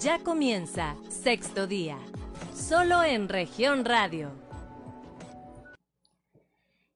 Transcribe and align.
Ya 0.00 0.18
comienza 0.18 0.94
sexto 1.08 1.66
día, 1.66 1.96
solo 2.54 3.02
en 3.02 3.28
región 3.28 3.84
radio. 3.84 4.30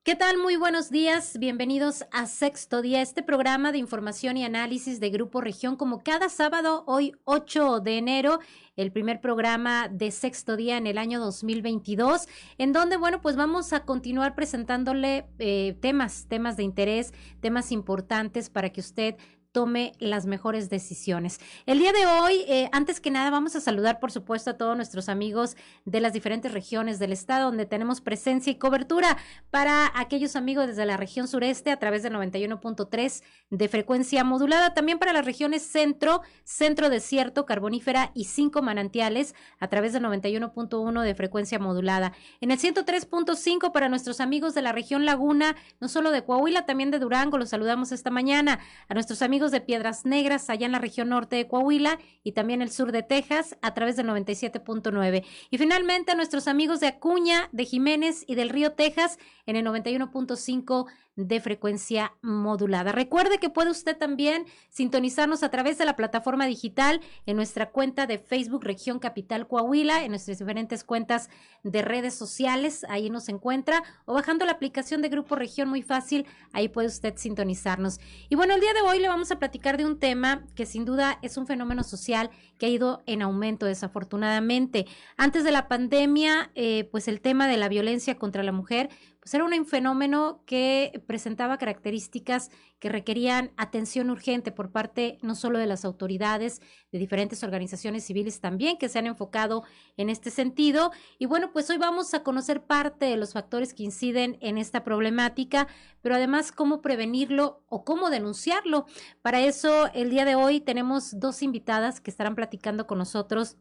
¿Qué 0.03 0.17
tal? 0.17 0.39
Muy 0.39 0.57
buenos 0.57 0.91
días. 0.91 1.39
Bienvenidos 1.39 2.05
a 2.11 2.27
Sexto 2.27 2.83
Día, 2.83 3.01
este 3.01 3.23
programa 3.23 3.71
de 3.71 3.79
información 3.79 4.37
y 4.37 4.45
análisis 4.45 4.99
de 4.99 5.11
Grupo 5.11 5.41
Región, 5.41 5.77
como 5.77 6.03
cada 6.03 6.29
sábado, 6.29 6.85
hoy 6.87 7.13
8 7.25 7.81
de 7.81 7.99
enero, 7.99 8.41
el 8.77 8.93
primer 8.93 9.21
programa 9.21 9.89
de 9.89 10.11
Sexto 10.11 10.57
Día 10.57 10.77
en 10.77 10.87
el 10.87 10.99
año 10.99 11.21
2022, 11.21 12.29
en 12.59 12.73
donde, 12.73 12.97
bueno, 12.97 13.21
pues 13.21 13.37
vamos 13.37 13.73
a 13.73 13.85
continuar 13.85 14.35
presentándole 14.35 15.27
eh, 15.39 15.77
temas, 15.81 16.27
temas 16.29 16.57
de 16.57 16.65
interés, 16.65 17.15
temas 17.41 17.71
importantes 17.71 18.51
para 18.51 18.71
que 18.71 18.81
usted 18.81 19.17
tome 19.53 19.93
las 19.99 20.27
mejores 20.27 20.71
decisiones. 20.71 21.41
El 21.67 21.79
día 21.79 21.93
de 21.93 22.07
hoy, 22.07 22.45
eh, 22.47 22.69
antes 22.73 23.01
que 23.01 23.11
nada, 23.11 23.31
vamos 23.31 23.57
a 23.57 23.61
saludar, 23.61 23.99
por 23.99 24.13
supuesto, 24.13 24.51
a 24.51 24.57
todos 24.57 24.77
nuestros 24.77 25.09
amigos 25.09 25.57
de 25.85 26.01
las 26.01 26.13
diferentes 26.13 26.53
regiones 26.53 26.99
del 26.99 27.13
estado 27.13 27.47
donde 27.47 27.67
tenemos 27.67 28.01
presencia 28.01 28.51
y 28.51 28.57
cobertura 28.57 29.17
para 29.51 29.91
aquellos 29.95 30.37
amigos 30.37 30.69
desde 30.69 30.87
la 30.87 30.97
región 30.97 31.27
sureste 31.27 31.71
a 31.73 31.79
través 31.79 32.03
de 32.03 32.11
91.3 32.11 33.23
de 33.51 33.69
frecuencia 33.69 34.23
modulada, 34.23 34.75
también 34.75 34.99
para 34.99 35.13
las 35.13 35.25
regiones 35.25 35.63
centro, 35.63 36.23
centro 36.45 36.89
desierto, 36.89 37.45
carbonífera 37.45 38.13
y 38.15 38.25
cinco 38.25 38.63
manantiales 38.63 39.35
a 39.59 39.69
través 39.69 39.93
de 39.93 40.01
91.1 40.01 41.03
de 41.03 41.15
frecuencia 41.15 41.59
modulada. 41.59 42.13
En 42.41 42.51
el 42.53 42.59
103.5 42.59 43.73
para 43.73 43.89
nuestros 43.89 44.21
amigos 44.21 44.55
de 44.55 44.63
la 44.63 44.73
región 44.73 45.05
Laguna, 45.05 45.57
no 45.81 45.89
solo 45.89 46.13
de 46.13 46.25
Coahuila, 46.25 46.67
también 46.67 46.91
de 46.91 46.99
Durango, 46.99 47.39
los 47.39 47.51
saludamos 47.51 47.91
esta 47.93 48.11
mañana. 48.11 48.61
A 48.89 48.95
nuestros 48.95 49.23
amigos 49.23 49.40
de 49.49 49.63
Piedras 49.63 50.05
Negras, 50.05 50.51
allá 50.51 50.67
en 50.67 50.73
la 50.73 50.79
región 50.79 51.09
norte 51.09 51.37
de 51.37 51.49
Coahuila 51.49 51.99
y 52.23 52.33
también 52.33 52.61
el 52.61 52.71
sur 52.71 52.93
de 52.93 53.03
Texas, 53.03 53.57
a 53.63 53.73
través 53.73 53.97
del 53.97 54.07
97.9. 54.09 55.25
Y 55.51 55.59
finalmente 55.59 56.13
a 56.13 56.15
nuestros 56.15 56.47
amigos 56.47 56.81
de 56.81 56.89
Acuña, 56.89 57.49
de 57.53 57.65
Jiménez 57.65 58.25
y 58.27 58.35
del 58.35 58.51
Río 58.51 58.73
Texas, 58.73 59.19
en 59.47 59.57
el 59.57 59.65
91.5 59.65 60.87
de 61.27 61.41
frecuencia 61.41 62.15
modulada. 62.23 62.93
Recuerde 62.93 63.39
que 63.39 63.51
puede 63.51 63.71
usted 63.71 63.97
también 63.97 64.47
sintonizarnos 64.69 65.43
a 65.43 65.51
través 65.51 65.79
de 65.79 65.85
la 65.85 65.97
plataforma 65.97 66.47
digital 66.47 67.01
en 67.27 67.37
nuestra 67.37 67.71
cuenta 67.71 68.07
de 68.07 68.19
Facebook 68.19 68.65
Región 68.65 68.99
Capital 68.99 69.47
Coahuila, 69.47 70.05
en 70.05 70.11
nuestras 70.11 70.39
diferentes 70.39 70.85
cuentas 70.85 71.31
de 71.63 71.83
redes 71.83 72.15
sociales, 72.15 72.85
ahí 72.89 73.11
nos 73.11 73.29
encuentra, 73.29 73.83
o 74.07 74.15
bajando 74.15 74.45
la 74.45 74.53
aplicación 74.53 75.03
de 75.03 75.09
Grupo 75.09 75.37
Región 75.37 75.69
muy 75.69 75.83
fácil, 75.83 76.27
ahí 76.53 76.69
puede 76.69 76.89
usted 76.89 77.15
sintonizarnos. 77.17 78.01
Y 78.29 78.37
bueno, 78.37 78.55
el 78.55 78.61
día 78.61 78.73
de 78.73 78.81
hoy 78.81 78.99
le 78.99 79.09
vamos 79.09 79.31
a 79.31 79.39
platicar 79.39 79.77
de 79.77 79.85
un 79.85 79.99
tema 79.99 80.47
que 80.55 80.67
sin 80.67 80.85
duda 80.85 81.19
es 81.23 81.37
un 81.37 81.47
fenómeno 81.47 81.83
social 81.83 82.31
que 82.59 82.67
ha 82.67 82.69
ido 82.71 83.03
en 83.07 83.23
aumento 83.23 83.67
desafortunadamente. 83.67 84.87
Antes 85.17 85.45
de 85.45 85.51
la 85.51 85.69
pandemia, 85.69 86.51
eh, 86.55 86.89
pues 86.91 87.09
el 87.09 87.21
tema 87.21 87.49
de 87.49 87.57
la 87.57 87.69
violencia 87.69 88.17
contra 88.19 88.43
la 88.43 88.53
mujer 88.53 88.91
pues 89.21 89.35
era 89.35 89.45
un 89.45 89.67
fenómeno 89.67 90.43
que 90.47 91.03
presentaba 91.07 91.59
características 91.59 92.51
que 92.79 92.89
requerían 92.89 93.53
atención 93.59 94.09
urgente 94.09 94.51
por 94.51 94.73
parte 94.73 95.19
no 95.21 95.35
solo 95.35 95.59
de 95.59 95.67
las 95.67 95.85
autoridades, 95.85 96.63
de 96.91 96.99
diferentes 96.99 97.45
organizaciones 97.45 98.05
civiles 98.05 98.41
también 98.41 98.79
que 98.79 98.89
se 98.89 98.99
han 98.99 99.07
enfocado 99.07 99.63
en 99.99 100.09
este 100.09 100.31
sentido. 100.31 100.91
Y 101.19 101.27
bueno, 101.27 101.53
pues 101.53 101.69
hoy 101.69 101.77
vamos 101.77 102.15
a 102.15 102.23
conocer 102.23 102.63
parte 102.63 103.05
de 103.05 103.19
los 103.19 103.35
factores 103.35 103.75
que 103.75 103.83
inciden 103.83 104.39
en 104.41 104.57
esta 104.57 104.85
problemática, 104.85 105.69
pero 106.01 106.15
además 106.15 106.51
cómo 106.51 106.81
prevenirlo 106.81 107.63
o 107.69 107.85
cómo 107.85 108.09
denunciarlo. 108.09 108.87
Para 109.21 109.43
eso, 109.43 109.93
el 109.93 110.09
día 110.09 110.25
de 110.25 110.35
hoy 110.35 110.61
tenemos 110.61 111.21
dos 111.21 111.43
invitadas 111.43 112.01
que 112.01 112.11
estarán 112.11 112.35
platicando 112.35 112.87
con 112.87 112.97
nosotros 112.97 113.59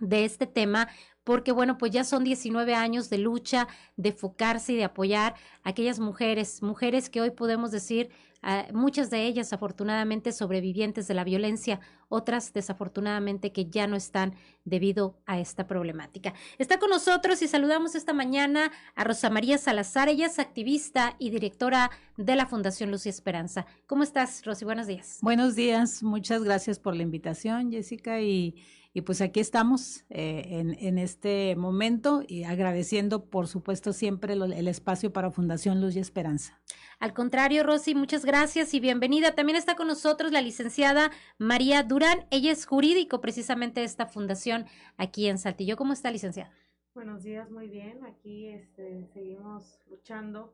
de 0.00 0.24
este 0.24 0.46
tema, 0.46 0.88
porque 1.24 1.52
bueno, 1.52 1.78
pues 1.78 1.92
ya 1.92 2.04
son 2.04 2.24
19 2.24 2.74
años 2.74 3.10
de 3.10 3.18
lucha, 3.18 3.68
de 3.96 4.10
enfocarse 4.10 4.72
y 4.72 4.76
de 4.76 4.84
apoyar 4.84 5.34
a 5.62 5.70
aquellas 5.70 5.98
mujeres, 5.98 6.62
mujeres 6.62 7.10
que 7.10 7.20
hoy 7.20 7.30
podemos 7.30 7.70
decir, 7.70 8.10
ah, 8.42 8.66
muchas 8.72 9.10
de 9.10 9.26
ellas 9.26 9.52
afortunadamente 9.52 10.32
sobrevivientes 10.32 11.06
de 11.08 11.14
la 11.14 11.24
violencia, 11.24 11.80
otras 12.08 12.52
desafortunadamente 12.52 13.52
que 13.52 13.66
ya 13.66 13.86
no 13.86 13.96
están 13.96 14.34
debido 14.64 15.18
a 15.26 15.38
esta 15.38 15.66
problemática. 15.66 16.34
Está 16.58 16.78
con 16.78 16.90
nosotros 16.90 17.42
y 17.42 17.48
saludamos 17.48 17.94
esta 17.94 18.12
mañana 18.12 18.72
a 18.94 19.04
Rosa 19.04 19.30
María 19.30 19.58
Salazar, 19.58 20.08
ella 20.08 20.26
es 20.26 20.38
activista 20.38 21.16
y 21.18 21.30
directora 21.30 21.90
de 22.16 22.34
la 22.34 22.46
Fundación 22.46 22.90
Luz 22.90 23.06
Esperanza. 23.06 23.66
¿Cómo 23.86 24.02
estás, 24.02 24.44
Rosy? 24.44 24.64
Buenos 24.64 24.86
días. 24.86 25.18
Buenos 25.22 25.54
días, 25.54 26.02
muchas 26.02 26.42
gracias 26.42 26.78
por 26.78 26.96
la 26.96 27.02
invitación, 27.02 27.70
Jessica, 27.70 28.20
y 28.20 28.56
y 28.92 29.02
pues 29.02 29.20
aquí 29.20 29.38
estamos 29.38 30.04
eh, 30.10 30.42
en, 30.46 30.76
en, 30.80 30.98
este 30.98 31.54
momento 31.56 32.22
y 32.26 32.42
agradeciendo, 32.42 33.26
por 33.26 33.46
supuesto, 33.46 33.92
siempre 33.92 34.34
el 34.34 34.68
espacio 34.68 35.12
para 35.12 35.30
Fundación 35.30 35.80
Luz 35.80 35.94
y 35.94 36.00
Esperanza. 36.00 36.60
Al 36.98 37.14
contrario, 37.14 37.62
Rosy, 37.62 37.94
muchas 37.94 38.24
gracias 38.24 38.74
y 38.74 38.80
bienvenida. 38.80 39.34
También 39.36 39.56
está 39.56 39.76
con 39.76 39.86
nosotros 39.86 40.32
la 40.32 40.42
licenciada 40.42 41.12
María 41.38 41.84
Durán. 41.84 42.26
Ella 42.30 42.50
es 42.50 42.66
jurídico 42.66 43.20
precisamente 43.20 43.80
de 43.80 43.86
esta 43.86 44.06
fundación 44.06 44.66
aquí 44.96 45.28
en 45.28 45.38
Saltillo. 45.38 45.76
¿Cómo 45.76 45.92
está, 45.92 46.10
licenciada? 46.10 46.52
Buenos 46.92 47.22
días, 47.22 47.48
muy 47.50 47.68
bien. 47.68 48.04
Aquí 48.04 48.48
este, 48.48 49.06
seguimos 49.14 49.80
luchando 49.88 50.52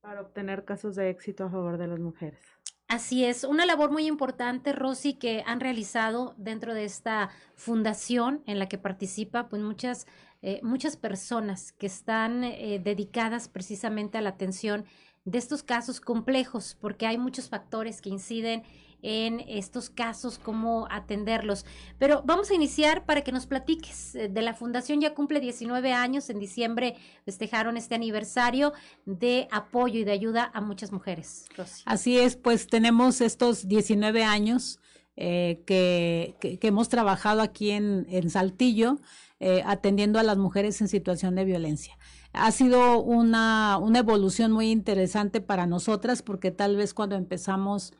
para 0.00 0.22
obtener 0.22 0.64
casos 0.64 0.96
de 0.96 1.10
éxito 1.10 1.44
a 1.44 1.50
favor 1.50 1.76
de 1.76 1.88
las 1.88 2.00
mujeres. 2.00 2.40
Así 2.88 3.24
es, 3.24 3.42
una 3.42 3.66
labor 3.66 3.90
muy 3.90 4.06
importante, 4.06 4.72
Rosy, 4.72 5.14
que 5.14 5.42
han 5.44 5.58
realizado 5.58 6.34
dentro 6.38 6.72
de 6.72 6.84
esta 6.84 7.30
fundación 7.56 8.44
en 8.46 8.60
la 8.60 8.68
que 8.68 8.78
participa, 8.78 9.48
pues 9.48 9.60
muchas, 9.60 10.06
eh, 10.40 10.60
muchas 10.62 10.96
personas 10.96 11.72
que 11.72 11.86
están 11.86 12.44
eh, 12.44 12.80
dedicadas 12.82 13.48
precisamente 13.48 14.18
a 14.18 14.20
la 14.20 14.30
atención 14.30 14.84
de 15.26 15.38
estos 15.38 15.62
casos 15.62 16.00
complejos, 16.00 16.78
porque 16.80 17.06
hay 17.06 17.18
muchos 17.18 17.50
factores 17.50 18.00
que 18.00 18.08
inciden 18.08 18.62
en 19.02 19.40
estos 19.40 19.90
casos, 19.90 20.38
cómo 20.38 20.88
atenderlos. 20.90 21.66
Pero 21.98 22.22
vamos 22.24 22.50
a 22.50 22.54
iniciar 22.54 23.04
para 23.04 23.22
que 23.22 23.32
nos 23.32 23.46
platiques 23.46 24.14
eh, 24.14 24.28
de 24.28 24.42
la 24.42 24.54
fundación. 24.54 25.00
Ya 25.00 25.14
cumple 25.14 25.40
19 25.40 25.92
años, 25.92 26.30
en 26.30 26.38
diciembre 26.38 26.96
festejaron 27.24 27.76
este 27.76 27.94
aniversario 27.94 28.72
de 29.04 29.48
apoyo 29.50 30.00
y 30.00 30.04
de 30.04 30.12
ayuda 30.12 30.50
a 30.54 30.60
muchas 30.60 30.92
mujeres. 30.92 31.44
Así 31.84 32.18
es, 32.18 32.36
pues 32.36 32.68
tenemos 32.68 33.20
estos 33.20 33.68
19 33.68 34.24
años 34.24 34.80
eh, 35.16 35.62
que, 35.66 36.36
que, 36.40 36.58
hemos 36.66 36.88
trabajado 36.88 37.42
aquí 37.42 37.70
en, 37.70 38.06
en 38.08 38.30
Saltillo. 38.30 38.98
Eh, 39.38 39.62
atendiendo 39.66 40.18
a 40.18 40.22
las 40.22 40.38
mujeres 40.38 40.80
en 40.80 40.88
situación 40.88 41.34
de 41.34 41.44
violencia. 41.44 41.98
Ha 42.36 42.52
sido 42.52 43.00
una, 43.00 43.78
una 43.78 44.00
evolución 44.00 44.52
muy 44.52 44.70
interesante 44.70 45.40
para 45.40 45.66
nosotras 45.66 46.22
porque 46.22 46.50
tal 46.50 46.76
vez 46.76 46.94
cuando 46.94 47.16
empezamos 47.16 47.92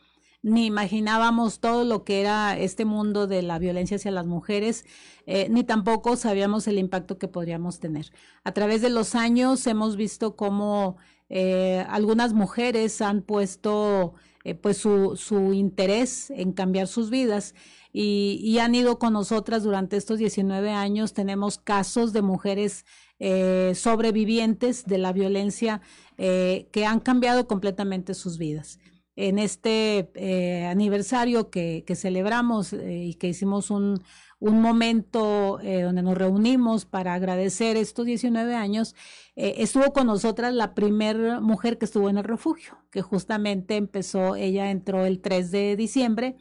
ni 0.42 0.66
imaginábamos 0.66 1.58
todo 1.58 1.84
lo 1.84 2.04
que 2.04 2.20
era 2.20 2.56
este 2.56 2.84
mundo 2.84 3.26
de 3.26 3.42
la 3.42 3.58
violencia 3.58 3.96
hacia 3.96 4.12
las 4.12 4.26
mujeres, 4.26 4.84
eh, 5.26 5.48
ni 5.50 5.64
tampoco 5.64 6.14
sabíamos 6.14 6.68
el 6.68 6.78
impacto 6.78 7.18
que 7.18 7.26
podríamos 7.26 7.80
tener. 7.80 8.12
A 8.44 8.52
través 8.52 8.80
de 8.80 8.90
los 8.90 9.16
años 9.16 9.66
hemos 9.66 9.96
visto 9.96 10.36
cómo 10.36 10.98
eh, 11.28 11.84
algunas 11.88 12.32
mujeres 12.32 13.00
han 13.02 13.22
puesto 13.22 14.14
eh, 14.44 14.54
pues 14.54 14.76
su, 14.76 15.16
su, 15.16 15.52
interés 15.52 16.30
en 16.30 16.52
cambiar 16.52 16.86
sus 16.86 17.10
vidas 17.10 17.52
y, 17.92 18.58
han 18.60 18.74
ido 18.74 18.98
con 18.98 19.14
nosotras 19.14 19.64
durante 19.64 19.96
estos 19.96 20.18
19 20.18 20.70
años. 20.70 21.14
Tenemos 21.14 21.58
casos 21.58 22.12
de 22.12 22.22
mujeres 22.22 22.84
sobrevivientes 23.18 24.84
de 24.84 24.98
la 24.98 25.12
violencia 25.12 25.80
que 26.16 26.84
han 26.86 27.00
cambiado 27.00 27.46
completamente 27.46 28.14
sus 28.14 28.38
vidas 28.38 28.78
en 29.16 29.38
este 29.38 30.10
eh, 30.14 30.66
aniversario 30.66 31.50
que, 31.50 31.84
celebramos 31.96 32.74
eh, 32.74 33.04
y 33.04 33.14
que 33.14 33.28
hicimos 33.28 33.70
un, 33.70 34.02
un 34.38 34.60
momento 34.60 35.58
eh, 35.60 35.82
donde 35.82 36.02
nos 36.02 36.16
reunimos 36.16 36.84
para 36.84 37.14
agradecer 37.14 37.78
estos 37.78 38.04
19 38.04 38.54
años, 38.54 38.94
estuvo 39.34 39.92
con 39.92 40.06
nosotras 40.06 40.54
la 40.54 40.74
primera 40.74 41.40
mujer 41.40 41.78
que 41.78 41.86
estuvo 41.86 42.08
en 42.08 42.18
el 42.18 42.24
refugio, 42.24 42.78
que 42.90 43.02
justamente 43.02 43.76
empezó, 43.76 44.36
ella 44.36 44.70
entró 44.70 45.04
el 45.04 45.20
3 45.20 45.50
de 45.50 45.76
diciembre 45.76 46.36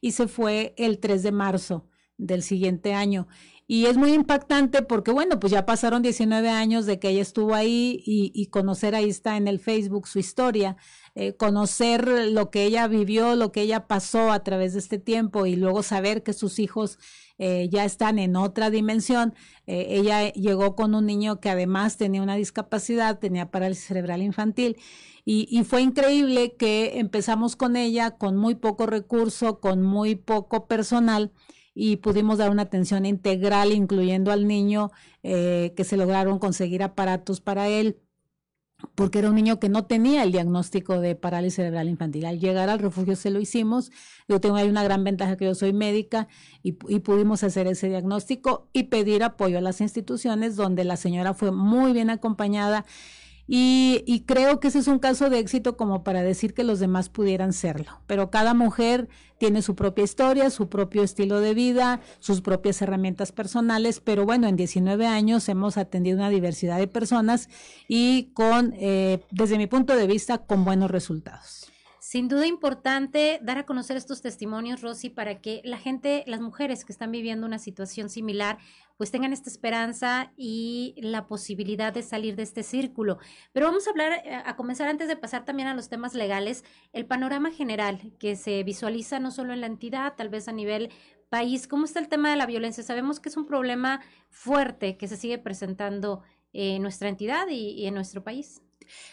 y 0.00 0.12
se 0.12 0.28
fue 0.28 0.74
el 0.76 0.98
3 0.98 1.22
de 1.22 1.32
marzo 1.32 1.88
del 2.18 2.42
siguiente 2.42 2.94
año. 2.94 3.26
Y 3.66 3.86
es 3.86 3.96
muy 3.96 4.12
impactante 4.12 4.82
porque, 4.82 5.10
bueno, 5.10 5.40
pues 5.40 5.50
ya 5.50 5.66
pasaron 5.66 6.02
19 6.02 6.48
años 6.48 6.86
de 6.86 6.98
que 6.98 7.08
ella 7.08 7.22
estuvo 7.22 7.54
ahí 7.54 8.02
y, 8.06 8.30
y 8.34 8.46
conocer 8.46 8.94
ahí 8.94 9.08
está 9.08 9.36
en 9.36 9.48
el 9.48 9.58
Facebook 9.58 10.06
su 10.06 10.18
historia 10.18 10.76
eh, 11.18 11.34
conocer 11.34 12.06
lo 12.30 12.50
que 12.50 12.64
ella 12.64 12.86
vivió, 12.88 13.36
lo 13.36 13.50
que 13.50 13.62
ella 13.62 13.86
pasó 13.86 14.30
a 14.30 14.44
través 14.44 14.74
de 14.74 14.80
este 14.80 14.98
tiempo 14.98 15.46
y 15.46 15.56
luego 15.56 15.82
saber 15.82 16.22
que 16.22 16.34
sus 16.34 16.58
hijos 16.58 16.98
eh, 17.38 17.70
ya 17.72 17.86
están 17.86 18.18
en 18.18 18.36
otra 18.36 18.68
dimensión. 18.68 19.32
Eh, 19.66 19.86
ella 19.88 20.30
llegó 20.34 20.76
con 20.76 20.94
un 20.94 21.06
niño 21.06 21.40
que 21.40 21.48
además 21.48 21.96
tenía 21.96 22.20
una 22.20 22.34
discapacidad, 22.34 23.18
tenía 23.18 23.50
parálisis 23.50 23.86
cerebral 23.86 24.20
infantil. 24.20 24.76
Y, 25.24 25.48
y, 25.50 25.64
fue 25.64 25.80
increíble 25.80 26.54
que 26.54 26.98
empezamos 26.98 27.56
con 27.56 27.76
ella 27.76 28.10
con 28.10 28.36
muy 28.36 28.54
poco 28.54 28.84
recurso, 28.84 29.58
con 29.58 29.80
muy 29.82 30.16
poco 30.16 30.66
personal 30.68 31.32
y 31.78 31.98
pudimos 31.98 32.38
dar 32.38 32.50
una 32.50 32.62
atención 32.62 33.04
integral, 33.04 33.70
incluyendo 33.70 34.32
al 34.32 34.46
niño, 34.48 34.90
eh, 35.22 35.74
que 35.76 35.84
se 35.84 35.98
lograron 35.98 36.38
conseguir 36.38 36.82
aparatos 36.82 37.42
para 37.42 37.68
él 37.68 37.98
porque 38.94 39.18
era 39.18 39.28
un 39.28 39.34
niño 39.34 39.58
que 39.58 39.68
no 39.68 39.86
tenía 39.86 40.22
el 40.22 40.32
diagnóstico 40.32 41.00
de 41.00 41.14
parálisis 41.14 41.56
cerebral 41.56 41.88
infantil. 41.88 42.26
Al 42.26 42.40
llegar 42.40 42.68
al 42.68 42.78
refugio 42.78 43.16
se 43.16 43.30
lo 43.30 43.40
hicimos. 43.40 43.90
Yo 44.28 44.40
tengo 44.40 44.56
ahí 44.56 44.68
una 44.68 44.84
gran 44.84 45.02
ventaja 45.04 45.36
que 45.36 45.46
yo 45.46 45.54
soy 45.54 45.72
médica 45.72 46.28
y, 46.62 46.76
y, 46.88 47.00
pudimos 47.00 47.42
hacer 47.42 47.66
ese 47.66 47.88
diagnóstico 47.88 48.68
y 48.72 48.84
pedir 48.84 49.22
apoyo 49.22 49.58
a 49.58 49.62
las 49.62 49.80
instituciones 49.80 50.56
donde 50.56 50.84
la 50.84 50.96
señora 50.96 51.32
fue 51.34 51.52
muy 51.52 51.92
bien 51.92 52.10
acompañada 52.10 52.84
y, 53.48 54.24
creo 54.26 54.58
que 54.58 54.68
ese 54.68 54.80
es 54.80 54.88
un 54.88 54.98
caso 54.98 55.30
de 55.30 55.38
éxito 55.38 55.76
como 55.76 56.02
para 56.02 56.22
decir 56.22 56.52
que 56.52 56.64
los 56.64 56.80
demás 56.80 57.08
pudieran 57.08 57.52
serlo. 57.52 58.00
Pero 58.06 58.30
cada 58.30 58.54
mujer 58.54 59.08
tiene 59.38 59.62
su 59.62 59.76
propia 59.76 60.04
historia, 60.04 60.50
su 60.50 60.68
propio 60.68 61.02
estilo 61.02 61.40
de 61.40 61.54
vida, 61.54 62.00
sus 62.18 62.40
propias 62.40 62.82
herramientas 62.82 63.30
personales. 63.30 64.00
Pero 64.00 64.24
bueno, 64.24 64.48
en 64.48 64.56
19 64.56 65.06
años 65.06 65.48
hemos 65.48 65.76
atendido 65.76 66.16
una 66.16 66.30
diversidad 66.30 66.78
de 66.78 66.88
personas 66.88 67.48
y 67.86 68.32
con, 68.34 68.74
eh, 68.78 69.20
desde 69.30 69.58
mi 69.58 69.68
punto 69.68 69.94
de 69.94 70.08
vista, 70.08 70.38
con 70.38 70.64
buenos 70.64 70.90
resultados. 70.90 71.70
Sin 72.08 72.28
duda 72.28 72.46
importante 72.46 73.40
dar 73.42 73.58
a 73.58 73.66
conocer 73.66 73.96
estos 73.96 74.22
testimonios, 74.22 74.80
Rosy, 74.80 75.10
para 75.10 75.40
que 75.40 75.60
la 75.64 75.76
gente, 75.76 76.22
las 76.28 76.40
mujeres 76.40 76.84
que 76.84 76.92
están 76.92 77.10
viviendo 77.10 77.48
una 77.48 77.58
situación 77.58 78.10
similar, 78.10 78.58
pues 78.96 79.10
tengan 79.10 79.32
esta 79.32 79.50
esperanza 79.50 80.32
y 80.36 80.94
la 80.98 81.26
posibilidad 81.26 81.92
de 81.92 82.04
salir 82.04 82.36
de 82.36 82.44
este 82.44 82.62
círculo. 82.62 83.18
Pero 83.52 83.66
vamos 83.66 83.88
a 83.88 83.90
hablar, 83.90 84.22
eh, 84.24 84.40
a 84.44 84.54
comenzar 84.54 84.86
antes 84.86 85.08
de 85.08 85.16
pasar 85.16 85.44
también 85.44 85.66
a 85.66 85.74
los 85.74 85.88
temas 85.88 86.14
legales, 86.14 86.64
el 86.92 87.06
panorama 87.06 87.50
general 87.50 88.12
que 88.20 88.36
se 88.36 88.62
visualiza 88.62 89.18
no 89.18 89.32
solo 89.32 89.52
en 89.52 89.60
la 89.60 89.66
entidad, 89.66 90.14
tal 90.14 90.28
vez 90.28 90.46
a 90.46 90.52
nivel 90.52 90.90
país. 91.28 91.66
¿Cómo 91.66 91.86
está 91.86 91.98
el 91.98 92.06
tema 92.06 92.30
de 92.30 92.36
la 92.36 92.46
violencia? 92.46 92.84
Sabemos 92.84 93.18
que 93.18 93.30
es 93.30 93.36
un 93.36 93.46
problema 93.46 94.00
fuerte 94.30 94.96
que 94.96 95.08
se 95.08 95.16
sigue 95.16 95.38
presentando 95.38 96.22
en 96.52 96.82
nuestra 96.82 97.08
entidad 97.08 97.48
y, 97.48 97.84
en 97.84 97.94
nuestro 97.94 98.22
país. 98.22 98.62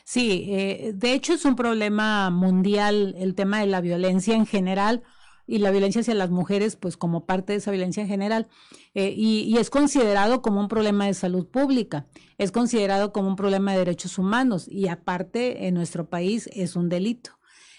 Sí, 0.04 0.46
eh, 0.50 0.92
de 0.96 1.14
hecho 1.14 1.34
es 1.34 1.46
un 1.46 1.56
problema 1.56 2.30
mundial 2.30 3.16
el 3.18 3.36
tema 3.36 3.60
de 3.60 3.68
la 3.68 3.82
violencia 3.82 4.36
en 4.36 4.46
general 4.46 5.04
y 5.46 5.58
la 5.58 5.72
violencia 5.72 6.02
hacia 6.02 6.14
las 6.14 6.30
mujeres, 6.30 6.76
pues 6.76 6.98
como 6.98 7.26
parte 7.26 7.54
de 7.54 7.60
esa 7.60 7.72
violencia 7.72 8.02
en 8.02 8.08
general, 8.08 8.48
eh, 8.94 9.14
y, 9.16 9.58
es 9.58 9.70
considerado 9.70 10.42
como 10.42 10.60
un 10.60 10.68
problema 10.68 11.06
de 11.06 11.14
salud 11.14 11.48
pública, 11.48 12.08
es 12.38 12.52
considerado 12.52 13.12
como 13.12 13.28
un 13.28 13.36
problema 13.36 13.74
de 13.74 13.80
derechos 13.80 14.18
humanos 14.18 14.68
y 14.70 14.88
aparte 14.88 15.68
en 15.68 15.74
nuestro 15.74 16.10
país 16.10 16.50
es 16.54 16.76
un 16.76 16.90
delito. 16.90 17.32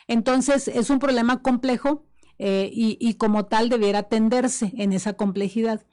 Entonces 0.08 0.68
es 0.68 0.90
un 0.90 0.98
problema 0.98 1.40
complejo 1.40 2.04
eh, 2.38 2.70
y, 2.72 3.14
como 3.14 3.46
tal 3.46 3.68
debiera 3.68 4.00
atenderse 4.00 4.72
en 4.76 4.92
esa 4.92 5.14
complejidad. 5.14 5.86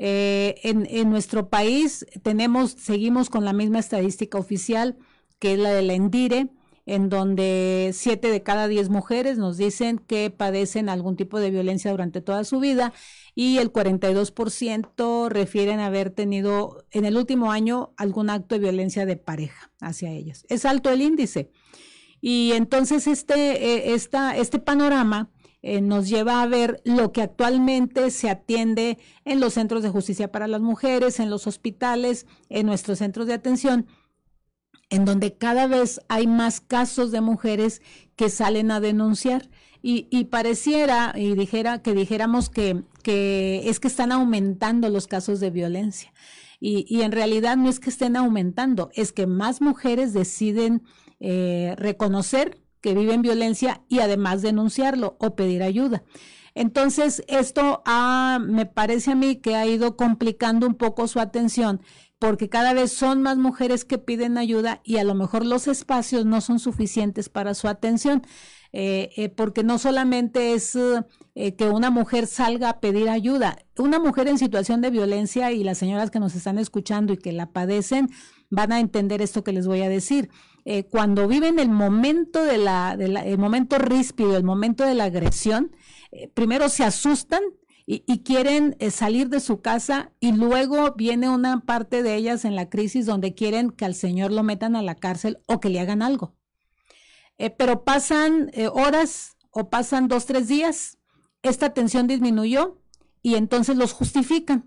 En, 0.00 0.86
en, 0.88 1.10
nuestro 1.10 1.50
país 1.50 2.06
tenemos, 2.22 2.70
seguimos 2.70 3.28
con 3.30 3.44
la 3.44 3.52
misma 3.52 3.80
estadística 3.80 4.38
oficial 4.38 4.96
que 5.38 5.54
es 5.54 5.58
la 5.58 5.72
de 5.72 5.82
la 5.82 5.94
ENDIRE, 5.94 6.48
en 6.88 7.10
donde 7.10 7.90
siete 7.92 8.30
de 8.30 8.42
cada 8.42 8.66
diez 8.66 8.88
mujeres 8.88 9.36
nos 9.36 9.58
dicen 9.58 9.98
que 9.98 10.30
padecen 10.30 10.88
algún 10.88 11.16
tipo 11.16 11.38
de 11.38 11.50
violencia 11.50 11.90
durante 11.90 12.22
toda 12.22 12.44
su 12.44 12.60
vida 12.60 12.94
y 13.34 13.58
el 13.58 13.70
42% 13.70 15.28
refieren 15.28 15.80
haber 15.80 16.10
tenido 16.10 16.86
en 16.90 17.04
el 17.04 17.18
último 17.18 17.52
año 17.52 17.92
algún 17.98 18.30
acto 18.30 18.54
de 18.54 18.60
violencia 18.60 19.04
de 19.04 19.16
pareja 19.16 19.70
hacia 19.80 20.10
ellas. 20.10 20.46
Es 20.48 20.64
alto 20.64 20.90
el 20.90 21.02
índice. 21.02 21.50
Y 22.22 22.52
entonces 22.54 23.06
este, 23.06 23.92
eh, 23.92 23.94
este 23.94 24.58
panorama 24.58 25.30
eh, 25.60 25.80
nos 25.80 26.08
lleva 26.08 26.40
a 26.40 26.46
ver 26.46 26.80
lo 26.84 27.12
que 27.12 27.20
actualmente 27.20 28.10
se 28.10 28.30
atiende 28.30 28.96
en 29.24 29.40
los 29.40 29.54
centros 29.54 29.82
de 29.82 29.90
justicia 29.90 30.32
para 30.32 30.48
las 30.48 30.62
mujeres, 30.62 31.20
en 31.20 31.30
los 31.30 31.46
hospitales, 31.46 32.26
en 32.48 32.66
nuestros 32.66 32.98
centros 32.98 33.26
de 33.26 33.34
atención 33.34 33.86
en 34.90 35.04
donde 35.04 35.34
cada 35.34 35.66
vez 35.66 36.00
hay 36.08 36.26
más 36.26 36.60
casos 36.60 37.10
de 37.10 37.20
mujeres 37.20 37.82
que 38.16 38.30
salen 38.30 38.70
a 38.70 38.80
denunciar. 38.80 39.48
Y, 39.80 40.24
pareciera, 40.24 41.14
y 41.16 41.34
dijera, 41.34 41.80
que 41.82 41.94
dijéramos 41.94 42.50
que, 42.50 42.82
es 43.04 43.80
que 43.80 43.88
están 43.88 44.12
aumentando 44.12 44.90
los 44.90 45.06
casos 45.06 45.40
de 45.40 45.50
violencia. 45.50 46.12
Y, 46.60 46.84
y, 46.88 47.02
en 47.02 47.12
realidad 47.12 47.56
no 47.56 47.70
es 47.70 47.80
que 47.80 47.88
estén 47.88 48.16
aumentando, 48.16 48.90
es 48.92 49.12
que 49.12 49.26
más 49.26 49.62
mujeres 49.62 50.12
deciden 50.12 50.82
eh, 51.20 51.74
reconocer 51.78 52.60
que 52.80 52.94
viven 52.94 53.22
violencia 53.22 53.82
y 53.88 54.00
además 54.00 54.42
denunciarlo 54.42 55.16
o 55.20 55.34
pedir 55.34 55.62
ayuda. 55.62 56.04
Entonces, 56.54 57.22
esto 57.28 57.82
me 58.40 58.66
parece 58.66 59.12
a 59.12 59.14
mí 59.14 59.36
que 59.36 59.54
ha 59.54 59.66
ido 59.66 59.96
complicando 59.96 60.66
un 60.66 60.74
poco 60.74 61.06
su 61.06 61.20
atención 61.20 61.80
porque 62.18 62.48
cada 62.48 62.72
vez 62.72 62.92
son 62.92 63.22
más 63.22 63.36
mujeres 63.38 63.84
que 63.84 63.98
piden 63.98 64.38
ayuda 64.38 64.80
y 64.84 64.96
a 64.96 65.04
lo 65.04 65.14
mejor 65.14 65.46
los 65.46 65.68
espacios 65.68 66.24
no 66.24 66.40
son 66.40 66.58
suficientes 66.58 67.28
para 67.28 67.54
su 67.54 67.68
atención, 67.68 68.22
eh, 68.72 69.10
eh, 69.16 69.28
porque 69.28 69.62
no 69.62 69.78
solamente 69.78 70.52
es 70.52 70.76
eh, 70.76 71.54
que 71.54 71.68
una 71.68 71.90
mujer 71.90 72.26
salga 72.26 72.70
a 72.70 72.80
pedir 72.80 73.08
ayuda, 73.08 73.58
una 73.78 73.98
mujer 73.98 74.28
en 74.28 74.38
situación 74.38 74.80
de 74.80 74.90
violencia 74.90 75.52
y 75.52 75.62
las 75.62 75.78
señoras 75.78 76.10
que 76.10 76.20
nos 76.20 76.34
están 76.34 76.58
escuchando 76.58 77.12
y 77.12 77.18
que 77.18 77.32
la 77.32 77.50
padecen 77.52 78.10
van 78.50 78.72
a 78.72 78.80
entender 78.80 79.22
esto 79.22 79.44
que 79.44 79.52
les 79.52 79.66
voy 79.66 79.82
a 79.82 79.88
decir. 79.88 80.30
cuando 80.90 81.26
viven 81.28 81.58
el 81.58 81.70
momento 81.70 82.42
de 82.44 82.58
la, 82.58 82.92
el 82.92 83.38
momento 83.38 83.78
ríspido, 83.78 84.36
el 84.36 84.44
momento 84.44 84.84
de 84.84 84.94
la 84.94 85.04
agresión, 85.04 85.70
primero 86.34 86.68
se 86.68 86.84
asustan 86.84 87.42
y, 87.90 88.18
quieren 88.18 88.76
eh, 88.80 88.90
salir 88.90 89.30
de 89.30 89.40
su 89.40 89.62
casa 89.62 90.12
y 90.20 90.32
luego 90.32 90.92
viene 90.94 91.30
una 91.30 91.60
parte 91.60 92.02
de 92.02 92.16
ellas 92.16 92.44
en 92.44 92.54
la 92.54 92.68
crisis 92.68 93.06
donde 93.06 93.34
quieren 93.34 93.70
que 93.70 93.86
al 93.86 93.94
Señor 93.94 94.30
lo 94.30 94.42
metan 94.42 94.76
a 94.76 94.82
la 94.82 94.94
cárcel 94.94 95.38
o 95.46 95.58
que 95.58 95.70
le 95.70 95.80
hagan 95.80 96.02
algo. 96.02 96.34
Eh, 97.38 97.48
pero 97.48 97.84
pasan 97.84 98.50
eh, 98.52 98.68
horas 98.68 99.38
o 99.52 99.70
pasan 99.70 100.06
dos, 100.06 100.26
tres 100.26 100.48
días, 100.48 100.98
esta 101.42 101.72
tensión 101.72 102.06
disminuyó 102.06 102.78
y 103.22 103.36
entonces 103.36 103.78
los 103.78 103.94
justifican 103.94 104.66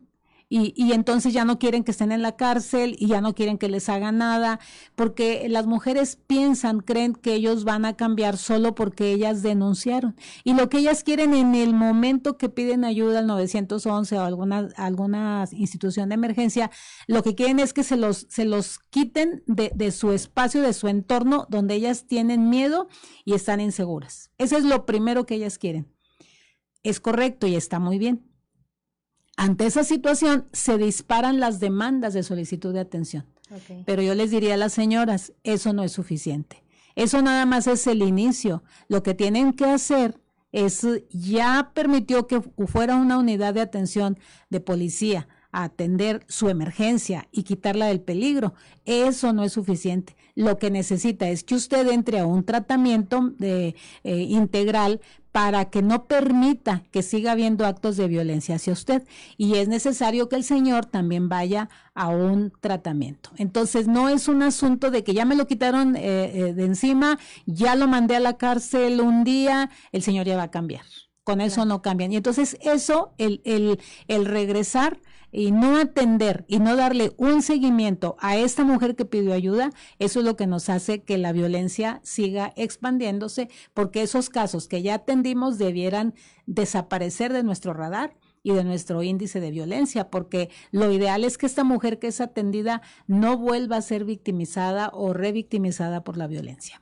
y, 0.53 0.73
y, 0.75 0.91
entonces 0.91 1.31
ya 1.31 1.45
no 1.45 1.59
quieren 1.59 1.85
que 1.85 1.91
estén 1.91 2.11
en 2.11 2.21
la 2.21 2.35
cárcel 2.35 2.97
y 2.99 3.07
ya 3.07 3.21
no 3.21 3.33
quieren 3.33 3.57
que 3.57 3.69
les 3.69 3.87
haga 3.87 4.11
nada, 4.11 4.59
porque 4.95 5.47
las 5.47 5.65
mujeres 5.65 6.17
piensan, 6.27 6.81
creen 6.81 7.13
que 7.13 7.35
ellos 7.35 7.63
van 7.63 7.85
a 7.85 7.95
cambiar 7.95 8.37
solo 8.37 8.75
porque 8.75 9.13
ellas 9.13 9.43
denunciaron. 9.43 10.17
Y 10.43 10.53
lo 10.53 10.67
que 10.67 10.79
ellas 10.79 11.05
quieren 11.05 11.33
en 11.33 11.55
el 11.55 11.73
momento 11.73 12.37
que 12.37 12.49
piden 12.49 12.83
ayuda 12.83 13.19
al 13.19 13.27
911 13.27 14.17
o 14.17 14.21
alguna, 14.21 14.67
alguna 14.75 15.45
institución 15.53 16.09
de 16.09 16.15
emergencia, 16.15 16.69
lo 17.07 17.23
que 17.23 17.33
quieren 17.33 17.59
es 17.59 17.71
que 17.71 17.85
se 17.85 17.95
los, 17.95 18.27
se 18.29 18.43
los 18.43 18.79
quiten 18.89 19.43
de, 19.47 19.71
de 19.73 19.93
su 19.93 20.11
espacio, 20.11 20.61
de 20.61 20.73
su 20.73 20.89
entorno, 20.89 21.47
donde 21.49 21.75
ellas 21.75 22.07
tienen 22.07 22.49
miedo 22.49 22.89
y 23.23 23.35
están 23.35 23.61
inseguras. 23.61 24.31
Eso 24.37 24.57
es 24.57 24.65
lo 24.65 24.85
primero 24.85 25.25
que 25.25 25.35
ellas 25.35 25.57
quieren. 25.57 25.87
Es 26.83 26.99
correcto 26.99 27.47
y 27.47 27.55
está 27.55 27.79
muy 27.79 27.97
bien 27.97 28.30
ante 29.41 29.65
esa 29.65 29.83
situación 29.83 30.45
se 30.53 30.77
disparan 30.77 31.39
las 31.39 31.59
demandas 31.59 32.13
de 32.13 32.21
solicitud 32.21 32.75
de 32.75 32.79
atención. 32.79 33.25
Pero 33.87 34.03
yo 34.03 34.13
les 34.13 34.29
diría 34.29 34.53
a 34.53 34.57
las 34.57 34.71
señoras, 34.71 35.33
eso 35.43 35.73
no 35.73 35.81
es 35.81 35.93
suficiente. 35.93 36.63
Eso 36.95 37.23
nada 37.23 37.47
más 37.47 37.65
es 37.65 37.87
el 37.87 38.03
inicio. 38.03 38.61
Lo 38.87 39.01
que 39.01 39.15
tienen 39.15 39.53
que 39.53 39.65
hacer 39.65 40.21
es, 40.51 40.87
ya 41.09 41.71
permitió 41.73 42.27
que 42.27 42.39
fuera 42.67 42.95
una 42.97 43.17
unidad 43.17 43.55
de 43.55 43.61
atención 43.61 44.19
de 44.51 44.59
policía 44.59 45.27
a 45.51 45.63
atender 45.63 46.25
su 46.27 46.49
emergencia 46.49 47.27
y 47.31 47.43
quitarla 47.43 47.87
del 47.87 48.01
peligro. 48.01 48.53
Eso 48.85 49.33
no 49.33 49.43
es 49.43 49.53
suficiente. 49.53 50.15
Lo 50.35 50.57
que 50.57 50.71
necesita 50.71 51.29
es 51.29 51.43
que 51.43 51.55
usted 51.55 51.87
entre 51.89 52.19
a 52.19 52.25
un 52.25 52.43
tratamiento 52.43 53.31
de, 53.37 53.75
eh, 54.03 54.17
integral 54.17 55.01
para 55.31 55.69
que 55.69 55.81
no 55.81 56.05
permita 56.05 56.83
que 56.91 57.03
siga 57.03 57.31
habiendo 57.31 57.65
actos 57.65 57.95
de 57.97 58.07
violencia 58.07 58.55
hacia 58.55 58.73
usted. 58.73 59.03
Y 59.37 59.55
es 59.55 59.67
necesario 59.67 60.27
que 60.29 60.35
el 60.35 60.43
señor 60.43 60.85
también 60.85 61.29
vaya 61.29 61.69
a 61.93 62.09
un 62.09 62.51
tratamiento. 62.59 63.31
Entonces, 63.37 63.87
no 63.87 64.09
es 64.09 64.27
un 64.27 64.43
asunto 64.43 64.91
de 64.91 65.03
que 65.03 65.13
ya 65.13 65.25
me 65.25 65.35
lo 65.35 65.47
quitaron 65.47 65.95
eh, 65.95 66.31
eh, 66.33 66.53
de 66.53 66.65
encima, 66.65 67.17
ya 67.45 67.75
lo 67.75 67.87
mandé 67.87 68.15
a 68.15 68.19
la 68.19 68.37
cárcel 68.37 68.99
un 68.99 69.23
día, 69.23 69.69
el 69.91 70.01
señor 70.01 70.25
ya 70.25 70.37
va 70.37 70.43
a 70.43 70.51
cambiar. 70.51 70.83
Con 71.23 71.39
eso 71.39 71.65
no 71.65 71.81
cambian. 71.81 72.11
Y 72.11 72.17
entonces 72.17 72.57
eso, 72.61 73.13
el, 73.17 73.41
el, 73.45 73.79
el 74.07 74.25
regresar 74.25 74.99
y 75.31 75.51
no 75.51 75.77
atender 75.77 76.45
y 76.47 76.59
no 76.59 76.75
darle 76.75 77.13
un 77.17 77.41
seguimiento 77.41 78.15
a 78.19 78.37
esta 78.37 78.63
mujer 78.63 78.95
que 78.95 79.05
pidió 79.05 79.33
ayuda, 79.33 79.71
eso 79.99 80.19
es 80.19 80.25
lo 80.25 80.35
que 80.35 80.47
nos 80.47 80.69
hace 80.69 81.03
que 81.03 81.17
la 81.17 81.31
violencia 81.31 82.01
siga 82.03 82.53
expandiéndose, 82.55 83.49
porque 83.73 84.01
esos 84.01 84.29
casos 84.29 84.67
que 84.67 84.81
ya 84.81 84.95
atendimos 84.95 85.57
debieran 85.57 86.13
desaparecer 86.45 87.33
de 87.33 87.43
nuestro 87.43 87.73
radar 87.73 88.15
y 88.43 88.53
de 88.53 88.63
nuestro 88.63 89.03
índice 89.03 89.39
de 89.39 89.51
violencia, 89.51 90.09
porque 90.09 90.49
lo 90.71 90.91
ideal 90.91 91.23
es 91.23 91.37
que 91.37 91.45
esta 91.45 91.63
mujer 91.63 91.99
que 91.99 92.07
es 92.07 92.21
atendida 92.21 92.81
no 93.07 93.37
vuelva 93.37 93.77
a 93.77 93.81
ser 93.81 94.03
victimizada 94.03 94.89
o 94.93 95.13
revictimizada 95.13 96.03
por 96.03 96.17
la 96.17 96.27
violencia. 96.27 96.81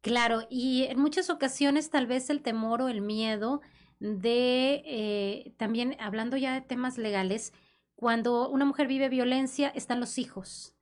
Claro, 0.00 0.46
y 0.48 0.84
en 0.84 1.00
muchas 1.00 1.30
ocasiones 1.30 1.90
tal 1.90 2.06
vez 2.06 2.30
el 2.30 2.40
temor 2.40 2.82
o 2.82 2.88
el 2.88 3.00
miedo 3.00 3.60
de, 4.00 4.82
eh, 4.86 5.52
también 5.56 5.96
hablando 5.98 6.36
ya 6.36 6.54
de 6.54 6.60
temas 6.60 6.98
legales, 6.98 7.52
cuando 7.98 8.48
una 8.48 8.64
mujer 8.64 8.86
vive 8.86 9.08
violencia, 9.08 9.72
están 9.74 9.98
los 9.98 10.18
hijos. 10.18 10.72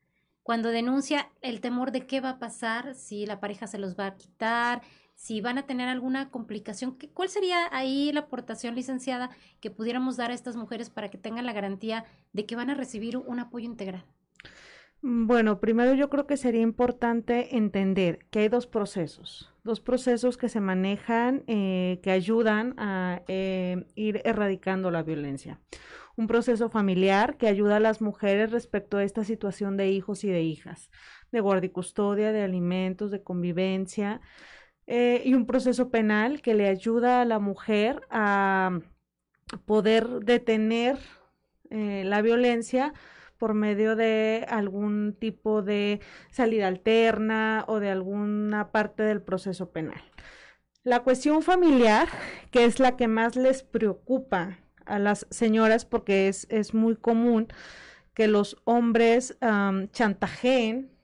Cuando 0.42 0.68
denuncia 0.68 1.30
el 1.40 1.62
temor 1.62 1.90
de 1.90 2.06
qué 2.06 2.20
va 2.20 2.28
a 2.28 2.38
pasar, 2.38 2.94
si 2.94 3.24
la 3.24 3.40
pareja 3.40 3.66
se 3.66 3.78
los 3.78 3.98
va 3.98 4.04
a 4.04 4.16
quitar, 4.16 4.82
si 5.14 5.40
van 5.40 5.56
a 5.56 5.64
tener 5.64 5.88
alguna 5.88 6.28
complicación. 6.28 6.98
¿Cuál 7.14 7.30
sería 7.30 7.74
ahí 7.74 8.12
la 8.12 8.20
aportación, 8.20 8.74
licenciada, 8.74 9.30
que 9.60 9.70
pudiéramos 9.70 10.18
dar 10.18 10.30
a 10.30 10.34
estas 10.34 10.56
mujeres 10.56 10.90
para 10.90 11.08
que 11.08 11.16
tengan 11.16 11.46
la 11.46 11.54
garantía 11.54 12.04
de 12.34 12.44
que 12.44 12.54
van 12.54 12.68
a 12.68 12.74
recibir 12.74 13.16
un 13.16 13.40
apoyo 13.40 13.64
integral? 13.64 14.04
Bueno, 15.00 15.58
primero 15.58 15.94
yo 15.94 16.10
creo 16.10 16.26
que 16.26 16.36
sería 16.36 16.60
importante 16.60 17.56
entender 17.56 18.26
que 18.30 18.40
hay 18.40 18.48
dos 18.48 18.66
procesos, 18.66 19.50
dos 19.64 19.80
procesos 19.80 20.36
que 20.36 20.50
se 20.50 20.60
manejan, 20.60 21.44
eh, 21.46 21.98
que 22.02 22.10
ayudan 22.10 22.74
a 22.76 23.22
eh, 23.26 23.86
ir 23.94 24.20
erradicando 24.26 24.90
la 24.90 25.02
violencia. 25.02 25.60
Un 26.16 26.26
proceso 26.26 26.70
familiar 26.70 27.36
que 27.36 27.46
ayuda 27.46 27.76
a 27.76 27.80
las 27.80 28.00
mujeres 28.00 28.50
respecto 28.50 28.96
a 28.96 29.04
esta 29.04 29.24
situación 29.24 29.76
de 29.76 29.90
hijos 29.90 30.24
y 30.24 30.28
de 30.28 30.42
hijas, 30.42 30.90
de 31.30 31.40
guardia 31.40 31.66
y 31.68 31.70
custodia, 31.70 32.32
de 32.32 32.42
alimentos, 32.42 33.10
de 33.10 33.22
convivencia, 33.22 34.20
eh, 34.86 35.22
y 35.24 35.34
un 35.34 35.46
proceso 35.46 35.90
penal 35.90 36.40
que 36.42 36.54
le 36.54 36.68
ayuda 36.68 37.20
a 37.20 37.24
la 37.24 37.38
mujer 37.38 38.00
a 38.10 38.80
poder 39.64 40.06
detener 40.20 40.98
la 41.68 42.22
violencia 42.22 42.94
por 43.38 43.54
medio 43.54 43.96
de 43.96 44.46
algún 44.48 45.16
tipo 45.18 45.62
de 45.62 46.00
salida 46.30 46.68
alterna 46.68 47.64
o 47.68 47.80
de 47.80 47.90
alguna 47.90 48.72
parte 48.72 49.02
del 49.02 49.22
proceso 49.22 49.70
penal. 49.70 50.00
La 50.82 51.02
cuestión 51.02 51.42
familiar, 51.42 52.08
que 52.50 52.64
es 52.64 52.78
la 52.78 52.96
que 52.96 53.08
más 53.08 53.36
les 53.36 53.62
preocupa 53.62 54.58
a 54.86 54.98
las 54.98 55.26
señoras 55.30 55.84
porque 55.84 56.28
es, 56.28 56.46
es 56.50 56.74
muy 56.74 56.96
común 56.96 57.48
que 58.14 58.28
los 58.28 58.56
hombres 58.64 59.36
chantajeen 59.92 60.96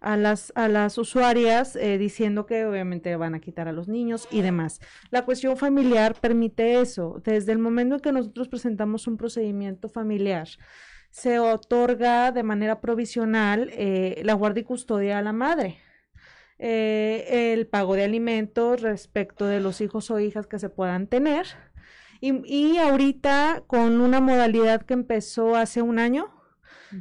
a 0.00 0.16
las, 0.16 0.52
a 0.54 0.68
las 0.68 0.98
usuarias 0.98 1.76
eh, 1.76 1.98
diciendo 1.98 2.46
que 2.46 2.64
obviamente 2.64 3.14
van 3.16 3.34
a 3.34 3.40
quitar 3.40 3.68
a 3.68 3.72
los 3.72 3.88
niños 3.88 4.28
y 4.30 4.40
demás. 4.40 4.80
La 5.10 5.24
cuestión 5.24 5.56
familiar 5.56 6.14
permite 6.20 6.80
eso. 6.80 7.20
Desde 7.24 7.52
el 7.52 7.58
momento 7.58 7.96
en 7.96 8.00
que 8.00 8.12
nosotros 8.12 8.48
presentamos 8.48 9.06
un 9.06 9.16
procedimiento 9.16 9.88
familiar, 9.88 10.48
se 11.10 11.38
otorga 11.38 12.32
de 12.32 12.42
manera 12.42 12.80
provisional 12.80 13.70
eh, 13.72 14.22
la 14.24 14.34
guardia 14.34 14.62
y 14.62 14.64
custodia 14.64 15.18
a 15.18 15.22
la 15.22 15.32
madre. 15.32 15.78
Eh, 16.58 17.52
el 17.54 17.66
pago 17.66 17.94
de 17.94 18.04
alimentos 18.04 18.82
respecto 18.82 19.46
de 19.46 19.60
los 19.60 19.80
hijos 19.80 20.10
o 20.10 20.20
hijas 20.20 20.46
que 20.46 20.58
se 20.58 20.68
puedan 20.68 21.06
tener. 21.06 21.46
Y, 22.20 22.76
ahorita 22.76 23.64
con 23.66 24.00
una 24.00 24.20
modalidad 24.20 24.82
que 24.82 24.94
empezó 24.94 25.56
hace 25.56 25.80
un 25.80 25.98
año, 25.98 26.28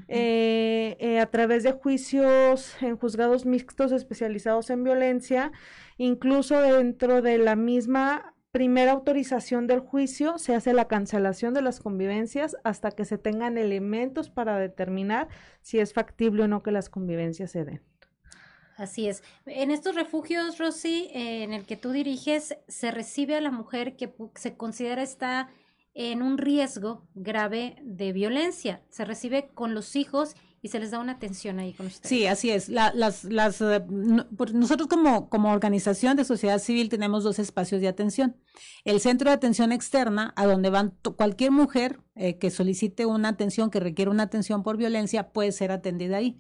eh, 0.08 1.20
a 1.22 1.26
través 1.26 1.64
de 1.64 1.72
juicios 1.74 2.76
en 2.82 2.96
juzgados 2.96 3.46
mixtos 3.46 3.92
especializados 3.92 4.70
en 4.70 4.84
violencia, 4.84 5.52
incluso 5.98 6.62
dentro 6.62 7.22
de 7.22 7.38
la 7.38 7.56
misma 7.56 8.34
primera 8.52 8.94
autorización 8.94 9.68
del 9.68 9.80
juicio 9.80 10.38
se 10.38 10.56
hace 10.56 10.74
la 10.74 10.88
cancelación 10.88 11.54
de 11.54 11.62
las 11.62 11.80
convivencias 11.80 12.56
hasta 12.64 12.92
que 12.92 13.06
se 13.06 13.18
tengan 13.18 13.58
elementos 13.58 14.30
para 14.30 14.58
determinar 14.58 15.28
si 15.62 15.80
es 15.80 15.94
factible 15.94 16.44
o 16.44 16.48
no 16.48 16.64
que 16.64 16.72
las 16.72 16.90
convivencias 16.90 17.52
se 17.52 17.66
den. 17.66 17.89
Así 18.80 19.10
es. 19.10 19.24
En 19.46 19.72
estos 19.72 19.94
refugios, 19.96 20.58
Rosy, 20.58 21.10
eh, 21.14 21.44
en 21.44 21.54
el 21.54 21.66
que 21.66 21.76
tú 21.76 21.92
diriges, 21.92 22.56
se 22.70 22.92
recibe 22.92 23.36
a 23.36 23.42
la 23.42 23.52
mujer 23.52 23.98
que 23.98 24.14
se 24.36 24.56
considera 24.56 25.04
está 25.04 25.50
en 25.94 26.22
un 26.22 26.38
riesgo 26.38 27.06
grave 27.14 27.76
de 27.84 28.14
violencia. 28.14 28.82
Se 28.90 29.04
recibe 29.04 29.50
con 29.54 29.74
los 29.74 29.98
hijos 29.98 30.36
y 30.62 30.70
se 30.70 30.80
les 30.80 30.92
da 30.92 31.00
una 31.00 31.14
atención 31.14 31.60
ahí 31.60 31.74
con 31.74 31.88
ustedes. 31.88 32.08
Sí, 32.08 32.26
así 32.26 32.52
es. 32.52 32.70
las, 32.70 33.26
las, 33.26 33.60
eh, 33.60 33.84
pues 34.38 34.54
nosotros 34.54 34.88
como, 34.88 35.30
como 35.30 35.52
organización 35.52 36.16
de 36.16 36.24
sociedad 36.24 36.60
civil 36.60 36.88
tenemos 36.88 37.26
dos 37.26 37.38
espacios 37.38 37.82
de 37.82 37.90
atención. 37.90 38.38
El 38.86 39.02
centro 39.02 39.30
de 39.30 39.36
atención 39.36 39.74
externa, 39.74 40.34
a 40.38 40.46
donde 40.46 40.70
van 40.70 40.98
cualquier 41.18 41.52
mujer 41.52 42.00
eh, 42.16 42.38
que 42.38 42.50
solicite 42.50 43.06
una 43.06 43.28
atención, 43.28 43.72
que 43.72 43.82
requiere 43.82 44.10
una 44.10 44.24
atención 44.24 44.64
por 44.64 44.78
violencia, 44.78 45.34
puede 45.34 45.52
ser 45.52 45.74
atendida 45.74 46.16
ahí 46.16 46.38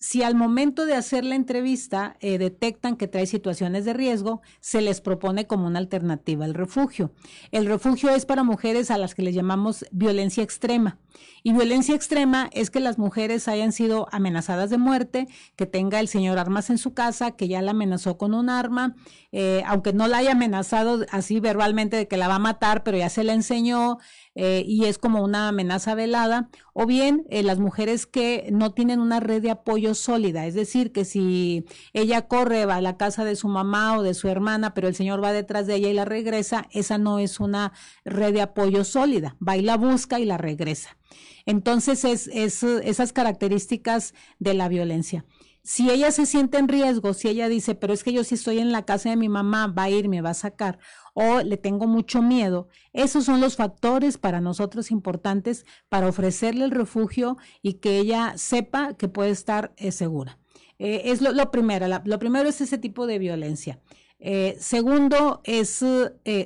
si 0.00 0.22
al 0.22 0.34
momento 0.34 0.86
de 0.86 0.94
hacer 0.94 1.26
la 1.26 1.34
entrevista 1.34 2.16
eh, 2.20 2.38
detectan 2.38 2.96
que 2.96 3.06
trae 3.06 3.26
situaciones 3.26 3.84
de 3.84 3.92
riesgo, 3.92 4.40
se 4.60 4.80
les 4.80 5.02
propone 5.02 5.46
como 5.46 5.66
una 5.66 5.78
alternativa 5.78 6.46
el 6.46 6.54
refugio. 6.54 7.12
El 7.52 7.66
refugio 7.66 8.08
es 8.08 8.24
para 8.24 8.42
mujeres 8.42 8.90
a 8.90 8.96
las 8.96 9.14
que 9.14 9.20
les 9.20 9.34
llamamos 9.34 9.84
violencia 9.92 10.42
extrema. 10.42 10.98
Y 11.42 11.52
violencia 11.52 11.94
extrema 11.94 12.48
es 12.52 12.70
que 12.70 12.80
las 12.80 12.98
mujeres 12.98 13.46
hayan 13.46 13.72
sido 13.72 14.08
amenazadas 14.10 14.70
de 14.70 14.78
muerte, 14.78 15.28
que 15.56 15.66
tenga 15.66 16.00
el 16.00 16.08
señor 16.08 16.38
armas 16.38 16.70
en 16.70 16.78
su 16.78 16.94
casa, 16.94 17.32
que 17.32 17.48
ya 17.48 17.60
la 17.60 17.72
amenazó 17.72 18.16
con 18.16 18.32
un 18.32 18.48
arma, 18.48 18.94
eh, 19.32 19.62
aunque 19.66 19.92
no 19.92 20.06
la 20.06 20.18
haya 20.18 20.32
amenazado 20.32 21.04
así 21.10 21.40
verbalmente 21.40 21.96
de 21.96 22.08
que 22.08 22.16
la 22.16 22.28
va 22.28 22.36
a 22.36 22.40
matar, 22.40 22.84
pero 22.84 22.96
ya 22.96 23.10
se 23.10 23.24
la 23.24 23.34
enseñó, 23.34 23.98
eh, 24.34 24.62
y 24.66 24.84
es 24.84 24.98
como 24.98 25.22
una 25.22 25.48
amenaza 25.48 25.94
velada, 25.94 26.50
o 26.72 26.86
bien 26.86 27.26
eh, 27.30 27.42
las 27.42 27.58
mujeres 27.58 28.06
que 28.06 28.48
no 28.52 28.72
tienen 28.72 29.00
una 29.00 29.18
red 29.18 29.42
de 29.42 29.50
apoyo 29.50 29.94
sólida, 29.94 30.46
es 30.46 30.54
decir, 30.54 30.92
que 30.92 31.04
si 31.04 31.64
ella 31.92 32.28
corre 32.28 32.64
va 32.64 32.76
a 32.76 32.80
la 32.80 32.96
casa 32.96 33.24
de 33.24 33.36
su 33.36 33.48
mamá 33.48 33.98
o 33.98 34.02
de 34.02 34.14
su 34.14 34.28
hermana, 34.28 34.72
pero 34.72 34.88
el 34.88 34.94
señor 34.94 35.22
va 35.22 35.32
detrás 35.32 35.66
de 35.66 35.74
ella 35.74 35.88
y 35.88 35.94
la 35.94 36.04
regresa, 36.04 36.68
esa 36.70 36.96
no 36.96 37.18
es 37.18 37.40
una 37.40 37.72
red 38.04 38.32
de 38.32 38.42
apoyo 38.42 38.84
sólida, 38.84 39.36
va 39.46 39.56
y 39.56 39.62
la 39.62 39.76
busca 39.76 40.20
y 40.20 40.24
la 40.24 40.38
regresa. 40.38 40.96
Entonces 41.44 42.04
es, 42.04 42.28
es 42.28 42.62
esas 42.62 43.12
características 43.12 44.14
de 44.38 44.54
la 44.54 44.68
violencia. 44.68 45.24
Si 45.62 45.90
ella 45.90 46.10
se 46.10 46.24
siente 46.24 46.58
en 46.58 46.68
riesgo, 46.68 47.12
si 47.12 47.28
ella 47.28 47.48
dice, 47.48 47.74
pero 47.74 47.92
es 47.92 48.02
que 48.02 48.12
yo 48.12 48.24
si 48.24 48.34
estoy 48.34 48.58
en 48.58 48.72
la 48.72 48.84
casa 48.84 49.10
de 49.10 49.16
mi 49.16 49.28
mamá, 49.28 49.66
va 49.66 49.84
a 49.84 49.90
ir, 49.90 50.08
me 50.08 50.22
va 50.22 50.30
a 50.30 50.34
sacar, 50.34 50.78
o 51.14 51.40
le 51.40 51.56
tengo 51.58 51.86
mucho 51.86 52.22
miedo, 52.22 52.68
esos 52.92 53.24
son 53.24 53.40
los 53.40 53.56
factores 53.56 54.16
para 54.16 54.40
nosotros 54.40 54.90
importantes 54.90 55.66
para 55.88 56.08
ofrecerle 56.08 56.64
el 56.64 56.70
refugio 56.70 57.36
y 57.62 57.74
que 57.74 57.98
ella 57.98 58.34
sepa 58.36 58.94
que 58.94 59.08
puede 59.08 59.30
estar 59.30 59.72
eh, 59.76 59.92
segura. 59.92 60.38
Eh, 60.78 61.02
es 61.06 61.20
lo, 61.20 61.50
primero, 61.50 61.86
lo 62.04 62.18
primero 62.18 62.48
es 62.48 62.60
ese 62.60 62.78
tipo 62.78 63.06
de 63.06 63.18
violencia. 63.18 63.80
Eh, 64.18 64.56
segundo 64.60 65.40
es 65.44 65.82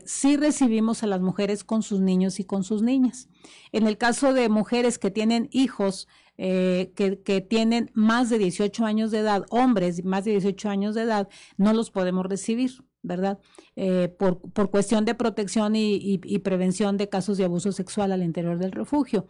si 0.05 0.37
recibimos 0.37 1.03
a 1.03 1.09
las 1.09 1.21
mujeres 1.21 1.65
con 1.65 1.83
sus 1.83 2.01
niños 2.01 2.41
y 2.41 2.45
con 2.45 2.65
sus 2.65 2.83
niñas. 2.83 3.29
En 3.73 3.87
el 3.87 3.97
caso 3.97 4.33
de 4.33 4.49
mujeres 4.49 4.99
que 4.99 5.11
tienen 5.11 5.49
hijos, 5.53 6.09
eh, 6.37 6.93
que, 6.97 7.41
tienen 7.41 7.91
más 7.95 8.31
de 8.31 8.39
18 8.39 8.85
años 8.85 9.11
de 9.11 9.19
edad, 9.19 9.45
hombres 9.51 10.05
más 10.05 10.25
de 10.25 10.33
18 10.33 10.69
años 10.69 10.95
de 10.95 11.03
edad, 11.03 11.29
no 11.57 11.73
los 11.73 11.91
podemos 11.91 12.27
recibir, 12.27 12.85
¿verdad? 13.03 13.39
Eh, 13.77 14.09
por, 14.19 14.41
por, 14.41 14.71
cuestión 14.71 15.05
de 15.05 15.15
protección 15.15 15.77
y, 15.77 16.21
y, 16.23 16.39
prevención 16.41 16.97
de 16.97 17.09
casos 17.09 17.39
de 17.39 17.45
abuso 17.45 17.71
sexual 17.73 18.13
al 18.13 18.23
interior 18.23 18.59
del 18.59 18.73
refugio. 18.73 19.27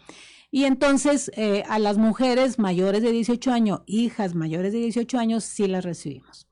Y 0.50 0.66
entonces 0.66 1.32
eh, 1.34 1.64
a 1.68 1.80
las 1.80 1.98
mujeres 1.98 2.60
mayores 2.60 3.02
de 3.02 3.10
18 3.10 3.50
años, 3.50 3.80
hijas 3.86 4.36
mayores 4.36 4.72
de 4.72 4.78
18 4.78 5.18
años, 5.18 5.42
sí 5.42 5.66
las 5.66 5.84
recibimos. 5.84 6.46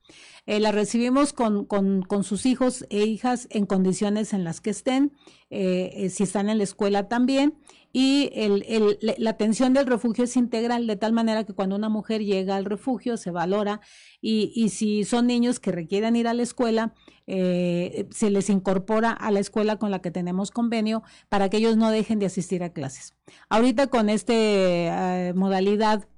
Eh, 0.47 0.59
las 0.59 0.75
recibimos 0.75 1.33
con, 1.33 1.65
con, 1.67 2.25
sus 2.25 2.47
hijos 2.47 2.85
e 2.91 3.05
hijas 3.05 3.47
en 3.51 3.65
condiciones 3.65 4.33
en 4.33 4.43
las 4.43 4.61
que 4.61 4.71
estén, 4.71 5.13
eh, 5.51 6.09
si 6.11 6.25
están 6.25 6.49
en 6.49 6.59
la 6.59 6.65
escuela 6.65 7.09
también, 7.09 7.55
y 7.93 8.31
el, 8.33 8.65
el, 8.67 8.99
la 9.19 9.31
atención 9.31 9.75
del 9.75 9.87
refugio 9.87 10.25
es 10.25 10.37
integral, 10.37 10.87
de 10.87 10.97
tal 10.97 11.13
manera 11.13 11.45
que 11.45 11.53
cuando 11.53 11.77
una 11.77 11.91
mujer 11.91 12.25
llega 12.25 12.57
al 12.57 12.65
refugio 12.65 13.19
se 13.19 13.31
valora 13.31 13.81
y, 14.21 14.51
y 14.55 14.71
si 14.71 15.05
son 15.05 15.27
niños 15.27 15.61
que 15.61 15.73
requieren 15.73 16.17
ir 16.17 16.27
a 16.27 16.35
la 16.35 16.43
escuela, 16.43 16.95
eh, 17.27 18.09
se 18.11 18.31
les 18.31 18.51
incorpora 18.51 19.13
a 19.13 19.31
la 19.31 19.41
escuela 19.41 19.77
con 19.77 19.91
la 19.91 20.01
que 20.01 20.11
tenemos 20.11 20.51
convenio 20.51 21.03
para 21.29 21.49
que 21.49 21.59
ellos 21.59 21.77
no 21.77 21.91
dejen 21.91 22.19
de 22.19 22.27
asistir 22.27 22.63
a 22.63 22.73
clases. 22.73 23.15
Ahorita 23.49 23.87
con 23.87 24.09
esta 24.09 24.33
eh, 24.35 25.33
modalidad 25.35 26.09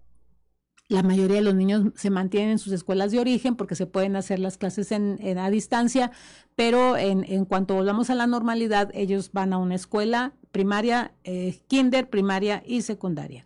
la 0.95 1.03
mayoría 1.03 1.37
de 1.37 1.43
los 1.43 1.55
niños 1.55 1.93
se 1.97 2.11
mantienen 2.11 2.53
en 2.53 2.59
sus 2.59 2.73
escuelas 2.73 3.11
de 3.11 3.19
origen 3.19 3.57
porque 3.57 3.75
se 3.75 3.87
pueden 3.87 4.17
hacer 4.17 4.39
las 4.39 4.57
clases 4.57 4.93
en, 4.93 5.19
a 5.39 5.51
distancia, 5.51 6.13
pero 6.57 6.97
en, 6.97 7.25
en, 7.25 7.45
cuanto 7.45 7.75
volvamos 7.75 8.11
a 8.11 8.15
la 8.15 8.27
normalidad, 8.27 8.91
ellos 8.95 9.31
van 9.33 9.53
a 9.53 9.59
una 9.59 9.75
escuela 9.75 10.33
primaria, 10.53 11.13
eh, 11.25 11.59
kinder, 11.67 12.09
primaria 12.09 12.63
y 12.65 12.83
secundaria. 12.83 13.45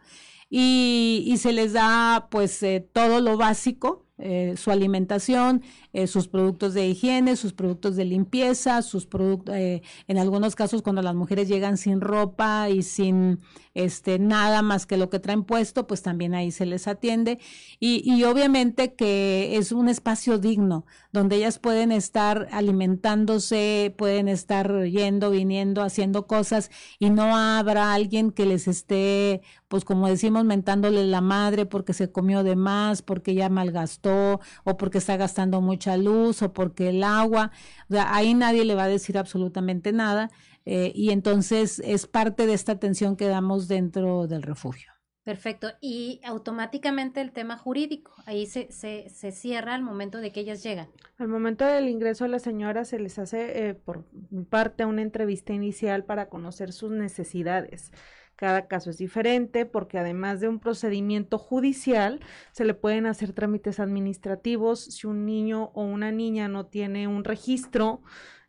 Y, 0.51 1.25
y, 1.27 1.37
se 1.39 1.53
les 1.53 1.73
da 1.73 2.29
pues 2.31 2.63
eh, 2.63 2.87
todo 2.93 3.21
lo 3.21 3.37
básico 3.37 4.07
eh, 4.21 4.55
su 4.57 4.73
alimentación, 4.73 5.63
eh, 5.93 6.07
sus 6.07 6.29
productos 6.29 6.75
de 6.75 6.87
higiene, 6.89 7.37
sus 7.37 7.53
productos 7.53 7.97
de 7.97 8.05
limpieza, 8.05 8.83
sus 8.83 9.07
productos, 9.07 9.55
eh, 9.55 9.83
en 10.07 10.19
algunos 10.19 10.55
casos 10.55 10.83
cuando 10.83 11.03
las 11.03 11.15
mujeres 11.15 11.49
llegan 11.49 11.77
sin 11.79 12.01
ropa 12.01 12.69
y 12.69 12.83
sin 12.83 13.41
este 13.75 14.19
nada 14.19 14.61
más 14.61 14.87
que 14.87 14.97
lo 14.97 15.09
que 15.09 15.21
traen 15.21 15.45
puesto, 15.45 15.87
pues 15.87 16.03
también 16.03 16.35
ahí 16.35 16.51
se 16.51 16.67
les 16.67 16.89
atiende. 16.89 17.39
Y, 17.81 18.25
obviamente 18.25 18.95
que 18.95 19.57
es 19.57 19.73
un 19.73 19.89
espacio 19.89 20.39
digno 20.39 20.85
donde 21.13 21.37
ellas 21.37 21.59
pueden 21.59 21.93
estar 21.93 22.49
alimentándose, 22.51 23.95
pueden 23.97 24.29
estar 24.29 24.85
yendo, 24.85 25.31
viniendo, 25.31 25.83
haciendo 25.83 26.27
cosas 26.27 26.71
y 26.99 27.11
no 27.11 27.37
habrá 27.37 27.95
alguien 27.95 28.33
que 28.33 28.47
les 28.47 28.69
esté, 28.69 29.43
pues 29.69 29.85
como 29.85 30.09
decimos, 30.09 30.45
mentándole 30.45 31.07
la 31.07 31.21
madre 31.21 31.65
porque 31.65 31.93
se 31.93 32.11
comió 32.11 32.43
de 32.43 32.57
más, 32.57 33.03
porque 33.03 33.35
ya 33.35 33.49
malgastó 33.49 34.41
o 34.65 34.77
porque 34.77 34.99
está 34.99 35.17
gastando 35.17 35.61
mucha 35.89 35.97
luz 35.97 36.43
o 36.43 36.53
porque 36.53 36.91
el 36.91 37.03
agua, 37.03 37.51
o 37.89 37.95
sea, 37.95 38.15
ahí 38.15 38.35
nadie 38.35 38.65
le 38.65 38.75
va 38.75 38.85
a 38.85 38.89
decir 38.89 39.19
absolutamente 39.19 39.93
nada 39.93 40.31
eh, 40.65 40.93
y 40.95 41.11
entonces 41.11 41.81
es 41.85 42.07
parte 42.07 42.47
de 42.47 42.55
esta 42.55 42.73
atención 42.73 43.17
que 43.17 43.27
damos 43.27 43.69
dentro 43.69 44.27
del 44.27 44.43
refugio. 44.43 44.93
Perfecto. 45.25 45.69
Y 45.83 46.23
automáticamente 46.25 47.21
el 47.21 47.33
tema 47.33 47.59
jurídico, 47.59 48.15
ahí 48.25 48.47
se, 48.47 48.73
se, 48.73 49.11
se, 49.11 49.31
cierra 49.31 49.75
al 49.75 49.83
momento 49.83 50.19
de 50.19 50.33
que 50.33 50.41
ellas 50.41 50.63
llegan. 50.63 50.89
Al 51.19 51.29
momento 51.29 51.67
del 51.67 51.87
ingreso 51.89 52.25
a 52.25 52.29
la 52.29 52.39
señora 52.39 52.87
se 52.87 52.99
les 52.99 53.19
hace 53.19 53.69
eh, 53.69 53.75
por 53.75 54.07
parte 54.49 54.87
una 54.87 55.03
entrevista 55.03 55.53
inicial 55.53 56.05
para 56.05 56.31
conocer 56.31 56.73
sus 56.73 56.93
necesidades. 56.93 57.93
Cada 58.39 58.69
caso 58.69 58.91
es 58.91 58.99
diferente 58.99 59.67
porque 59.67 59.99
además 59.99 60.39
de 60.39 60.47
un 60.47 60.61
procedimiento 60.61 61.39
judicial, 61.39 62.21
se 62.53 62.65
le 62.65 62.73
pueden 62.73 63.07
hacer 63.07 63.33
trámites 63.33 63.81
administrativos. 63.81 64.79
Si 64.79 65.09
un 65.09 65.27
niño 65.27 65.73
o 65.75 65.83
una 65.83 66.13
niña 66.13 66.47
no 66.47 66.65
tiene 66.65 67.09
un 67.09 67.25
registro, 67.25 68.01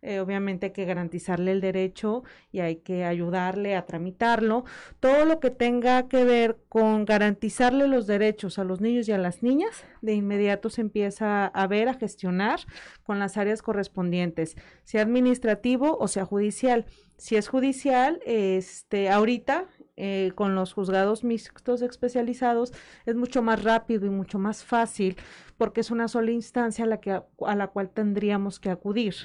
eh, 0.04 0.20
obviamente 0.20 0.68
hay 0.68 0.72
que 0.74 0.86
garantizarle 0.86 1.52
el 1.52 1.60
derecho 1.60 2.24
y 2.52 2.60
hay 2.60 2.78
que 2.78 3.04
ayudarle 3.04 3.76
a 3.76 3.88
tramitarlo. 3.88 4.64
Todo 5.00 5.26
lo 5.26 5.40
que 5.40 5.50
tenga 5.50 6.08
que 6.08 6.24
ver 6.24 6.58
con 6.70 7.06
garantizarle 7.06 7.88
los 7.88 8.06
derechos 8.06 8.60
a 8.60 8.64
los 8.64 8.82
niños 8.82 9.10
y 9.10 9.12
a 9.12 9.18
las 9.18 9.42
niñas, 9.42 9.86
de 10.04 10.14
inmediato 10.14 10.70
se 10.70 10.82
empieza 10.82 11.48
a 11.48 11.68
ver, 11.68 11.90
a 11.90 11.96
gestionar 11.96 12.60
con 13.04 13.18
las 13.18 13.38
áreas 13.38 13.64
correspondientes, 13.64 14.56
sea 14.84 15.02
administrativo 15.02 15.98
o 16.00 16.08
sea 16.08 16.26
judicial. 16.26 16.86
Si 17.18 17.36
es 17.36 17.50
judicial, 17.50 18.22
este, 18.26 19.10
ahorita 19.10 19.68
eh, 20.02 20.32
con 20.34 20.56
los 20.56 20.72
juzgados 20.72 21.26
mixtos 21.26 21.82
especializados 21.82 22.72
es 23.06 23.16
mucho 23.16 23.42
más 23.42 23.62
rápido 23.64 24.06
y 24.06 24.10
mucho 24.10 24.40
más 24.40 24.64
fácil 24.64 25.18
porque 25.58 25.82
es 25.82 25.92
una 25.92 26.08
sola 26.08 26.32
instancia 26.32 26.86
a 26.86 26.88
la, 26.88 27.02
que, 27.02 27.12
a 27.12 27.56
la 27.56 27.68
cual 27.68 27.90
tendríamos 27.90 28.62
que 28.62 28.70
acudir. 28.70 29.16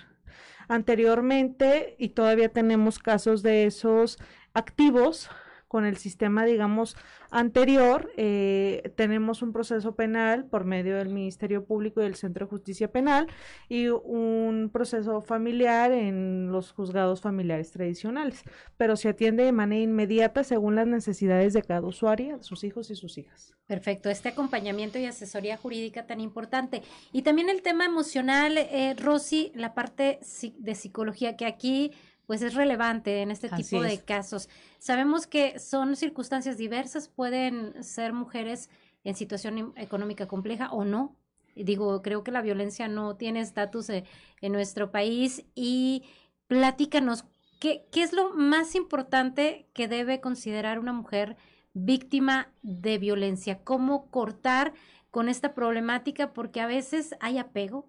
Anteriormente, 0.66 1.94
y 1.98 2.08
todavía 2.08 2.48
tenemos 2.48 2.98
casos 2.98 3.42
de 3.42 3.66
esos 3.66 4.18
activos, 4.52 5.30
con 5.74 5.84
el 5.84 5.96
sistema, 5.96 6.44
digamos, 6.44 6.96
anterior, 7.32 8.12
eh, 8.16 8.92
tenemos 8.94 9.42
un 9.42 9.52
proceso 9.52 9.96
penal 9.96 10.44
por 10.44 10.64
medio 10.64 10.96
del 10.98 11.08
Ministerio 11.08 11.64
Público 11.64 12.00
y 12.00 12.04
del 12.04 12.14
Centro 12.14 12.46
de 12.46 12.50
Justicia 12.50 12.92
Penal 12.92 13.26
y 13.68 13.88
un 13.88 14.70
proceso 14.72 15.20
familiar 15.20 15.90
en 15.90 16.52
los 16.52 16.70
juzgados 16.70 17.20
familiares 17.20 17.72
tradicionales, 17.72 18.44
pero 18.76 18.94
se 18.94 19.08
atiende 19.08 19.42
de 19.42 19.50
manera 19.50 19.82
inmediata 19.82 20.44
según 20.44 20.76
las 20.76 20.86
necesidades 20.86 21.54
de 21.54 21.62
cada 21.62 21.80
usuario, 21.80 22.40
sus 22.40 22.62
hijos 22.62 22.88
y 22.92 22.94
sus 22.94 23.18
hijas. 23.18 23.52
Perfecto, 23.66 24.10
este 24.10 24.28
acompañamiento 24.28 25.00
y 25.00 25.06
asesoría 25.06 25.56
jurídica 25.56 26.06
tan 26.06 26.20
importante. 26.20 26.82
Y 27.10 27.22
también 27.22 27.48
el 27.48 27.62
tema 27.62 27.84
emocional, 27.84 28.58
eh, 28.58 28.94
Rosy, 28.96 29.50
la 29.56 29.74
parte 29.74 30.20
de 30.56 30.74
psicología 30.76 31.36
que 31.36 31.46
aquí 31.46 31.90
pues 32.26 32.42
es 32.42 32.54
relevante 32.54 33.22
en 33.22 33.30
este 33.30 33.48
tipo 33.48 33.82
de 33.82 34.00
casos. 34.00 34.48
Sabemos 34.78 35.26
que 35.26 35.58
son 35.58 35.96
circunstancias 35.96 36.56
diversas, 36.56 37.08
pueden 37.08 37.82
ser 37.82 38.12
mujeres 38.12 38.70
en 39.04 39.14
situación 39.14 39.58
em, 39.58 39.72
económica 39.76 40.26
compleja 40.26 40.70
o 40.72 40.84
no. 40.84 41.16
Digo, 41.54 42.02
creo 42.02 42.24
que 42.24 42.32
la 42.32 42.42
violencia 42.42 42.88
no 42.88 43.16
tiene 43.16 43.40
estatus 43.40 43.90
eh, 43.90 44.04
en 44.40 44.52
nuestro 44.52 44.90
país 44.90 45.44
y 45.54 46.02
platícanos, 46.48 47.24
¿qué, 47.60 47.86
¿qué 47.92 48.02
es 48.02 48.12
lo 48.12 48.34
más 48.34 48.74
importante 48.74 49.68
que 49.72 49.86
debe 49.86 50.20
considerar 50.20 50.78
una 50.78 50.92
mujer 50.92 51.36
víctima 51.74 52.52
de 52.62 52.98
violencia? 52.98 53.62
¿Cómo 53.62 54.10
cortar 54.10 54.72
con 55.10 55.28
esta 55.28 55.54
problemática? 55.54 56.32
Porque 56.32 56.60
a 56.60 56.66
veces 56.66 57.14
hay 57.20 57.38
apego, 57.38 57.88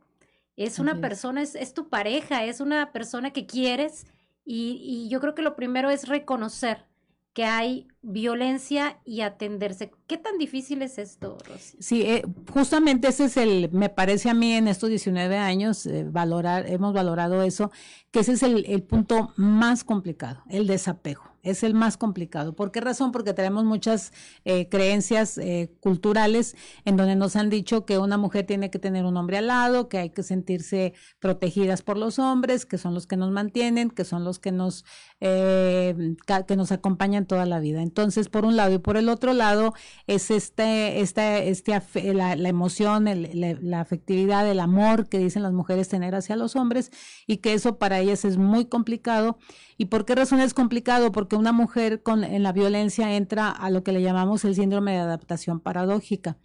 es 0.57 0.79
una 0.79 1.01
persona, 1.01 1.41
es, 1.41 1.55
es, 1.55 1.73
tu 1.73 1.89
pareja, 1.89 2.45
es 2.45 2.61
una 2.61 2.93
persona 2.93 3.31
que 3.31 3.45
quieres 3.45 4.05
y, 4.45 4.79
y 4.81 5.09
yo 5.09 5.19
creo 5.19 5.35
que 5.35 5.41
lo 5.41 5.55
primero 5.55 5.89
es 5.89 6.07
reconocer 6.07 6.85
que 7.35 7.43
hay 7.43 7.89
violencia 8.01 9.01
y 9.03 9.19
atenderse. 9.19 9.91
¿Qué 10.07 10.17
tan 10.17 10.37
difícil 10.37 10.81
es 10.81 10.97
esto, 10.97 11.37
Rosy? 11.45 11.77
Sí, 11.81 12.01
eh, 12.03 12.23
justamente 12.53 13.09
ese 13.09 13.25
es 13.25 13.35
el, 13.35 13.69
me 13.73 13.89
parece 13.89 14.29
a 14.29 14.33
mí 14.33 14.53
en 14.53 14.69
estos 14.69 14.89
19 14.89 15.37
años, 15.37 15.85
eh, 15.85 16.05
valorar, 16.09 16.65
hemos 16.69 16.93
valorado 16.93 17.43
eso, 17.43 17.71
que 18.11 18.21
ese 18.21 18.33
es 18.33 18.43
el, 18.43 18.65
el 18.67 18.83
punto 18.83 19.33
más 19.35 19.83
complicado, 19.83 20.43
el 20.49 20.65
desapego 20.65 21.34
es 21.45 21.63
el 21.63 21.73
más 21.73 21.95
complicado. 21.95 22.55
¿Por 22.55 22.71
qué 22.71 22.81
razón? 22.81 23.11
Porque 23.11 23.33
tenemos 23.33 23.63
muchas 23.63 24.11
eh, 24.43 24.67
creencias 24.67 25.37
eh, 25.37 25.71
culturales 25.79 26.55
en 26.83 26.97
donde 26.97 27.15
nos 27.15 27.35
han 27.35 27.49
dicho 27.49 27.85
que 27.85 27.97
una 27.97 28.17
mujer 28.17 28.45
tiene 28.45 28.69
que 28.69 28.79
tener 28.79 29.05
un 29.05 29.15
hombre 29.15 29.37
al 29.37 29.47
lado, 29.47 29.87
que 29.87 29.99
hay 29.99 30.09
que 30.09 30.23
sentirse 30.23 30.93
protegidas 31.19 31.83
por 31.83 31.97
los 31.97 32.19
hombres, 32.19 32.65
que 32.65 32.77
son 32.77 32.93
los 32.93 33.07
que 33.07 33.15
nos 33.15 33.31
mantienen, 33.31 33.89
que 33.91 34.03
son 34.03 34.23
los 34.23 34.39
que 34.39 34.51
nos, 34.51 34.85
eh, 35.21 36.15
que 36.47 36.55
nos 36.55 36.71
acompañan 36.71 37.25
toda 37.25 37.45
la 37.45 37.59
vida. 37.59 37.81
Entonces, 37.81 38.27
por 38.27 38.43
un 38.43 38.55
lado 38.55 38.73
y 38.73 38.79
por 38.79 38.97
el 38.97 39.07
otro 39.07 39.33
lado, 39.33 39.73
es 40.07 40.31
este, 40.31 41.01
este, 41.01 41.49
este 41.49 42.13
la, 42.13 42.35
la 42.35 42.49
emoción, 42.49 43.05
la, 43.05 43.57
la 43.61 43.81
afectividad, 43.81 44.49
el 44.49 44.59
amor 44.59 45.07
que 45.07 45.19
dicen 45.19 45.43
las 45.43 45.53
mujeres 45.53 45.89
tener 45.89 46.15
hacia 46.15 46.35
los 46.35 46.55
hombres 46.55 46.91
y 47.27 47.37
que 47.37 47.53
eso 47.53 47.77
para 47.77 47.99
ellas 47.99 48.25
es 48.25 48.37
muy 48.37 48.65
complicado. 48.65 49.37
¿Y 49.77 49.85
por 49.85 50.05
qué 50.05 50.15
razón 50.15 50.39
es 50.39 50.53
complicado? 50.53 51.11
Porque 51.11 51.34
una 51.37 51.51
mujer 51.51 52.01
con, 52.01 52.23
en 52.23 52.43
la 52.43 52.51
violencia 52.51 53.15
entra 53.15 53.49
a 53.49 53.69
lo 53.69 53.83
que 53.83 53.91
le 53.91 54.01
llamamos 54.01 54.45
el 54.45 54.55
síndrome 54.55 54.93
de 54.93 54.99
adaptación 54.99 55.59
paradójica. 55.59 56.37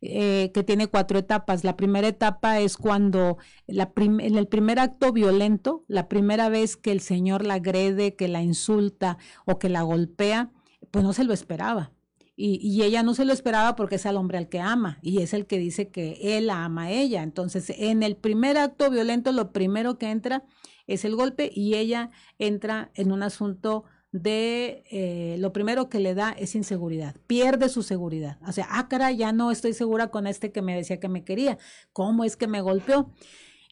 Eh, 0.00 0.52
que 0.54 0.62
tiene 0.62 0.86
cuatro 0.86 1.18
etapas. 1.18 1.64
La 1.64 1.76
primera 1.76 2.06
etapa 2.06 2.60
es 2.60 2.76
cuando 2.76 3.36
la 3.66 3.94
prim 3.94 4.20
en 4.20 4.36
el 4.36 4.46
primer 4.46 4.78
acto 4.78 5.12
violento, 5.12 5.84
la 5.88 6.08
primera 6.08 6.48
vez 6.48 6.76
que 6.76 6.92
el 6.92 7.00
señor 7.00 7.44
la 7.44 7.54
agrede, 7.54 8.14
que 8.14 8.28
la 8.28 8.40
insulta 8.40 9.18
o 9.44 9.58
que 9.58 9.68
la 9.68 9.82
golpea, 9.82 10.52
pues 10.92 11.04
no 11.04 11.12
se 11.12 11.24
lo 11.24 11.32
esperaba. 11.32 11.90
Y, 12.36 12.60
y, 12.62 12.84
ella 12.84 13.02
no 13.02 13.14
se 13.14 13.24
lo 13.24 13.32
esperaba 13.32 13.74
porque 13.74 13.96
es 13.96 14.06
el 14.06 14.16
hombre 14.16 14.38
al 14.38 14.48
que 14.48 14.60
ama 14.60 15.00
y 15.02 15.22
es 15.22 15.34
el 15.34 15.46
que 15.46 15.58
dice 15.58 15.90
que 15.90 16.38
él 16.38 16.50
ama 16.50 16.84
a 16.84 16.90
ella. 16.92 17.24
Entonces, 17.24 17.70
en 17.76 18.04
el 18.04 18.16
primer 18.16 18.56
acto 18.56 18.90
violento, 18.90 19.32
lo 19.32 19.50
primero 19.50 19.98
que 19.98 20.12
entra 20.12 20.44
es 20.86 21.04
el 21.04 21.16
golpe 21.16 21.50
y 21.52 21.74
ella 21.74 22.10
entra 22.38 22.92
en 22.94 23.10
un 23.10 23.24
asunto 23.24 23.84
de 24.12 24.84
eh, 24.90 25.36
lo 25.38 25.52
primero 25.52 25.88
que 25.88 26.00
le 26.00 26.14
da 26.14 26.30
es 26.32 26.54
inseguridad, 26.54 27.14
pierde 27.26 27.68
su 27.68 27.82
seguridad. 27.82 28.38
O 28.46 28.52
sea, 28.52 28.66
ah, 28.70 28.88
cara, 28.88 29.12
ya 29.12 29.32
no 29.32 29.50
estoy 29.50 29.74
segura 29.74 30.08
con 30.08 30.26
este 30.26 30.50
que 30.50 30.62
me 30.62 30.74
decía 30.74 31.00
que 31.00 31.08
me 31.08 31.24
quería. 31.24 31.58
¿Cómo 31.92 32.24
es 32.24 32.36
que 32.36 32.46
me 32.46 32.60
golpeó? 32.60 33.12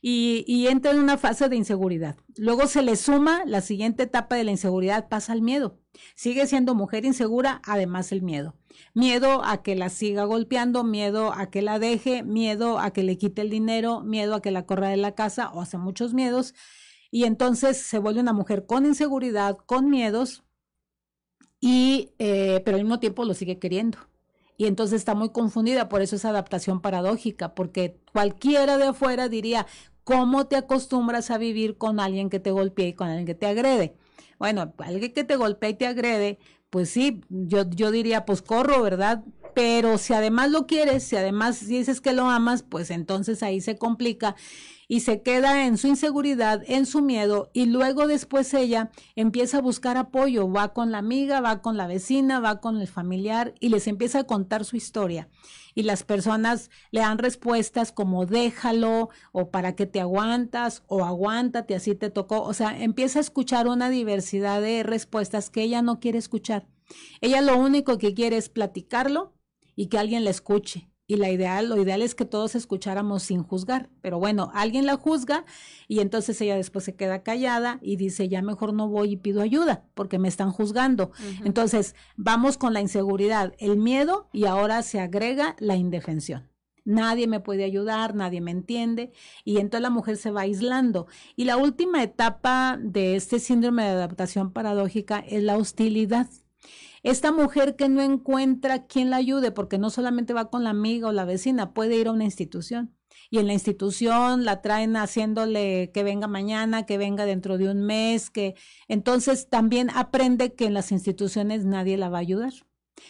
Y, 0.03 0.45
y, 0.47 0.69
entra 0.69 0.93
en 0.93 0.99
una 0.99 1.17
fase 1.17 1.49
de 1.49 1.57
inseguridad. 1.57 2.17
Luego 2.37 2.67
se 2.67 2.83
le 2.83 2.97
suma 2.97 3.43
la 3.47 3.61
siguiente 3.61 4.05
etapa 4.05 4.37
de 4.37 4.45
la 4.45 4.51
inseguridad, 4.51 5.09
pasa 5.09 5.33
al 5.33 5.41
miedo. 5.41 5.81
Sigue 6.15 6.47
siendo 6.47 6.75
mujer 6.75 7.05
insegura, 7.07 7.61
además 7.65 8.13
el 8.13 8.23
miedo. 8.23 8.55
Miedo 8.95 9.43
a 9.43 9.63
que 9.63 9.75
la 9.75 9.89
siga 9.89 10.25
golpeando, 10.25 10.85
miedo 10.85 11.33
a 11.33 11.51
que 11.51 11.63
la 11.63 11.79
deje, 11.79 12.23
miedo 12.23 12.79
a 12.79 12.93
que 12.93 13.03
le 13.03 13.17
quite 13.17 13.43
el 13.43 13.51
dinero, 13.51 14.03
miedo 14.03 14.35
a 14.35 14.43
que 14.43 14.51
la 14.51 14.67
corra 14.67 14.91
de 14.91 14.99
la 14.99 15.15
casa, 15.15 15.51
o 15.51 15.63
hace 15.63 15.79
muchos 15.79 16.13
miedos 16.13 16.55
y 17.17 17.25
entonces 17.25 17.79
se 17.79 17.99
vuelve 17.99 18.21
una 18.21 18.35
mujer 18.35 18.67
con 18.67 18.85
inseguridad, 18.85 19.57
con 19.57 19.89
miedos, 19.89 20.45
y, 21.63 22.11
eh, 22.19 22.61
pero 22.63 22.77
al 22.77 22.83
mismo 22.83 23.01
tiempo 23.01 23.25
lo 23.25 23.33
sigue 23.33 23.59
queriendo. 23.59 23.97
Y 24.59 24.67
entonces 24.67 24.97
está 24.97 25.15
muy 25.15 25.31
confundida, 25.31 25.89
por 25.89 26.03
eso 26.03 26.17
es 26.17 26.27
adaptación 26.27 26.83
paradójica, 26.83 27.55
porque 27.55 27.99
cualquiera 28.13 28.77
de 28.77 28.89
afuera 28.89 29.31
diría, 29.31 29.67
¿cómo 30.05 30.47
te 30.47 30.57
acostumbras 30.57 31.31
a 31.31 31.39
vivir 31.39 31.79
con 31.79 32.01
alguien 32.01 32.29
que 32.29 32.39
te 32.39 32.51
golpea 32.51 32.89
y 32.89 32.93
con 32.93 33.09
alguien 33.09 33.25
que 33.25 33.35
te 33.35 33.47
agrede? 33.47 33.97
Bueno, 34.39 34.75
alguien 34.77 35.15
que 35.15 35.25
te 35.25 35.37
golpea 35.37 35.71
y 35.71 35.75
te 35.75 35.87
agrede, 35.87 36.39
pues 36.69 36.91
sí, 36.91 37.23
yo, 37.31 37.63
yo 37.71 37.93
diría, 37.93 38.27
pues 38.27 38.43
corro, 38.43 38.83
¿verdad? 38.83 39.25
Pero 39.57 39.97
si 39.97 40.13
además 40.13 40.51
lo 40.51 40.67
quieres, 40.67 41.03
si 41.05 41.17
además 41.17 41.67
dices 41.67 42.03
que 42.03 42.13
lo 42.13 42.29
amas, 42.29 42.63
pues 42.63 42.91
entonces 42.91 43.43
ahí 43.43 43.63
se 43.63 43.79
complica 43.79 44.37
y 44.87 45.01
se 45.01 45.23
queda 45.23 45.65
en 45.65 45.79
su 45.79 45.87
inseguridad, 45.87 46.63
en 46.67 46.85
su 46.85 47.01
miedo 47.01 47.49
y 47.55 47.65
luego 47.65 48.07
después 48.07 48.53
ella 48.53 48.91
empieza 49.15 49.57
a 49.57 49.63
buscar 49.63 49.97
apoyo, 49.97 50.53
va 50.53 50.75
con 50.75 50.93
la 50.93 50.99
amiga, 50.99 51.41
va 51.41 51.63
con 51.63 51.79
la 51.79 51.87
vecina, 51.87 52.39
va 52.39 52.61
con 52.61 52.79
el 52.79 52.87
familiar 52.87 53.55
y 53.59 53.71
les 53.71 53.87
empieza 53.87 54.19
a 54.19 54.25
contar 54.25 54.67
su 54.67 54.77
historia. 54.77 55.31
Y 55.75 55.85
las 55.85 56.03
personas 56.03 56.71
le 56.91 57.01
dan 57.01 57.17
respuestas 57.17 57.93
como 57.93 58.27
déjalo 58.27 59.09
o 59.33 59.51
para 59.51 59.75
qué 59.75 59.87
te 59.87 60.03
aguantas 60.03 60.83
o 60.87 61.03
aguántate, 61.03 61.75
así 61.75 61.95
te 61.95 62.11
tocó. 62.11 62.43
O 62.43 62.53
sea, 62.53 62.79
empieza 62.79 63.21
a 63.21 63.23
escuchar 63.23 63.69
una 63.69 63.89
diversidad 63.89 64.61
de 64.61 64.83
respuestas 64.83 65.49
que 65.49 65.63
ella 65.63 65.81
no 65.81 65.99
quiere 65.99 66.19
escuchar. 66.19 66.67
Ella 67.23 67.41
lo 67.41 67.57
único 67.57 67.97
que 67.97 68.13
quiere 68.13 68.37
es 68.37 68.51
platicarlo 68.51 69.36
y 69.77 69.87
que 69.87 69.99
alguien 69.99 70.25
la 70.25 70.31
escuche 70.31 70.91
y 71.07 71.17
la 71.17 71.31
ideal, 71.31 71.69
lo 71.69 71.81
ideal 71.81 72.03
es 72.03 72.17
que 72.17 72.25
todos 72.25 72.57
escucháramos 72.57 73.23
sin 73.23 73.43
juzgar, 73.43 73.89
pero 74.01 74.19
bueno, 74.19 74.51
alguien 74.55 74.87
la 74.87 74.97
juzga 74.97 75.45
y 75.87 76.01
entonces 76.01 76.41
ella 76.41 76.57
después 76.57 76.85
se 76.85 76.97
queda 76.97 77.23
callada 77.23 77.79
y 77.81 77.97
dice, 77.97 78.29
ya 78.29 78.43
mejor 78.43 78.73
no 78.73 78.89
voy 78.89 79.13
y 79.13 79.17
pido 79.17 79.41
ayuda 79.41 79.85
porque 79.95 80.19
me 80.19 80.27
están 80.27 80.51
juzgando. 80.51 81.13
Entonces, 81.45 81.95
vamos 82.17 82.59
con 82.59 82.73
la 82.73 82.81
inseguridad, 82.81 83.55
el 83.59 83.77
miedo 83.77 84.29
y 84.33 84.47
ahora 84.47 84.83
se 84.83 84.99
agrega 84.99 85.55
la 85.61 85.77
indefensión. 85.77 86.51
Nadie 86.85 87.27
me 87.27 87.41
puede 87.41 87.65
ayudar, 87.65 88.15
nadie 88.15 88.41
me 88.41 88.53
entiende 88.53 89.13
y 89.45 89.59
entonces 89.59 89.83
la 89.83 89.91
mujer 89.91 90.17
se 90.17 90.31
va 90.31 90.43
aislando. 90.43 91.07
Y 91.37 91.45
la 91.45 91.57
última 91.57 92.03
etapa 92.03 92.79
de 92.81 93.17
este 93.17 93.39
síndrome 93.39 93.85
de 93.85 93.91
adaptación 93.91 94.53
paradójica 94.53 95.19
es 95.19 95.43
la 95.43 95.57
hostilidad 95.57 96.29
esta 97.11 97.31
mujer 97.31 97.77
que 97.77 97.89
no 97.89 98.03
encuentra 98.03 98.87
quien 98.87 99.11
la 99.11 99.17
ayude, 99.17 99.53
porque 99.53 99.79
no 99.79 99.91
solamente 99.91 100.33
va 100.33 100.51
con 100.51 100.65
la 100.65 100.71
amiga 100.71 101.09
o 101.09 101.13
la 101.13 101.25
vecina, 101.25 101.73
puede 101.73 101.97
ir 101.97 102.09
a 102.09 102.13
una 102.13 102.25
institución. 102.25 102.97
Y 103.31 103.39
en 103.39 103.47
la 103.47 103.53
institución 103.53 104.45
la 104.45 104.61
traen 104.61 104.97
haciéndole 104.97 105.93
que 105.93 106.03
venga 106.03 106.27
mañana, 106.27 106.85
que 106.85 106.99
venga 106.99 107.25
dentro 107.25 107.59
de 107.59 107.71
un 107.71 107.83
mes, 107.83 108.31
que 108.31 108.57
entonces 108.89 109.49
también 109.49 109.89
aprende 109.95 110.55
que 110.55 110.67
en 110.67 110.75
las 110.75 110.91
instituciones 110.91 111.65
nadie 111.65 111.97
la 111.97 112.09
va 112.09 112.19
a 112.19 112.23
ayudar. 112.23 112.53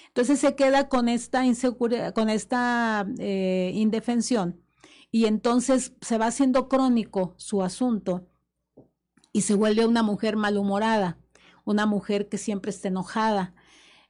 Entonces 0.08 0.40
se 0.40 0.54
queda 0.54 0.88
con 0.90 1.08
esta 1.08 1.46
inseguridad, 1.46 2.12
con 2.12 2.28
esta 2.28 3.06
eh, 3.18 3.70
indefensión 3.74 4.60
y 5.10 5.24
entonces 5.24 5.94
se 6.02 6.18
va 6.18 6.26
haciendo 6.26 6.68
crónico 6.68 7.34
su 7.38 7.62
asunto 7.62 8.28
y 9.32 9.42
se 9.42 9.54
vuelve 9.54 9.86
una 9.86 10.02
mujer 10.02 10.36
malhumorada, 10.36 11.18
una 11.64 11.86
mujer 11.86 12.28
que 12.28 12.36
siempre 12.36 12.70
está 12.70 12.88
enojada, 12.88 13.54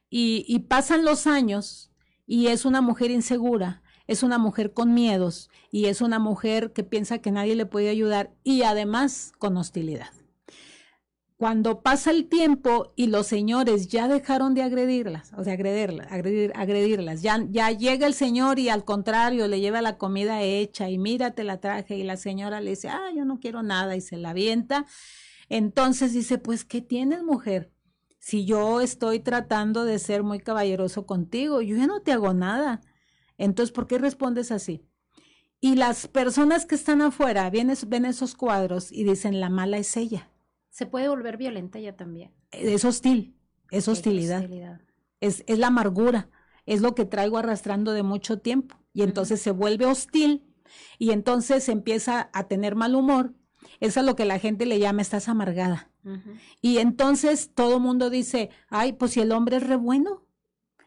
y, 0.09 0.59
pasan 0.69 1.03
los 1.03 1.27
años 1.27 1.91
y 2.25 2.47
es 2.47 2.65
una 2.65 2.81
mujer 2.81 3.11
insegura, 3.11 3.81
es 4.07 4.23
una 4.23 4.37
mujer 4.37 4.73
con 4.73 4.93
miedos 4.93 5.49
y 5.71 5.85
es 5.85 6.01
una 6.01 6.19
mujer 6.19 6.71
que 6.71 6.83
piensa 6.83 7.19
que 7.19 7.31
nadie 7.31 7.55
le 7.55 7.65
puede 7.65 7.89
ayudar 7.89 8.33
y 8.43 8.63
además 8.63 9.33
con 9.37 9.57
hostilidad. 9.57 10.11
Cuando 11.35 11.83
pasa 11.83 12.09
el 12.09 12.29
tiempo 12.29 12.93
y 12.95 13.07
los 13.07 13.27
señores 13.27 13.89
ya 13.89 14.07
dejaron 14.07 14.55
de 14.55 14.63
agredirlas, 14.63 15.33
o 15.37 15.43
sea, 15.43 15.53
agredirlas, 15.53 16.11
agredir, 16.11 16.51
agredirlas, 16.55 17.21
ya, 17.21 17.45
ya 17.51 17.69
llega 17.69 18.07
el 18.07 18.15
señor 18.15 18.57
y 18.57 18.69
al 18.69 18.85
contrario 18.85 19.47
le 19.47 19.59
lleva 19.59 19.83
la 19.83 19.99
comida 19.99 20.41
hecha 20.41 20.89
y 20.89 20.97
mírate 20.97 21.43
la 21.43 21.59
traje 21.59 21.95
y 21.95 22.03
la 22.03 22.17
señora 22.17 22.59
le 22.59 22.71
dice, 22.71 22.89
ah, 22.89 23.11
yo 23.15 23.23
no 23.23 23.39
quiero 23.39 23.61
nada 23.61 23.95
y 23.95 24.01
se 24.01 24.17
la 24.17 24.31
avienta. 24.31 24.87
Entonces 25.47 26.11
dice, 26.11 26.39
pues, 26.39 26.65
¿qué 26.65 26.81
tienes, 26.81 27.23
mujer? 27.23 27.71
Si 28.27 28.43
yo 28.43 28.81
estoy 28.81 29.21
tratando 29.21 29.85
de 29.85 29.99
ser 29.99 30.21
muy 30.21 30.39
caballeroso 30.39 31.05
contigo, 31.05 31.61
yo 31.61 31.77
ya 31.77 31.87
no 31.87 32.01
te 32.01 32.11
hago 32.11 32.33
nada. 32.33 32.81
Entonces, 33.37 33.71
¿por 33.71 33.87
qué 33.87 33.99
respondes 33.99 34.51
así? 34.51 34.85
Y 35.61 35.75
las 35.75 36.09
personas 36.09 36.65
que 36.65 36.75
están 36.75 37.01
afuera 37.01 37.49
ven, 37.49 37.71
ven 37.87 38.03
esos 38.03 38.35
cuadros 38.35 38.91
y 38.91 39.05
dicen, 39.05 39.39
la 39.39 39.49
mala 39.49 39.77
es 39.77 39.95
ella. 39.95 40.29
Se 40.69 40.85
puede 40.85 41.07
volver 41.07 41.37
violenta 41.37 41.79
ella 41.79 41.95
también. 41.95 42.33
Es 42.51 42.83
hostil, 42.83 43.39
es 43.71 43.87
hostilidad. 43.87 44.43
Es, 45.21 45.45
es, 45.47 45.57
la 45.57 45.67
amargura, 45.67 46.29
es 46.65 46.81
lo 46.81 46.95
que 46.95 47.05
traigo 47.05 47.37
arrastrando 47.37 47.93
de 47.93 48.03
mucho 48.03 48.39
tiempo. 48.39 48.75
Y 48.91 49.03
entonces 49.03 49.41
se 49.41 49.51
vuelve 49.51 49.85
hostil 49.85 50.53
y 50.99 51.11
entonces 51.11 51.69
empieza 51.69 52.29
a 52.33 52.49
tener 52.49 52.75
mal 52.75 52.93
humor. 52.93 53.35
Eso 53.79 54.01
es 54.01 54.05
lo 54.05 54.17
que 54.17 54.25
la 54.25 54.37
gente 54.37 54.65
le 54.65 54.79
llama, 54.79 55.01
estás 55.01 55.29
amargada. 55.29 55.91
Y 56.61 56.77
entonces 56.77 57.51
todo 57.53 57.79
mundo 57.79 58.09
dice, 58.09 58.49
ay, 58.69 58.93
pues 58.93 59.11
si 59.11 59.21
el 59.21 59.31
hombre 59.31 59.57
es 59.57 59.67
re 59.67 59.75
bueno, 59.75 60.25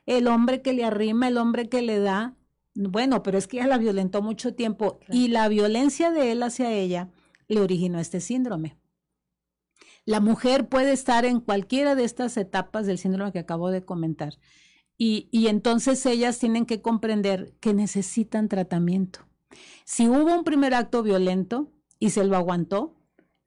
el 0.07 0.27
hombre 0.27 0.63
que 0.63 0.73
le 0.73 0.85
arrima, 0.85 1.29
el 1.29 1.39
hombre 1.39 1.69
que 1.69 1.83
le 1.83 1.99
da, 1.99 2.37
bueno, 2.75 3.23
pero 3.23 3.39
es 3.39 3.47
que 3.47 3.59
ella 3.59 3.67
la 3.67 3.79
violentó 3.79 4.23
mucho 4.23 4.55
tiempo 4.55 4.99
y 5.09 5.29
la 5.29 5.49
violencia 5.49 6.11
de 6.11 6.33
él 6.33 6.43
hacia 6.43 6.73
ella 6.73 7.11
le 7.49 7.61
originó 7.61 7.99
este 7.99 8.21
síndrome. 8.21 8.79
La 10.07 10.21
mujer 10.21 10.69
puede 10.69 10.93
estar 10.93 11.25
en 11.25 11.41
cualquiera 11.41 11.95
de 11.95 12.05
estas 12.05 12.37
etapas 12.37 12.87
del 12.87 12.99
síndrome 12.99 13.33
que 13.33 13.39
acabo 13.39 13.71
de 13.71 13.85
comentar 13.85 14.39
y, 14.97 15.29
y 15.31 15.49
entonces 15.49 16.05
ellas 16.07 16.39
tienen 16.39 16.67
que 16.67 16.81
comprender 16.81 17.55
que 17.61 17.75
necesitan 17.75 18.49
tratamiento. 18.49 19.27
Si 19.85 20.09
hubo 20.09 20.35
un 20.35 20.45
primer 20.45 20.75
acto 20.75 21.03
violento 21.03 21.73
y 21.99 22.11
se 22.11 22.25
lo 22.25 22.37
aguantó, 22.37 23.00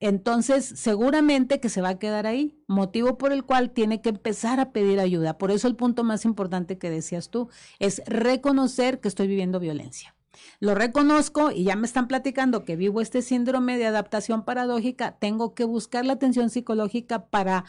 entonces 0.06 0.66
seguramente 0.66 1.62
que 1.62 1.70
se 1.70 1.82
va 1.82 1.90
a 1.90 2.00
quedar 2.00 2.28
ahí, 2.28 2.58
motivo 2.68 3.18
por 3.18 3.32
el 3.32 3.46
cual 3.46 3.72
tiene 3.72 4.02
que 4.02 4.10
empezar 4.10 4.60
a 4.60 4.74
pedir 4.74 5.00
ayuda. 5.00 5.38
Por 5.38 5.50
eso 5.50 5.70
el 5.70 5.78
punto 5.78 6.04
más 6.04 6.26
importante 6.26 6.78
que 6.78 6.90
decías 6.90 7.30
tú 7.30 7.48
es 7.80 8.02
reconocer 8.06 9.00
que 9.00 9.08
estoy 9.08 9.28
viviendo 9.28 9.62
violencia. 9.62 10.14
Lo 10.60 10.76
reconozco 10.76 11.52
y 11.52 11.64
ya 11.64 11.78
me 11.78 11.88
están 11.88 12.10
platicando 12.10 12.66
que 12.66 12.76
vivo 12.76 13.00
este 13.00 13.22
síndrome 13.22 13.78
de 13.78 13.86
adaptación 13.86 14.44
paradójica, 14.44 15.18
tengo 15.20 15.54
que 15.54 15.64
buscar 15.64 16.06
la 16.06 16.14
atención 16.14 16.50
psicológica 16.50 17.28
para 17.28 17.64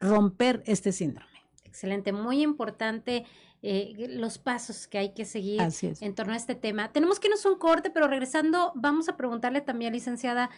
romper 0.00 0.62
este 0.66 0.92
síndrome. 0.92 1.30
Excelente, 1.64 2.12
muy 2.12 2.42
importante 2.42 3.24
eh, 3.62 3.94
los 4.08 4.38
pasos 4.38 4.86
que 4.86 4.96
hay 4.96 5.12
que 5.12 5.26
seguir 5.26 5.60
en 6.00 6.14
torno 6.14 6.32
a 6.32 6.36
este 6.36 6.54
tema. 6.54 6.92
Tenemos 6.92 7.20
que 7.20 7.28
irnos 7.28 7.44
un 7.44 7.58
corte, 7.58 7.90
pero 7.90 8.08
regresando, 8.08 8.72
vamos 8.74 9.10
a 9.10 9.18
preguntarle 9.18 9.60
también, 9.60 9.92
licenciada, 9.92 10.48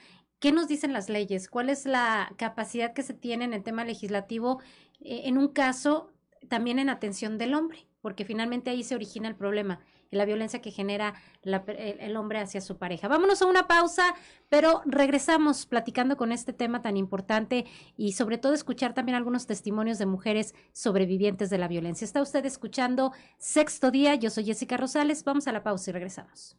¿Qué 0.43 0.51
nos 0.51 0.67
dicen 0.67 0.93
las 0.93 1.09
leyes? 1.09 1.49
¿Cuál 1.49 1.71
es 1.71 1.87
la 1.87 2.35
capacidad 2.37 2.95
que 2.95 3.05
se 3.05 3.15
tiene 3.15 3.45
en 3.45 3.55
el 3.55 3.63
tema 3.63 3.85
legislativo 3.85 4.59
eh, 5.01 5.23
en 5.27 5.39
un 5.39 5.47
caso 5.47 6.11
también 6.49 6.81
en 6.81 6.89
atención 6.89 7.39
del 7.39 7.55
hombre? 7.55 7.87
Porque 8.01 8.25
finalmente 8.25 8.69
ahí 8.69 8.83
se 8.83 8.97
origina 8.97 9.29
el 9.29 9.37
problema 9.37 9.79
y 10.11 10.17
la 10.17 10.25
violencia 10.25 10.61
que 10.61 10.73
genera 10.73 11.15
el, 11.45 12.17
hombre 12.17 12.41
hacia 12.41 12.61
su 12.61 12.77
pareja. 12.77 13.07
Vámonos 13.07 13.41
a 13.41 13.47
una 13.47 13.69
pausa, 13.69 14.17
pero 14.49 14.83
regresamos 14.85 15.65
platicando 15.65 16.17
con 16.17 16.33
este 16.33 16.53
tema 16.53 16.83
tan 16.83 16.97
importante 16.97 17.65
y 17.97 18.15
sobre 18.15 18.37
todo 18.37 18.53
escuchar 18.53 18.95
también 18.95 19.15
algunos 19.15 19.47
testimonios 19.47 19.99
de 19.99 20.07
mujeres 20.07 20.57
sobrevivientes 20.73 21.51
de 21.51 21.59
la 21.59 21.69
violencia. 21.69 22.05
Está 22.05 22.21
usted 22.21 22.45
escuchando 22.47 23.13
Sexto 23.39 23.93
Día, 23.93 24.17
yo 24.17 24.29
soy 24.29 24.47
Jessica 24.47 24.77
Rosales, 24.77 25.23
vamos 25.23 25.47
a 25.47 25.53
la 25.53 25.63
pausa 25.63 25.91
y 25.91 25.93
regresamos. 25.93 26.57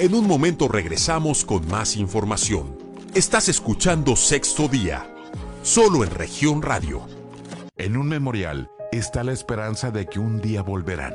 En 0.00 0.14
un 0.14 0.26
momento 0.26 0.66
regresamos 0.66 1.44
con 1.44 1.68
más 1.68 1.94
información. 1.94 2.78
Estás 3.12 3.50
escuchando 3.50 4.16
Sexto 4.16 4.66
Día, 4.66 5.06
solo 5.62 6.04
en 6.04 6.10
región 6.10 6.62
radio. 6.62 7.06
En 7.76 7.98
un 7.98 8.08
memorial 8.08 8.70
está 8.92 9.22
la 9.24 9.32
esperanza 9.32 9.90
de 9.90 10.06
que 10.06 10.18
un 10.18 10.40
día 10.40 10.62
volverán. 10.62 11.12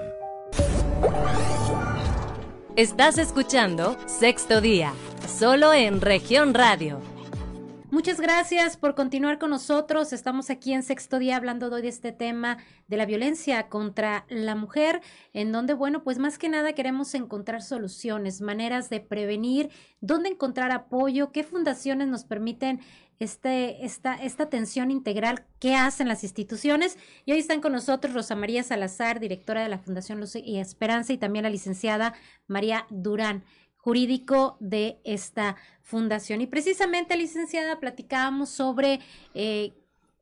Estás 2.76 3.18
escuchando 3.18 3.98
Sexto 4.06 4.62
Día, 4.62 4.94
solo 5.36 5.74
en 5.74 6.00
región 6.00 6.54
radio. 6.54 7.00
Muchas 7.96 8.20
gracias 8.20 8.76
por 8.76 8.94
continuar 8.94 9.40
con 9.40 9.52
nosotros. 9.52 10.12
Estamos 10.12 10.50
aquí 10.50 10.74
en 10.74 10.84
sexto 10.84 11.18
día 11.18 11.38
hablando 11.38 11.74
hoy 11.74 11.82
de 11.82 11.88
este 11.88 12.12
tema 12.12 12.58
de 12.90 12.98
la 12.98 13.06
violencia 13.06 13.70
contra 13.70 14.26
la 14.28 14.54
mujer, 14.54 15.00
en 15.32 15.54
donde, 15.54 15.74
bueno, 15.74 16.04
pues 16.04 16.18
más 16.18 16.38
que 16.38 16.50
nada 16.50 16.74
queremos 16.74 17.16
encontrar 17.16 17.62
soluciones, 17.62 18.42
maneras 18.42 18.90
de 18.90 19.00
prevenir, 19.00 19.70
dónde 20.02 20.28
encontrar 20.28 20.72
apoyo, 20.72 21.32
qué 21.32 21.46
fundaciones 21.46 22.10
nos 22.10 22.26
permiten 22.26 22.82
este, 23.20 23.86
esta, 23.86 24.16
esta 24.16 24.44
atención 24.44 24.92
integral, 24.92 25.46
qué 25.60 25.76
hacen 25.76 26.10
las 26.10 26.22
instituciones. 26.26 26.98
Y 27.24 27.32
hoy 27.32 27.40
están 27.40 27.62
con 27.62 27.72
nosotros 27.72 28.14
Rosa 28.14 28.36
María 28.36 28.64
Salazar, 28.64 29.22
directora 29.22 29.64
de 29.64 29.70
la 29.70 29.80
Fundación 29.80 30.20
Luz 30.20 30.36
y 30.36 30.58
Esperanza, 30.58 31.14
y 31.14 31.18
también 31.18 31.44
la 31.44 31.50
licenciada 31.50 32.14
María 32.46 32.88
Durán 32.90 33.46
jurídico 33.86 34.58
de 34.60 35.00
esta 35.04 35.58
fundación. 35.84 36.42
Y 36.42 36.48
precisamente, 36.48 37.16
licenciada, 37.16 37.80
platicábamos 37.80 38.50
sobre 38.50 39.00
eh, 39.36 39.74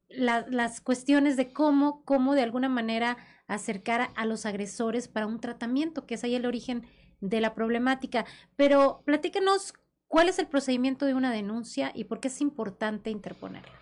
las 0.10 0.82
cuestiones 0.82 1.38
de 1.38 1.54
cómo, 1.54 2.04
cómo 2.04 2.36
de 2.36 2.42
alguna 2.42 2.68
manera 2.68 3.16
acercar 3.48 4.10
a 4.16 4.26
los 4.26 4.46
agresores 4.46 5.08
para 5.08 5.28
un 5.28 5.40
tratamiento, 5.40 6.06
que 6.06 6.16
es 6.16 6.26
ahí 6.26 6.36
el 6.36 6.46
origen 6.46 6.86
de 7.22 7.40
la 7.40 7.56
problemática. 7.56 8.26
Pero 8.58 9.02
platíquenos 9.06 9.74
cuál 10.10 10.28
es 10.28 10.40
el 10.40 10.48
procedimiento 10.48 11.06
de 11.06 11.14
una 11.14 11.32
denuncia 11.32 11.94
y 11.96 12.04
por 12.04 12.20
qué 12.20 12.28
es 12.28 12.42
importante 12.42 13.12
interponerla. 13.12 13.80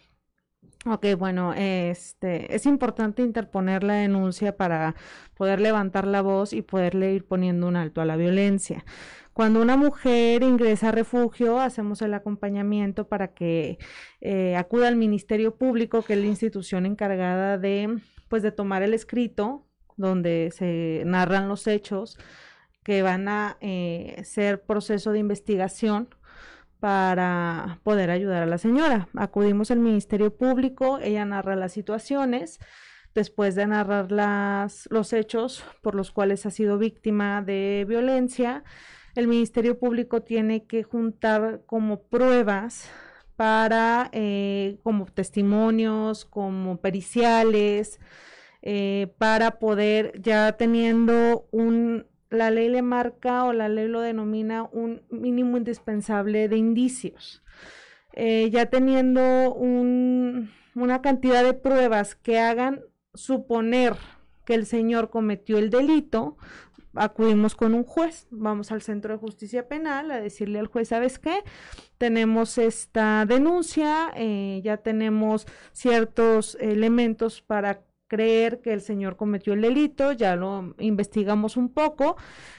Ok, 0.85 1.05
bueno, 1.17 1.53
este, 1.53 2.55
es 2.55 2.65
importante 2.65 3.21
interponer 3.21 3.83
la 3.83 3.93
denuncia 3.93 4.57
para 4.57 4.95
poder 5.35 5.59
levantar 5.59 6.07
la 6.07 6.21
voz 6.21 6.53
y 6.53 6.63
poderle 6.63 7.13
ir 7.13 7.25
poniendo 7.25 7.67
un 7.67 7.75
alto 7.75 8.01
a 8.01 8.05
la 8.05 8.15
violencia. 8.15 8.83
Cuando 9.33 9.61
una 9.61 9.77
mujer 9.77 10.43
ingresa 10.43 10.89
a 10.89 10.91
refugio, 10.91 11.59
hacemos 11.59 12.01
el 12.01 12.13
acompañamiento 12.13 13.07
para 13.07 13.33
que 13.33 13.77
eh, 14.19 14.55
acuda 14.57 14.87
al 14.89 14.97
Ministerio 14.97 15.55
Público, 15.55 16.01
que 16.01 16.13
es 16.13 16.19
la 16.19 16.25
institución 16.25 16.85
encargada 16.85 17.57
de, 17.57 18.01
pues, 18.27 18.43
de 18.43 18.51
tomar 18.51 18.83
el 18.83 18.93
escrito 18.93 19.67
donde 19.95 20.51
se 20.51 21.03
narran 21.05 21.47
los 21.47 21.67
hechos 21.67 22.17
que 22.83 23.03
van 23.03 23.29
a 23.29 23.57
eh, 23.61 24.21
ser 24.25 24.63
proceso 24.63 25.11
de 25.11 25.19
investigación 25.19 26.09
para 26.79 27.79
poder 27.83 28.09
ayudar 28.09 28.43
a 28.43 28.47
la 28.47 28.57
señora. 28.57 29.07
Acudimos 29.15 29.69
al 29.71 29.79
Ministerio 29.79 30.35
Público, 30.35 30.99
ella 31.01 31.23
narra 31.25 31.55
las 31.55 31.73
situaciones, 31.73 32.59
después 33.13 33.55
de 33.55 33.67
narrar 33.67 34.11
las, 34.11 34.87
los 34.89 35.13
hechos 35.13 35.63
por 35.81 35.95
los 35.95 36.11
cuales 36.11 36.45
ha 36.45 36.49
sido 36.49 36.79
víctima 36.79 37.43
de 37.43 37.85
violencia, 37.87 38.63
el 39.15 39.27
Ministerio 39.27 39.77
Público 39.77 40.21
tiene 40.21 40.65
que 40.65 40.83
juntar 40.83 41.61
como 41.65 42.03
pruebas 42.03 42.89
para, 43.35 44.09
eh, 44.11 44.77
como 44.83 45.05
testimonios, 45.05 46.25
como 46.25 46.77
periciales, 46.77 47.99
eh, 48.61 49.13
para 49.17 49.59
poder, 49.59 50.21
ya 50.21 50.51
teniendo 50.53 51.47
un, 51.51 52.05
la 52.29 52.51
ley 52.51 52.69
le 52.69 52.81
marca 52.81 53.45
o 53.45 53.53
la 53.53 53.67
ley 53.67 53.87
lo 53.87 54.01
denomina 54.01 54.69
un 54.71 55.01
mínimo 55.09 55.57
indispensable 55.57 56.47
de 56.47 56.57
indicios. 56.57 57.43
Eh, 58.13 58.49
ya 58.51 58.65
teniendo 58.67 59.53
una 59.55 61.01
cantidad 61.01 61.43
de 61.43 61.53
pruebas 61.53 62.15
que 62.15 62.39
hagan 62.39 62.81
suponer 63.13 63.95
que 64.45 64.53
el 64.53 64.65
señor 64.65 65.09
cometió 65.09 65.57
el 65.57 65.69
delito, 65.69 66.37
acudimos 66.95 67.55
con 67.55 67.73
un 67.73 67.83
juez, 67.83 68.27
vamos 68.31 68.71
al 68.71 68.81
centro 68.81 69.13
de 69.13 69.19
justicia 69.19 69.67
penal 69.67 70.11
a 70.11 70.19
decirle 70.19 70.59
al 70.59 70.67
juez, 70.67 70.89
¿sabes 70.89 71.19
qué? 71.19 71.43
Tenemos 71.97 72.57
esta 72.57 73.25
denuncia, 73.25 74.11
eh, 74.15 74.61
ya 74.63 74.77
tenemos 74.77 75.47
ciertos 75.71 76.57
elementos 76.59 77.41
para 77.41 77.83
creer 78.07 78.59
que 78.61 78.73
el 78.73 78.81
señor 78.81 79.15
cometió 79.15 79.53
el 79.53 79.61
delito, 79.61 80.11
ya 80.11 80.35
lo 80.35 80.75
investigamos 80.79 81.55
un 81.55 81.69
poco, 81.69 82.17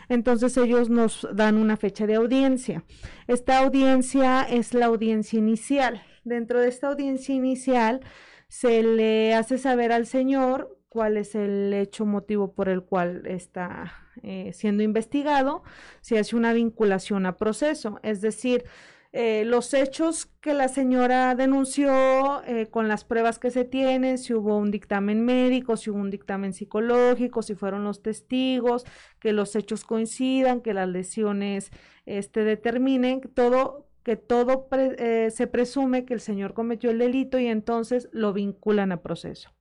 entonces 0.09 0.57
ellos 0.57 0.89
nos 0.89 1.29
dan 1.35 1.59
una 1.59 1.77
fecha 1.77 2.07
de 2.07 2.15
audiencia. 2.15 2.85
Esta 3.27 3.59
audiencia 3.59 4.45
es 4.45 4.73
la 4.73 4.87
audiencia 4.87 5.39
inicial. 5.39 6.03
Dentro 6.25 6.59
de 6.59 6.69
esta 6.69 6.89
audiencia 6.89 7.35
inicial 7.35 8.01
se 8.49 8.83
le 8.83 9.35
hace 9.35 9.59
saber 9.59 9.93
al 9.93 10.07
señor 10.07 10.79
cuál 10.93 11.17
es 11.17 11.35
el 11.35 11.73
hecho 11.73 12.05
motivo 12.05 12.53
por 12.53 12.69
el 12.69 12.83
cual 12.83 13.23
está 13.25 13.95
eh, 14.23 14.51
siendo 14.53 14.83
investigado, 14.83 15.63
se 16.03 16.19
hace 16.19 16.37
una 16.37 16.53
vinculación 16.53 17.25
a 17.25 17.39
proceso, 17.39 17.99
es 18.03 18.21
decir, 18.21 18.67
eh, 19.15 19.45
los 19.47 19.73
hechos 19.73 20.27
que 20.43 20.53
la 20.53 20.69
señora 20.69 21.35
denunció 21.35 22.45
eh, 22.45 22.67
con 22.67 22.89
las 22.89 23.05
pruebas 23.05 23.39
que 23.39 23.51
se 23.51 23.65
tienen, 23.65 24.19
si 24.19 24.35
hubo 24.35 24.59
un 24.59 24.71
dictamen 24.71 25.25
médico, 25.25 25.79
si 25.79 25.89
hubo 25.89 25.99
un 25.99 26.11
dictamen 26.11 26.53
psicológico, 26.53 27.41
si 27.41 27.55
fueron 27.55 27.85
los 27.85 28.03
testigos, 28.03 28.85
que 29.19 29.33
los 29.33 29.57
hechos 29.57 29.85
coincidan, 29.85 30.61
que 30.61 30.75
las 30.75 30.89
lesiones 30.89 31.71
este, 32.05 32.45
determinen, 32.45 33.23
todo 33.35 33.89
que 34.03 34.17
todo 34.17 34.69
se 35.31 35.47
presume 35.47 36.05
que 36.05 36.13
el 36.13 36.21
señor 36.21 36.55
cometió 36.55 36.91
el 36.91 36.99
delito 36.99 37.39
y 37.39 37.47
entonces 37.47 38.09
lo 38.13 38.33
vinculan 38.33 38.91
a 38.91 39.01
proceso. 39.01 39.53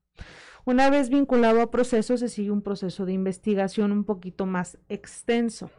Una 0.66 0.90
vez 0.90 1.10
vinculado 1.10 1.62
a 1.62 1.72
proceso, 1.72 2.18
se 2.18 2.30
sigue 2.30 2.52
un 2.52 2.62
proceso 2.62 3.06
de 3.06 3.14
investigación 3.14 3.92
un 3.92 4.04
poquito 4.04 4.46
más 4.46 4.78
extenso. 4.90 5.72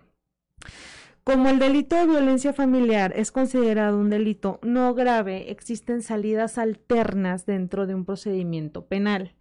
Como 1.24 1.50
el 1.50 1.60
delito 1.60 1.94
de 1.94 2.06
violencia 2.06 2.52
familiar 2.52 3.12
es 3.14 3.30
considerado 3.30 3.96
un 3.96 4.10
delito 4.10 4.58
no 4.62 4.92
grave, 4.92 5.52
existen 5.52 6.02
salidas 6.02 6.58
alternas 6.58 7.46
dentro 7.46 7.86
de 7.86 7.94
un 7.94 8.04
procedimiento 8.04 8.86
penal, 8.86 9.36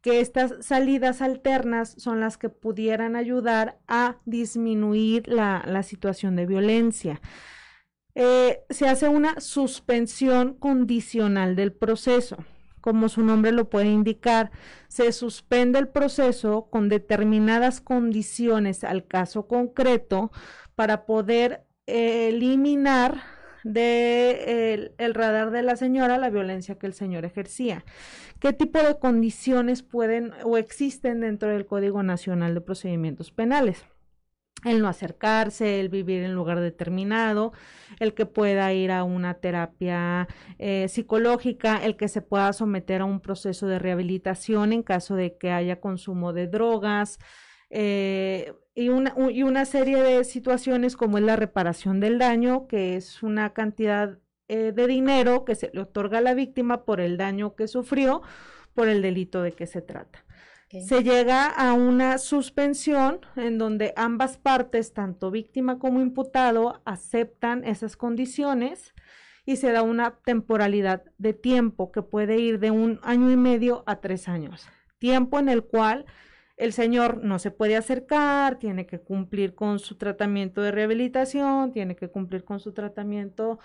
que 0.00 0.20
estas 0.20 0.64
salidas 0.64 1.22
alternas 1.22 1.94
son 1.98 2.20
las 2.20 2.38
que 2.38 2.50
pudieran 2.50 3.16
ayudar 3.16 3.80
a 3.88 4.18
disminuir 4.26 5.26
la, 5.26 5.82
situación 5.82 6.36
de 6.36 6.46
violencia. 6.46 7.20
Eh, 8.14 8.60
se 8.70 8.86
hace 8.86 9.08
una 9.08 9.40
suspensión 9.40 10.54
condicional 10.54 11.56
del 11.56 11.72
proceso. 11.72 12.36
Como 12.84 13.08
su 13.08 13.22
nombre 13.22 13.50
lo 13.50 13.70
puede 13.70 13.86
indicar, 13.86 14.50
se 14.88 15.10
suspende 15.12 15.78
el 15.78 15.88
proceso 15.88 16.68
con 16.70 16.90
determinadas 16.90 17.80
condiciones 17.80 18.84
al 18.84 19.06
caso 19.06 19.48
concreto 19.48 20.30
para 20.74 21.06
poder 21.06 21.64
eliminar 21.86 23.22
de 23.62 24.92
el, 24.98 25.14
radar 25.14 25.50
de 25.50 25.62
la 25.62 25.76
señora 25.76 26.18
la 26.18 26.28
violencia 26.28 26.74
que 26.78 26.86
el 26.86 26.92
señor 26.92 27.24
ejercía. 27.24 27.86
¿Qué 28.38 28.52
tipo 28.52 28.78
de 28.80 28.98
condiciones 28.98 29.82
pueden 29.82 30.32
o 30.44 30.58
existen 30.58 31.20
dentro 31.20 31.48
del 31.48 31.64
Código 31.64 32.02
Nacional 32.02 32.52
de 32.52 32.60
Procedimientos 32.60 33.30
Penales? 33.30 33.86
El 34.62 34.80
no 34.80 34.88
acercarse, 34.88 35.80
el 35.80 35.88
vivir 35.88 36.22
en 36.22 36.34
lugar 36.34 36.60
determinado, 36.60 37.52
el 38.00 38.14
que 38.14 38.24
pueda 38.24 38.72
ir 38.72 38.92
a 38.92 39.04
una 39.04 39.34
terapia 39.34 40.28
eh, 40.58 40.88
psicológica, 40.88 41.84
el 41.84 41.96
que 41.96 42.08
se 42.08 42.22
pueda 42.22 42.52
someter 42.52 43.02
a 43.02 43.04
un 43.04 43.20
proceso 43.20 43.66
de 43.66 43.78
rehabilitación 43.78 44.72
en 44.72 44.82
caso 44.82 45.16
de 45.16 45.36
que 45.36 45.50
haya 45.50 45.80
consumo 45.80 46.32
de 46.32 46.46
drogas, 46.46 47.18
eh, 47.76 48.54
y, 48.74 48.88
una, 48.88 49.14
y 49.30 49.42
una 49.42 49.64
serie 49.64 50.00
de 50.00 50.24
situaciones 50.24 50.96
como 50.96 51.18
es 51.18 51.24
la 51.24 51.36
reparación 51.36 52.00
del 52.00 52.18
daño, 52.18 52.66
que 52.66 52.96
es 52.96 53.22
una 53.22 53.52
cantidad 53.52 54.18
eh, 54.48 54.72
de 54.72 54.86
dinero 54.86 55.44
que 55.44 55.54
se 55.54 55.70
le 55.72 55.80
otorga 55.80 56.18
a 56.18 56.20
la 56.20 56.34
víctima 56.34 56.84
por 56.84 57.00
el 57.00 57.16
daño 57.16 57.56
que 57.56 57.66
sufrió 57.66 58.22
por 58.74 58.88
el 58.88 59.02
delito 59.02 59.42
de 59.42 59.52
que 59.52 59.66
se 59.66 59.82
trata. 59.82 60.23
Se 60.82 61.02
llega 61.02 61.46
a 61.46 61.72
una 61.74 62.18
suspensión 62.18 63.20
en 63.36 63.58
donde 63.58 63.92
ambas 63.96 64.38
partes, 64.38 64.92
tanto 64.92 65.30
víctima 65.30 65.78
como 65.78 66.00
imputado, 66.00 66.82
aceptan 66.84 67.64
esas 67.64 67.96
condiciones 67.96 68.94
y 69.46 69.56
se 69.56 69.72
da 69.72 69.82
una 69.82 70.16
temporalidad 70.24 71.04
de 71.18 71.32
tiempo 71.32 71.92
que 71.92 72.02
puede 72.02 72.38
ir 72.38 72.58
de 72.58 72.70
un 72.70 72.98
año 73.02 73.30
y 73.30 73.36
medio 73.36 73.84
a 73.86 74.00
tres 74.00 74.28
años. 74.28 74.66
Tiempo 74.98 75.38
en 75.38 75.48
el 75.48 75.64
cual 75.64 76.06
el 76.56 76.72
señor 76.72 77.22
no 77.22 77.38
se 77.38 77.50
puede 77.50 77.76
acercar, 77.76 78.58
tiene 78.58 78.86
que 78.86 79.00
cumplir 79.00 79.54
con 79.54 79.78
su 79.78 79.96
tratamiento 79.96 80.62
de 80.62 80.70
rehabilitación, 80.70 81.72
tiene 81.72 81.96
que 81.96 82.08
cumplir 82.08 82.44
con 82.44 82.60
su 82.60 82.72
tratamiento 82.72 83.58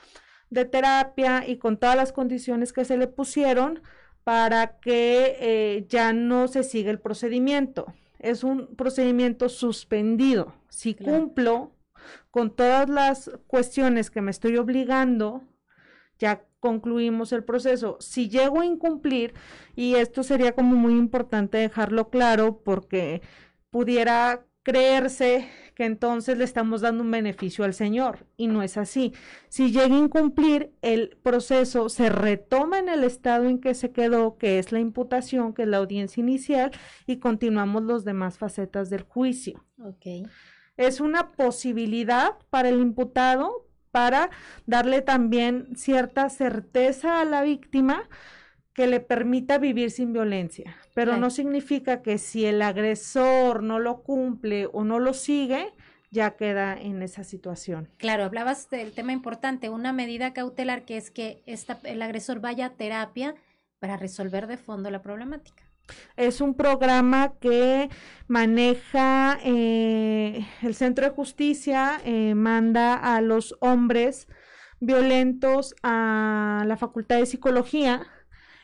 de 0.50 0.66
terapia 0.66 1.48
y 1.48 1.58
con 1.58 1.78
todas 1.78 1.96
las 1.96 2.12
condiciones 2.12 2.74
que 2.74 2.86
se 2.86 2.98
le 2.98 3.08
pusieron 3.08 3.82
para 4.24 4.80
que 4.80 5.38
eh, 5.40 5.86
ya 5.88 6.14
no 6.14 6.48
se 6.48 6.64
siga 6.64 6.92
el 6.92 7.00
procedimiento. 7.00 7.94
Es 8.20 8.44
un 8.44 8.76
procedimiento 8.76 9.50
suspendido. 9.50 10.54
Si 10.70 10.94
cumplo 10.94 11.72
con 12.32 12.56
todas 12.56 12.90
las 12.90 13.32
cuestiones 13.48 14.12
que 14.12 14.22
me 14.22 14.32
estoy 14.32 14.58
obligando, 14.58 15.44
ya 16.18 16.44
concluimos 16.60 17.32
el 17.32 17.44
proceso. 17.44 17.98
Si 18.00 18.30
llego 18.30 18.62
a 18.62 18.66
incumplir, 18.66 19.34
y 19.76 19.96
esto 19.96 20.24
sería 20.24 20.54
como 20.54 20.76
muy 20.76 20.94
importante 20.94 21.58
dejarlo 21.58 22.10
claro 22.10 22.62
porque 22.64 23.22
pudiera 23.70 24.46
creerse 24.64 25.50
que 25.80 25.86
entonces 25.86 26.38
le 26.38 26.44
estamos 26.44 26.82
dando 26.82 27.06
un 27.06 27.12
beneficio 27.12 27.64
al 27.64 27.74
Señor 27.74 28.26
y 28.36 28.48
no 28.48 28.64
es 28.64 28.76
así. 28.76 29.14
Si 29.48 29.72
llega 29.72 29.96
a 29.96 30.00
incumplir, 30.00 30.74
el 30.82 31.18
proceso 31.24 31.88
se 31.88 32.10
retoma 32.10 32.80
en 32.80 32.90
el 32.90 33.06
estado 33.06 33.46
en 33.46 33.62
que 33.62 33.74
se 33.74 33.94
quedó, 33.94 34.38
que 34.38 34.60
es 34.60 34.74
la 34.74 34.82
imputación, 34.82 35.54
que 35.54 35.62
es 35.62 35.70
la 35.70 35.78
audiencia 35.78 36.20
inicial, 36.20 36.72
y 37.08 37.20
continuamos 37.20 37.84
los 37.84 38.04
demás 38.04 38.38
facetas 38.38 38.90
del 38.90 39.04
juicio. 39.04 39.64
Okay. 39.82 40.24
Es 40.76 41.00
una 41.00 41.32
posibilidad 41.32 42.34
para 42.50 42.68
el 42.68 42.82
imputado, 42.82 43.66
para 43.92 44.32
darle 44.66 45.02
también 45.02 45.78
cierta 45.78 46.28
certeza 46.28 47.22
a 47.22 47.24
la 47.24 47.42
víctima 47.42 48.10
que 48.80 48.88
le 48.88 49.02
permita 49.02 49.58
vivir 49.58 49.92
sin 49.92 50.14
violencia. 50.14 50.78
Pero 50.94 51.18
no 51.18 51.30
significa 51.32 52.02
que 52.02 52.18
si 52.18 52.46
el 52.46 52.62
agresor 52.62 53.62
no 53.62 53.78
lo 53.78 54.04
cumple 54.04 54.70
o 54.72 54.86
no 54.86 55.00
lo 55.00 55.14
sigue, 55.14 55.74
ya 56.12 56.38
queda 56.38 56.80
en 56.80 57.02
esa 57.02 57.26
situación. 57.26 57.90
Claro, 57.98 58.24
hablabas 58.24 58.70
del 58.70 58.94
tema 58.94 59.12
importante, 59.12 59.70
una 59.70 59.92
medida 59.92 60.32
cautelar 60.32 60.86
que 60.86 60.96
es 60.96 61.12
que 61.12 61.44
el 61.84 62.02
agresor 62.02 62.40
vaya 62.40 62.68
a 62.68 62.70
terapia 62.70 63.36
para 63.80 63.98
resolver 63.98 64.48
de 64.48 64.56
fondo 64.56 64.90
la 64.90 65.02
problemática. 65.02 65.62
Es 66.16 66.40
un 66.40 66.54
programa 66.54 67.34
que 67.42 67.90
maneja 68.30 69.40
eh, 69.44 70.48
el 70.62 70.74
Centro 70.74 71.04
de 71.04 71.12
Justicia, 71.12 72.00
eh, 72.06 72.34
manda 72.34 72.94
a 72.94 73.20
los 73.20 73.58
hombres 73.60 74.30
violentos 74.80 75.76
a 75.84 76.64
la 76.66 76.78
Facultad 76.78 77.18
de 77.18 77.26
Psicología 77.26 78.08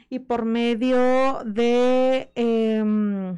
y 0.09 0.19
por 0.19 0.45
medio 0.45 1.43
de 1.45 2.31
em, 2.35 3.37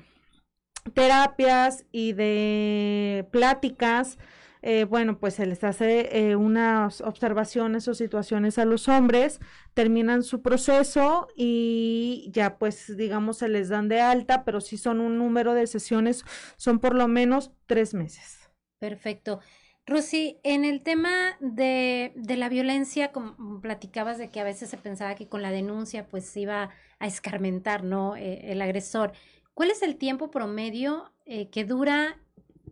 terapias 0.94 1.86
y 1.92 2.14
de 2.14 3.28
pláticas, 3.32 4.18
eh, 4.62 4.86
bueno, 4.86 5.20
pues 5.20 5.36
se 5.36 5.46
les 5.46 5.64
hace 5.64 6.10
eh, 6.12 6.36
unas 6.36 7.02
observaciones 7.02 7.88
o 7.88 7.94
situaciones 7.94 8.58
a 8.58 8.66
los 8.66 8.88
hombres, 8.88 9.40
terminan 9.74 10.24
su 10.24 10.42
proceso 10.42 11.28
y 11.36 12.30
ya 12.34 12.58
pues 12.58 12.98
digamos 12.98 13.38
se 13.38 13.50
les 13.50 13.70
dan 13.70 13.88
de 13.88 14.02
alta, 14.02 14.44
pero 14.44 14.60
si 14.60 14.78
son 14.78 15.00
un 15.00 15.18
número 15.18 15.54
de 15.54 15.68
sesiones, 15.68 16.26
son 16.58 16.80
por 16.80 16.96
lo 16.96 17.08
menos 17.08 17.52
tres 17.68 17.94
meses. 17.94 18.50
Perfecto. 18.80 19.40
Rosy, 19.88 20.38
en 20.44 20.66
el 20.66 20.82
tema 20.82 21.38
de, 21.40 22.12
de, 22.16 22.38
la 22.38 22.50
violencia, 22.50 23.12
como 23.12 23.62
platicabas 23.62 24.18
de 24.18 24.30
que 24.30 24.40
a 24.40 24.44
veces 24.44 24.70
se 24.70 24.78
pensaba 24.78 25.16
que 25.16 25.28
con 25.28 25.42
la 25.42 25.50
denuncia 25.50 26.08
pues 26.08 26.36
iba 26.38 26.70
a 27.00 27.08
escarmentar, 27.08 27.84
¿no? 27.84 28.16
Eh, 28.16 28.52
el 28.52 28.62
agresor. 28.62 29.14
¿Cuál 29.54 29.72
es 29.72 29.82
el 29.82 29.96
tiempo 29.96 30.30
promedio 30.30 31.12
que 31.52 31.66
dura 31.66 32.20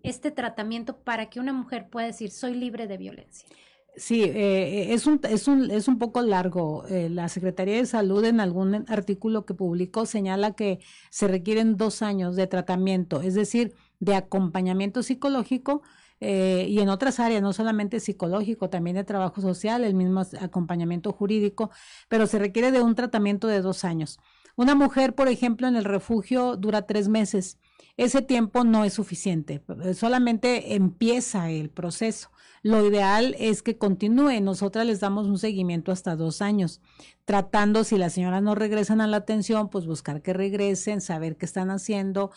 este 0.04 0.30
tratamiento 0.30 0.98
para 0.98 1.30
que 1.30 1.40
una 1.40 1.52
mujer 1.52 1.90
pueda 1.90 2.06
decir 2.06 2.30
soy 2.30 2.54
libre 2.54 2.86
de 2.86 2.98
violencia? 2.98 3.50
Sí, 3.98 4.24
eh, 4.24 4.94
es, 4.94 5.08
un, 5.08 5.22
es, 5.24 5.48
un, 5.48 5.72
es 5.72 5.88
un 5.88 5.98
poco 5.98 6.22
largo. 6.22 6.86
Eh, 6.88 7.10
la 7.10 7.30
Secretaría 7.30 7.78
de 7.78 7.86
Salud 7.86 8.26
en 8.26 8.42
algún 8.42 8.86
artículo 8.90 9.46
que 9.46 9.54
publicó 9.54 10.06
señala 10.06 10.52
que 10.52 10.80
se 11.10 11.28
requieren 11.28 11.78
dos 11.78 12.02
años 12.02 12.36
de 12.36 12.48
tratamiento, 12.48 13.22
es 13.22 13.36
decir, 13.36 13.74
de 14.00 14.16
acompañamiento 14.16 15.02
psicológico 15.02 15.82
eh, 16.20 16.66
y 16.70 16.80
en 16.80 16.90
otras 16.90 17.20
áreas, 17.20 17.42
no 17.42 17.54
solamente 17.54 18.00
psicológico, 18.00 18.70
también 18.70 18.96
de 18.96 19.04
trabajo 19.04 19.42
social, 19.42 19.84
el 19.84 19.94
mismo 19.94 20.24
acompañamiento 20.40 21.12
jurídico, 21.12 21.72
pero 22.08 22.28
se 22.28 22.40
requiere 22.40 22.72
de 22.72 22.82
un 22.82 22.96
tratamiento 22.96 23.48
de 23.48 23.62
dos 23.62 23.84
años. 23.84 24.20
Una 24.56 24.76
mujer, 24.76 25.16
por 25.16 25.28
ejemplo, 25.28 25.68
en 25.68 25.76
el 25.76 25.84
refugio 25.84 26.56
dura 26.56 26.88
tres 26.88 27.08
meses 27.10 27.60
ese 27.98 28.22
tiempo 28.22 28.64
no 28.64 28.84
es 28.84 28.94
suficiente, 28.94 29.64
solamente 29.94 30.76
empieza 30.76 31.50
el 31.50 31.70
proceso. 31.70 32.30
Lo 32.66 32.84
ideal 32.84 33.36
es 33.38 33.62
que 33.62 33.78
continúe. 33.78 34.42
Nosotras 34.42 34.88
les 34.88 35.00
damos 35.00 35.28
un 35.28 35.38
seguimiento 35.38 35.92
hasta 35.92 36.16
dos 36.16 36.42
años, 36.42 36.82
tratando, 37.24 37.84
si 37.84 37.96
las 37.96 38.14
señoras 38.14 38.42
no 38.42 38.56
regresan 38.56 39.02
a 39.02 39.08
la 39.08 39.18
atención, 39.18 39.70
pues 39.70 39.86
buscar 39.86 40.24
que 40.24 40.34
regresen, 40.34 41.00
saber 41.00 41.38
qué 41.38 41.46
están 41.46 41.70
haciendo, 41.70 42.32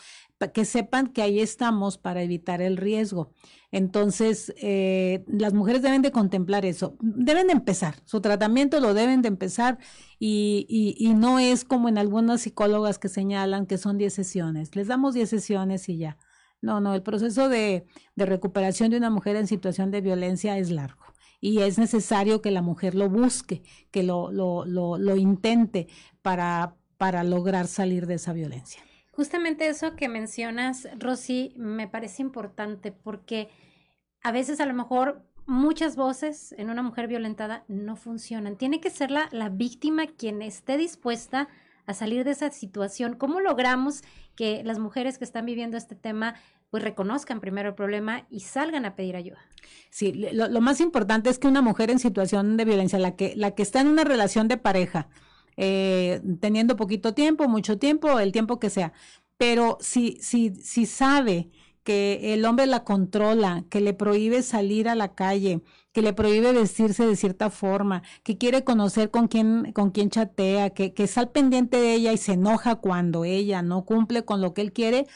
que 0.53 0.65
sepan 0.65 1.07
que 1.07 1.23
ahí 1.23 1.39
estamos 1.39 1.97
para 1.97 2.21
evitar 2.21 2.61
el 2.61 2.77
riesgo. 2.77 3.31
Entonces, 3.71 4.53
eh, 4.57 5.25
las 5.25 5.55
mujeres 5.55 5.81
deben 5.81 6.03
de 6.03 6.11
contemplar 6.11 6.63
eso, 6.63 6.95
deben 7.01 7.47
de 7.47 7.53
empezar, 7.53 7.95
su 8.05 8.21
tratamiento 8.21 8.79
lo 8.79 8.93
deben 8.93 9.23
de 9.23 9.29
empezar 9.29 9.79
y, 10.19 10.67
y, 10.99 11.11
no 11.15 11.39
es 11.39 11.65
como 11.65 11.89
en 11.89 11.97
algunas 11.97 12.41
psicólogas 12.41 12.99
que 12.99 13.09
señalan 13.09 13.65
que 13.65 13.79
son 13.79 13.97
10 13.97 14.13
sesiones, 14.13 14.75
les 14.75 14.85
damos 14.85 15.15
10 15.15 15.27
sesiones 15.27 15.89
y 15.89 15.97
ya. 15.97 16.19
No, 16.61 16.81
no, 16.81 16.93
el 16.93 17.03
proceso 17.03 17.49
de, 17.49 17.85
de 18.15 18.25
recuperación 18.25 18.91
de 18.91 18.97
una 18.97 19.09
mujer 19.09 19.35
en 19.35 19.47
situación 19.47 19.91
de 19.91 20.01
violencia 20.01 20.57
es 20.57 20.71
largo 20.71 21.05
y 21.41 21.59
es 21.61 21.77
necesario 21.77 22.41
que 22.41 22.51
la 22.51 22.61
mujer 22.61 22.95
lo 22.95 23.09
busque, 23.09 23.63
que 23.91 24.03
lo, 24.03 24.31
lo, 24.31 24.65
lo, 24.65 24.97
lo 24.97 25.15
intente 25.15 25.87
para, 26.21 26.75
para 26.97 27.23
lograr 27.23 27.67
salir 27.67 28.07
de 28.07 28.15
esa 28.15 28.33
violencia. 28.33 28.83
Justamente 29.11 29.67
eso 29.67 29.95
que 29.95 30.09
mencionas, 30.09 30.87
Rosy, 30.97 31.53
me 31.57 31.87
parece 31.87 32.21
importante 32.21 32.91
porque 32.91 33.49
a 34.21 34.31
veces 34.31 34.59
a 34.59 34.65
lo 34.65 34.73
mejor 34.73 35.25
muchas 35.45 35.95
voces 35.95 36.53
en 36.57 36.69
una 36.69 36.83
mujer 36.83 37.07
violentada 37.07 37.63
no 37.67 37.95
funcionan. 37.95 38.55
Tiene 38.57 38.79
que 38.79 38.89
ser 38.89 39.11
la, 39.11 39.29
la 39.31 39.49
víctima 39.49 40.07
quien 40.07 40.41
esté 40.41 40.77
dispuesta 40.77 41.41
a 41.41 41.47
salir 41.93 42.23
de 42.23 42.31
esa 42.31 42.51
situación. 42.51 43.15
¿Cómo 43.15 43.39
logramos 43.39 44.03
que 44.35 44.63
las 44.63 44.79
mujeres 44.79 45.17
que 45.17 45.25
están 45.25 45.45
viviendo 45.45 45.77
este 45.77 45.95
tema 45.95 46.35
pues 46.69 46.83
reconozcan 46.83 47.39
primero 47.39 47.69
el 47.69 47.75
problema 47.75 48.25
y 48.29 48.41
salgan 48.41 48.85
a 48.85 48.95
pedir 48.95 49.15
ayuda. 49.15 49.39
Sí, 49.89 50.13
lo, 50.13 50.47
lo, 50.47 50.61
más 50.61 50.81
importante 50.81 51.29
es 51.29 51.39
que 51.39 51.47
una 51.47 51.61
mujer 51.61 51.89
en 51.89 51.99
situación 51.99 52.57
de 52.57 52.65
violencia, 52.65 52.99
la 52.99 53.15
que, 53.15 53.33
la 53.35 53.51
que 53.51 53.63
está 53.63 53.81
en 53.81 53.87
una 53.87 54.03
relación 54.03 54.47
de 54.47 54.57
pareja, 54.57 55.09
eh, 55.57 56.21
teniendo 56.39 56.75
poquito 56.75 57.13
tiempo, 57.13 57.47
mucho 57.47 57.77
tiempo, 57.79 58.19
el 58.19 58.31
tiempo 58.31 58.59
que 58.59 58.69
sea. 58.69 58.93
Pero 59.37 59.77
si, 59.81 60.17
si, 60.21 60.55
si 60.55 60.85
sabe 60.85 61.49
que 61.89 62.35
el 62.35 62.45
hombre 62.45 62.67
la 62.67 62.83
controla, 62.83 63.65
que 63.67 63.81
le 63.81 63.95
prohíbe 63.95 64.43
salir 64.43 64.87
a 64.87 64.93
la 64.93 65.15
calle, 65.15 65.63
que 65.91 66.03
le 66.03 66.13
prohíbe 66.13 66.53
vestirse 66.53 67.07
de 67.07 67.15
cierta 67.15 67.49
forma, 67.49 68.03
que 68.21 68.37
quiere 68.37 68.63
conocer 68.63 69.09
con 69.09 69.27
quién, 69.27 69.71
con 69.73 69.89
quién 69.89 70.11
chatea, 70.11 70.69
que, 70.69 70.93
que 70.93 71.09
al 71.15 71.31
pendiente 71.31 71.77
de 71.77 71.95
ella 71.95 72.13
y 72.13 72.17
se 72.17 72.33
enoja 72.33 72.75
cuando 72.75 73.25
ella 73.25 73.63
no 73.63 73.85
cumple 73.85 74.23
con 74.23 74.39
lo 74.39 74.53
que 74.53 74.61
él 74.61 74.71
quiere, 74.71 75.07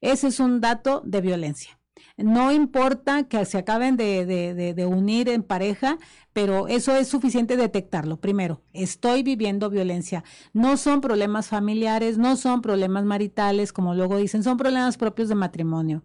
ese 0.00 0.28
es 0.28 0.40
un 0.40 0.62
dato 0.62 1.02
de 1.04 1.20
violencia. 1.20 1.78
No 2.16 2.50
importa 2.50 3.24
que 3.24 3.44
se 3.44 3.58
acaben 3.58 3.98
de, 3.98 4.24
de, 4.24 4.86
unir 4.86 5.28
en 5.28 5.42
pareja, 5.42 5.98
pero 6.32 6.66
eso 6.66 6.96
es 6.96 7.08
suficiente 7.08 7.58
detectarlo. 7.58 8.20
Primero, 8.20 8.62
estoy 8.72 9.22
viviendo 9.22 9.68
violencia. 9.68 10.24
No 10.54 10.78
son 10.78 11.02
problemas 11.02 11.48
familiares, 11.48 12.16
no 12.16 12.36
son 12.36 12.62
problemas 12.62 13.04
maritales, 13.04 13.74
como 13.74 13.94
luego 13.94 14.16
dicen, 14.16 14.42
son 14.42 14.56
problemas 14.56 14.96
propios 14.96 15.28
de 15.28 15.34
matrimonio. 15.34 16.02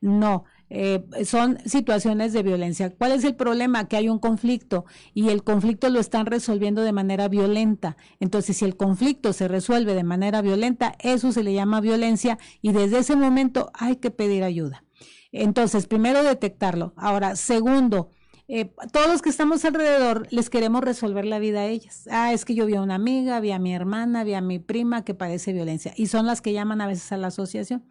No, 0.00 0.44
eh, 0.70 1.04
son 1.24 1.58
situaciones 1.66 2.32
de 2.32 2.42
violencia. 2.42 2.94
¿Cuál 2.96 3.12
es 3.12 3.24
el 3.24 3.34
problema? 3.34 3.86
Que 3.86 3.96
hay 3.96 4.08
un 4.08 4.18
conflicto 4.18 4.86
y 5.12 5.28
el 5.28 5.42
conflicto 5.42 5.90
lo 5.90 6.00
están 6.00 6.26
resolviendo 6.26 6.82
de 6.82 6.92
manera 6.92 7.28
violenta. 7.28 7.96
Entonces, 8.18 8.56
si 8.56 8.64
el 8.64 8.76
conflicto 8.76 9.32
se 9.32 9.48
resuelve 9.48 9.94
de 9.94 10.04
manera 10.04 10.40
violenta, 10.40 10.94
eso 11.00 11.32
se 11.32 11.42
le 11.42 11.52
llama 11.52 11.80
violencia 11.80 12.38
y 12.62 12.72
desde 12.72 12.98
ese 12.98 13.16
momento 13.16 13.70
hay 13.74 13.96
que 13.96 14.10
pedir 14.10 14.42
ayuda. 14.42 14.84
Entonces, 15.32 15.86
primero 15.86 16.22
detectarlo. 16.22 16.94
Ahora, 16.96 17.36
segundo, 17.36 18.08
eh, 18.48 18.72
todos 18.92 19.08
los 19.08 19.22
que 19.22 19.28
estamos 19.28 19.64
alrededor 19.64 20.26
les 20.30 20.50
queremos 20.50 20.82
resolver 20.82 21.24
la 21.24 21.38
vida 21.38 21.60
a 21.60 21.66
ellas. 21.66 22.08
Ah, 22.10 22.32
es 22.32 22.44
que 22.44 22.54
yo 22.54 22.66
vi 22.66 22.74
a 22.76 22.82
una 22.82 22.94
amiga, 22.96 23.38
vi 23.40 23.52
a 23.52 23.58
mi 23.58 23.74
hermana, 23.74 24.24
vi 24.24 24.34
a 24.34 24.40
mi 24.40 24.58
prima 24.58 25.04
que 25.04 25.14
padece 25.14 25.52
violencia 25.52 25.92
y 25.96 26.06
son 26.06 26.26
las 26.26 26.40
que 26.40 26.52
llaman 26.52 26.80
a 26.80 26.86
veces 26.86 27.12
a 27.12 27.16
la 27.16 27.28
asociación. 27.28 27.84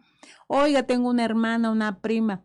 Oiga, 0.46 0.84
tengo 0.84 1.08
una 1.08 1.24
hermana, 1.24 1.70
una 1.70 2.00
prima. 2.00 2.44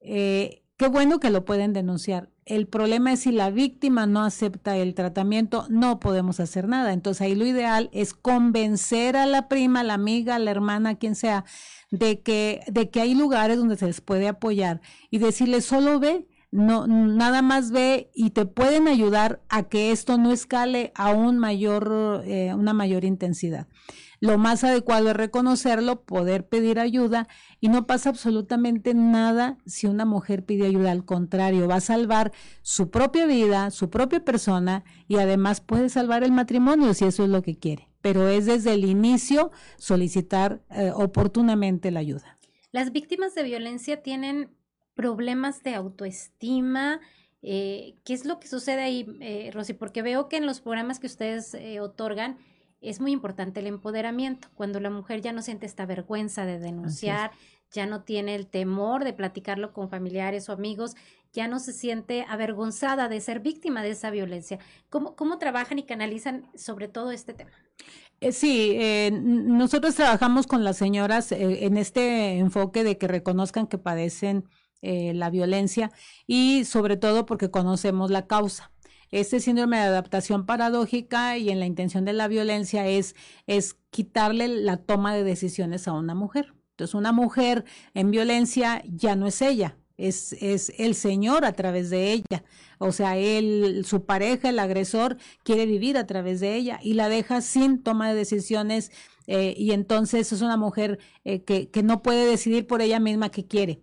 Eh, 0.00 0.62
qué 0.76 0.88
bueno 0.88 1.20
que 1.20 1.30
lo 1.30 1.44
pueden 1.44 1.72
denunciar. 1.72 2.30
El 2.44 2.68
problema 2.68 3.12
es 3.12 3.20
si 3.20 3.32
la 3.32 3.50
víctima 3.50 4.06
no 4.06 4.22
acepta 4.22 4.76
el 4.76 4.94
tratamiento, 4.94 5.66
no 5.68 5.98
podemos 5.98 6.38
hacer 6.38 6.68
nada. 6.68 6.92
Entonces 6.92 7.22
ahí 7.22 7.34
lo 7.34 7.44
ideal 7.44 7.90
es 7.92 8.14
convencer 8.14 9.16
a 9.16 9.26
la 9.26 9.48
prima, 9.48 9.82
la 9.82 9.94
amiga, 9.94 10.38
la 10.38 10.52
hermana, 10.52 10.96
quien 10.96 11.16
sea, 11.16 11.44
de 11.90 12.20
que, 12.20 12.60
de 12.68 12.90
que 12.90 13.00
hay 13.00 13.14
lugares 13.14 13.58
donde 13.58 13.76
se 13.76 13.86
les 13.86 14.00
puede 14.00 14.28
apoyar 14.28 14.80
y 15.10 15.18
decirle 15.18 15.60
solo 15.60 15.98
ve, 15.98 16.28
no, 16.52 16.86
nada 16.86 17.42
más 17.42 17.70
ve 17.70 18.10
y 18.14 18.30
te 18.30 18.46
pueden 18.46 18.88
ayudar 18.88 19.42
a 19.48 19.64
que 19.64 19.90
esto 19.90 20.16
no 20.16 20.32
escale 20.32 20.92
a 20.94 21.10
un 21.10 21.38
mayor, 21.38 22.22
eh, 22.24 22.54
una 22.54 22.72
mayor 22.72 23.04
intensidad. 23.04 23.66
Lo 24.20 24.38
más 24.38 24.64
adecuado 24.64 25.10
es 25.10 25.16
reconocerlo, 25.16 26.02
poder 26.02 26.48
pedir 26.48 26.78
ayuda 26.78 27.28
y 27.60 27.68
no 27.68 27.86
pasa 27.86 28.10
absolutamente 28.10 28.94
nada 28.94 29.58
si 29.66 29.86
una 29.86 30.04
mujer 30.04 30.44
pide 30.44 30.66
ayuda. 30.66 30.92
Al 30.92 31.04
contrario, 31.04 31.68
va 31.68 31.76
a 31.76 31.80
salvar 31.80 32.32
su 32.62 32.90
propia 32.90 33.26
vida, 33.26 33.70
su 33.70 33.90
propia 33.90 34.24
persona 34.24 34.84
y 35.06 35.16
además 35.16 35.60
puede 35.60 35.88
salvar 35.88 36.24
el 36.24 36.32
matrimonio 36.32 36.94
si 36.94 37.04
eso 37.04 37.24
es 37.24 37.30
lo 37.30 37.42
que 37.42 37.58
quiere. 37.58 37.88
Pero 38.00 38.28
es 38.28 38.46
desde 38.46 38.72
el 38.72 38.84
inicio 38.84 39.50
solicitar 39.76 40.62
eh, 40.70 40.92
oportunamente 40.94 41.90
la 41.90 42.00
ayuda. 42.00 42.38
Las 42.72 42.92
víctimas 42.92 43.34
de 43.34 43.42
violencia 43.42 44.02
tienen 44.02 44.50
problemas 44.94 45.62
de 45.62 45.74
autoestima. 45.74 47.00
Eh, 47.42 47.96
¿Qué 48.04 48.12
es 48.12 48.24
lo 48.24 48.40
que 48.40 48.48
sucede 48.48 48.82
ahí, 48.82 49.06
eh, 49.20 49.50
Rosy? 49.52 49.74
Porque 49.74 50.02
veo 50.02 50.28
que 50.28 50.38
en 50.38 50.46
los 50.46 50.60
programas 50.60 50.98
que 50.98 51.06
ustedes 51.06 51.54
eh, 51.54 51.80
otorgan 51.80 52.38
es 52.80 53.00
muy 53.00 53.12
importante 53.12 53.60
el 53.60 53.66
empoderamiento, 53.66 54.48
cuando 54.54 54.80
la 54.80 54.90
mujer 54.90 55.20
ya 55.20 55.32
no 55.32 55.42
siente 55.42 55.66
esta 55.66 55.86
vergüenza 55.86 56.44
de 56.44 56.58
denunciar, 56.58 57.30
ya 57.72 57.86
no 57.86 58.02
tiene 58.02 58.34
el 58.34 58.46
temor 58.46 59.04
de 59.04 59.12
platicarlo 59.12 59.72
con 59.72 59.88
familiares 59.88 60.48
o 60.48 60.52
amigos, 60.52 60.94
ya 61.32 61.48
no 61.48 61.58
se 61.58 61.72
siente 61.72 62.24
avergonzada 62.28 63.08
de 63.08 63.20
ser 63.20 63.40
víctima 63.40 63.82
de 63.82 63.90
esa 63.90 64.10
violencia. 64.10 64.58
¿Cómo, 64.88 65.16
cómo 65.16 65.38
trabajan 65.38 65.78
y 65.78 65.82
canalizan 65.82 66.46
sobre 66.54 66.88
todo 66.88 67.10
este 67.10 67.34
tema? 67.34 67.50
Eh, 68.20 68.32
sí, 68.32 68.72
eh, 68.78 69.10
nosotros 69.12 69.94
trabajamos 69.94 70.46
con 70.46 70.64
las 70.64 70.78
señoras 70.78 71.32
eh, 71.32 71.66
en 71.66 71.76
este 71.76 72.38
enfoque 72.38 72.84
de 72.84 72.96
que 72.96 73.08
reconozcan 73.08 73.66
que 73.66 73.76
padecen 73.76 74.44
eh, 74.82 75.14
la 75.14 75.30
violencia 75.30 75.90
y 76.26 76.64
sobre 76.64 76.96
todo 76.96 77.26
porque 77.26 77.50
conocemos 77.50 78.10
la 78.10 78.26
causa. 78.26 78.70
Este 79.10 79.40
síndrome 79.40 79.76
de 79.76 79.84
adaptación 79.84 80.46
paradójica 80.46 81.38
y 81.38 81.50
en 81.50 81.60
la 81.60 81.66
intención 81.66 82.04
de 82.04 82.12
la 82.12 82.28
violencia 82.28 82.86
es, 82.86 83.14
es 83.46 83.76
quitarle 83.90 84.48
la 84.48 84.78
toma 84.78 85.14
de 85.14 85.24
decisiones 85.24 85.86
a 85.88 85.92
una 85.92 86.14
mujer. 86.14 86.54
Entonces, 86.70 86.94
una 86.94 87.12
mujer 87.12 87.64
en 87.94 88.10
violencia 88.10 88.82
ya 88.86 89.16
no 89.16 89.26
es 89.26 89.40
ella, 89.40 89.78
es, 89.96 90.34
es 90.34 90.72
el 90.76 90.94
Señor 90.94 91.44
a 91.44 91.52
través 91.52 91.88
de 91.88 92.12
ella. 92.12 92.44
O 92.78 92.92
sea, 92.92 93.16
él, 93.16 93.84
su 93.86 94.04
pareja, 94.04 94.50
el 94.50 94.58
agresor, 94.58 95.16
quiere 95.42 95.64
vivir 95.64 95.96
a 95.96 96.06
través 96.06 96.40
de 96.40 96.54
ella 96.54 96.78
y 96.82 96.94
la 96.94 97.08
deja 97.08 97.40
sin 97.40 97.82
toma 97.82 98.10
de 98.10 98.14
decisiones 98.14 98.92
eh, 99.26 99.54
y 99.56 99.72
entonces 99.72 100.32
es 100.32 100.42
una 100.42 100.56
mujer 100.56 100.98
eh, 101.24 101.42
que, 101.42 101.70
que 101.70 101.82
no 101.82 102.02
puede 102.02 102.26
decidir 102.26 102.66
por 102.66 102.82
ella 102.82 103.00
misma 103.00 103.30
qué 103.30 103.46
quiere. 103.46 103.80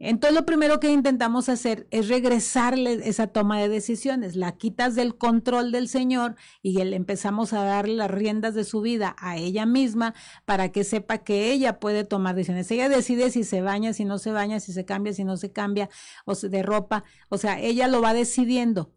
Entonces 0.00 0.38
lo 0.38 0.46
primero 0.46 0.78
que 0.78 0.92
intentamos 0.92 1.48
hacer 1.48 1.88
es 1.90 2.08
regresarle 2.08 3.00
esa 3.08 3.26
toma 3.26 3.60
de 3.60 3.68
decisiones, 3.68 4.36
la 4.36 4.56
quitas 4.56 4.94
del 4.94 5.16
control 5.16 5.72
del 5.72 5.88
Señor 5.88 6.36
y 6.62 6.82
le 6.84 6.94
empezamos 6.94 7.52
a 7.52 7.64
darle 7.64 7.94
las 7.94 8.10
riendas 8.10 8.54
de 8.54 8.62
su 8.62 8.80
vida 8.80 9.16
a 9.18 9.36
ella 9.36 9.66
misma 9.66 10.14
para 10.44 10.70
que 10.70 10.84
sepa 10.84 11.18
que 11.18 11.50
ella 11.50 11.80
puede 11.80 12.04
tomar 12.04 12.36
decisiones. 12.36 12.70
Ella 12.70 12.88
decide 12.88 13.30
si 13.30 13.42
se 13.42 13.60
baña, 13.60 13.92
si 13.92 14.04
no 14.04 14.18
se 14.18 14.30
baña, 14.30 14.60
si 14.60 14.72
se 14.72 14.84
cambia, 14.84 15.12
si 15.12 15.24
no 15.24 15.36
se 15.36 15.50
cambia, 15.50 15.88
o 16.24 16.34
de 16.34 16.62
ropa, 16.62 17.02
o 17.28 17.38
sea, 17.38 17.60
ella 17.60 17.88
lo 17.88 18.00
va 18.00 18.14
decidiendo. 18.14 18.92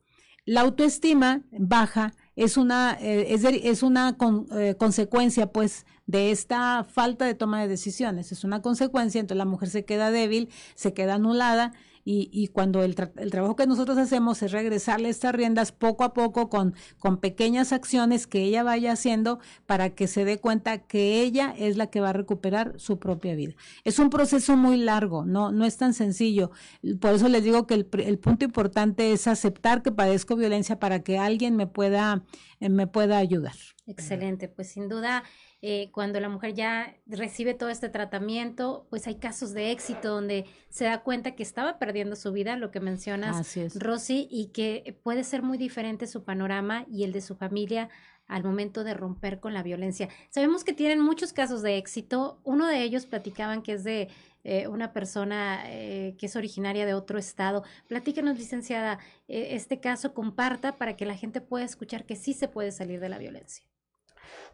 La 0.45 0.62
autoestima 0.62 1.43
baja 1.52 2.14
es 2.36 2.58
una, 2.58 2.97
eh, 2.99 3.36
es, 3.64 3.84
una 3.84 4.18
eh, 4.56 4.76
consecuencia, 4.78 5.52
pues, 5.52 5.86
de 6.08 6.32
esta 6.32 6.84
falta 6.84 7.26
de 7.26 7.36
toma 7.36 7.62
de 7.62 7.68
decisiones. 7.68 8.32
Es 8.32 8.43
una 8.43 8.62
consecuencia, 8.62 9.20
entonces 9.20 9.38
la 9.38 9.45
mujer 9.45 9.70
se 9.70 9.86
queda 9.86 10.12
débil, 10.12 10.49
se 10.76 10.93
queda 10.93 11.16
anulada 11.16 11.74
y, 12.04 12.30
y 12.32 12.47
cuando 12.47 12.84
el, 12.84 12.95
el, 13.18 13.32
trabajo 13.32 13.56
que 13.56 13.68
nosotros 13.68 13.97
hacemos 13.97 14.41
es 14.41 14.52
regresarle 14.52 15.10
estas 15.10 15.34
riendas 15.34 15.72
poco 15.72 16.04
a 16.04 16.14
poco 16.14 16.49
con, 16.49 16.74
con 16.99 17.18
pequeñas 17.18 17.72
acciones 17.72 18.28
que 18.28 18.41
ella 18.41 18.64
vaya 18.64 18.93
haciendo 18.93 19.39
para 19.66 19.91
que 19.91 20.08
se 20.08 20.26
dé 20.26 20.39
cuenta 20.39 20.80
que 20.80 21.22
ella 21.22 21.54
es 21.58 21.78
la 21.78 21.88
que 21.88 22.02
va 22.02 22.10
a 22.10 22.14
recuperar 22.14 22.80
su 22.80 22.99
propia 22.99 23.36
vida. 23.36 23.54
Es 23.84 23.99
un 23.99 24.10
proceso 24.10 24.58
muy 24.58 24.78
largo, 24.78 25.26
no, 25.26 25.52
no 25.52 25.66
es 25.66 25.78
tan 25.78 25.93
sencillo. 25.93 26.52
Por 26.99 27.14
eso 27.14 27.30
les 27.30 27.43
digo 27.43 27.68
que 27.68 27.76
el, 27.76 27.88
el 28.04 28.20
punto 28.20 28.45
importante 28.45 29.12
es 29.12 29.28
aceptar 29.28 29.84
que 29.84 29.91
padezco 29.91 30.36
violencia 30.36 30.80
para 30.80 31.04
que 31.04 31.20
alguien 31.20 31.56
me 31.56 31.68
pueda, 31.68 32.24
eh, 32.60 32.70
me 32.70 32.88
pueda 32.88 33.18
ayudar. 33.18 33.56
Excelente, 33.86 34.47
pues 34.47 34.70
sin 34.72 34.88
duda 34.88 35.24
eh, 35.64 35.91
cuando 35.91 36.20
la 36.20 36.28
mujer 36.28 36.55
ya 36.55 36.95
recibe 37.05 37.53
todo 37.53 37.70
este 37.70 37.88
tratamiento, 37.88 38.88
pues 38.89 39.05
hay 39.05 39.16
casos 39.16 39.53
de 39.53 39.70
éxito 39.70 40.09
donde 40.09 40.45
se 40.70 40.86
da 40.86 41.03
cuenta 41.03 41.36
que 41.36 41.43
estaba 41.43 41.78
perdiendo 41.78 42.16
su 42.16 42.32
vida, 42.32 42.55
lo 42.55 42.72
que 42.72 42.80
mencionas, 42.80 43.55
Rosy, 43.76 44.28
y 44.32 44.47
que 44.47 44.97
puede 45.03 45.24
ser 45.24 45.43
muy 45.43 45.59
diferente 45.59 46.07
su 46.07 46.24
panorama 46.24 46.86
y 46.89 47.03
el 47.03 47.12
de 47.12 47.22
su 47.22 47.36
familia 47.36 47.89
al 48.26 48.43
momento 48.43 48.84
de 48.84 48.95
romper 48.95 49.39
con 49.39 49.53
la 49.53 49.62
violencia. 49.62 50.09
Sabemos 50.30 50.64
que 50.64 50.74
tienen 50.74 50.99
muchos 50.99 51.32
casos 51.32 51.62
de 51.62 51.78
éxito. 51.78 52.39
Uno 52.43 52.66
de 52.66 52.82
ellos 52.82 53.05
platicaban 53.05 53.62
que 53.62 53.74
es 53.74 53.84
de 53.84 54.07
eh, 54.43 54.68
una 54.68 54.93
persona 54.93 55.62
eh, 55.68 56.16
que 56.18 56.26
es 56.26 56.36
originaria 56.36 56.88
de 56.88 56.95
otro 56.95 57.20
estado. 57.20 57.64
Platícanos, 57.88 58.36
licenciada, 58.39 58.97
este 59.28 59.80
caso 59.80 60.16
comparta 60.16 60.78
para 60.78 60.95
que 60.95 61.05
la 61.05 61.16
gente 61.16 61.39
pueda 61.39 61.66
escuchar 61.66 62.05
que 62.05 62.16
sí 62.16 62.34
se 62.34 62.47
puede 62.47 62.72
salir 62.72 62.99
de 62.99 63.09
la 63.09 63.20
violencia. 63.20 63.70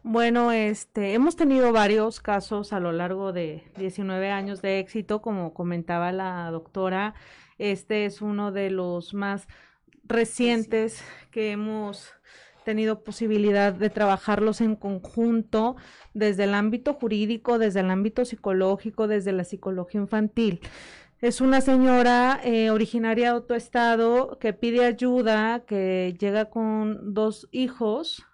Bueno, 0.02 0.52
este, 0.52 1.14
hemos 1.14 1.36
tenido 1.36 1.72
varios 1.72 2.20
casos 2.20 2.72
a 2.72 2.80
lo 2.80 2.92
largo 2.92 3.32
de 3.32 3.64
19 3.76 4.30
años 4.30 4.62
de 4.62 4.78
éxito, 4.78 5.20
como 5.20 5.52
comentaba 5.52 6.12
la 6.12 6.50
doctora. 6.50 7.14
Este 7.58 8.04
es 8.04 8.22
uno 8.22 8.52
de 8.52 8.70
los 8.70 9.12
más 9.12 9.48
recientes 10.04 11.02
que 11.30 11.50
hemos 11.50 12.12
tenido 12.64 13.02
posibilidad 13.02 13.72
de 13.72 13.90
trabajarlos 13.90 14.60
en 14.60 14.76
conjunto 14.76 15.76
desde 16.14 16.44
el 16.44 16.54
ámbito 16.54 16.94
jurídico, 16.94 17.58
desde 17.58 17.80
el 17.80 17.90
ámbito 17.90 18.24
psicológico, 18.24 19.08
desde 19.08 19.32
la 19.32 19.44
psicología 19.44 20.00
infantil. 20.00 20.60
Es 21.20 21.40
una 21.40 21.60
señora 21.60 22.40
eh, 22.44 22.70
originaria 22.70 23.32
de 23.32 23.38
otro 23.38 23.56
estado 23.56 24.38
que 24.38 24.52
pide 24.52 24.84
ayuda, 24.84 25.64
que 25.66 26.14
llega 26.20 26.44
con 26.44 27.14
dos 27.14 27.48
hijos 27.50 28.27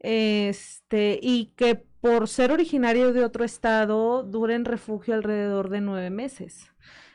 este, 0.00 1.18
y 1.22 1.52
que 1.56 1.84
por 2.00 2.28
ser 2.28 2.52
originario 2.52 3.12
de 3.12 3.24
otro 3.24 3.44
estado 3.44 4.22
dura 4.22 4.54
en 4.54 4.64
refugio 4.64 5.14
alrededor 5.14 5.70
de 5.70 5.80
nueve 5.80 6.10
meses. 6.10 6.70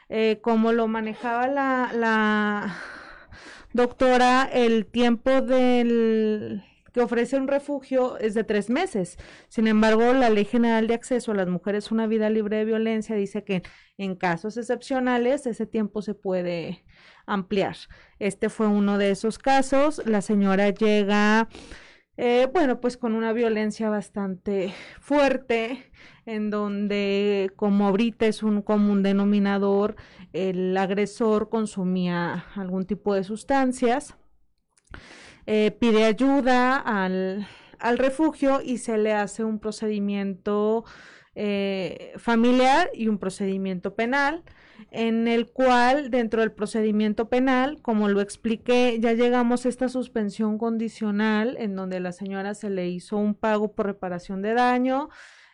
Eh, 0.09 0.39
como 0.41 0.73
lo 0.73 0.87
manejaba 0.87 1.47
la, 1.47 1.91
la 1.93 2.77
doctora, 3.71 4.49
el 4.51 4.85
tiempo 4.85 5.41
del 5.41 6.63
que 6.93 7.01
ofrece 7.01 7.37
un 7.37 7.47
refugio 7.47 8.17
es 8.17 8.33
de 8.33 8.43
tres 8.43 8.69
meses. 8.69 9.17
Sin 9.47 9.67
embargo, 9.67 10.13
la 10.13 10.29
Ley 10.29 10.45
General 10.45 10.87
de 10.87 10.93
Acceso 10.93 11.31
a 11.31 11.35
las 11.35 11.47
Mujeres 11.47 11.91
una 11.91 12.07
Vida 12.07 12.29
Libre 12.29 12.57
de 12.57 12.65
Violencia 12.65 13.15
dice 13.15 13.43
que 13.43 13.63
en 13.97 14.15
casos 14.15 14.57
excepcionales 14.57 15.45
ese 15.45 15.65
tiempo 15.65 16.01
se 16.01 16.13
puede 16.13 16.83
ampliar. 17.25 17.77
Este 18.19 18.49
fue 18.49 18.67
uno 18.67 18.97
de 18.97 19.11
esos 19.11 19.39
casos. 19.39 20.01
La 20.05 20.21
señora 20.21 20.69
llega 20.69 21.47
eh, 22.17 22.47
bueno, 22.53 22.79
pues 22.81 22.97
con 22.97 23.15
una 23.15 23.33
violencia 23.33 23.89
bastante 23.89 24.73
fuerte, 24.99 25.91
en 26.25 26.49
donde 26.49 27.51
como 27.55 27.87
ahorita 27.87 28.25
es 28.25 28.43
un 28.43 28.61
común 28.61 29.01
denominador, 29.01 29.95
el 30.33 30.75
agresor 30.77 31.49
consumía 31.49 32.45
algún 32.55 32.85
tipo 32.85 33.13
de 33.13 33.23
sustancias, 33.23 34.15
eh, 35.47 35.71
pide 35.71 36.05
ayuda 36.05 36.77
al, 36.77 37.47
al, 37.79 37.97
refugio 37.97 38.61
y 38.61 38.77
se 38.77 38.97
le 38.97 39.13
hace 39.13 39.43
un 39.43 39.59
procedimiento 39.59 40.85
eh, 41.35 42.13
familiar 42.17 42.89
y 42.93 43.07
un 43.07 43.17
procedimiento 43.17 43.95
penal 43.95 44.43
en 44.89 45.27
el 45.27 45.49
cual 45.49 46.09
dentro 46.09 46.41
del 46.41 46.51
procedimiento 46.51 47.29
penal, 47.29 47.81
como 47.81 48.09
lo 48.09 48.21
expliqué, 48.21 48.97
ya 48.99 49.13
llegamos 49.13 49.65
a 49.65 49.69
esta 49.69 49.89
suspensión 49.89 50.57
condicional 50.57 51.55
en 51.59 51.75
donde 51.75 51.99
la 51.99 52.11
señora 52.11 52.53
se 52.55 52.69
le 52.69 52.89
hizo 52.89 53.17
un 53.17 53.35
pago 53.35 53.73
por 53.73 53.85
reparación 53.85 54.41
de 54.41 54.53
daño, 54.53 55.09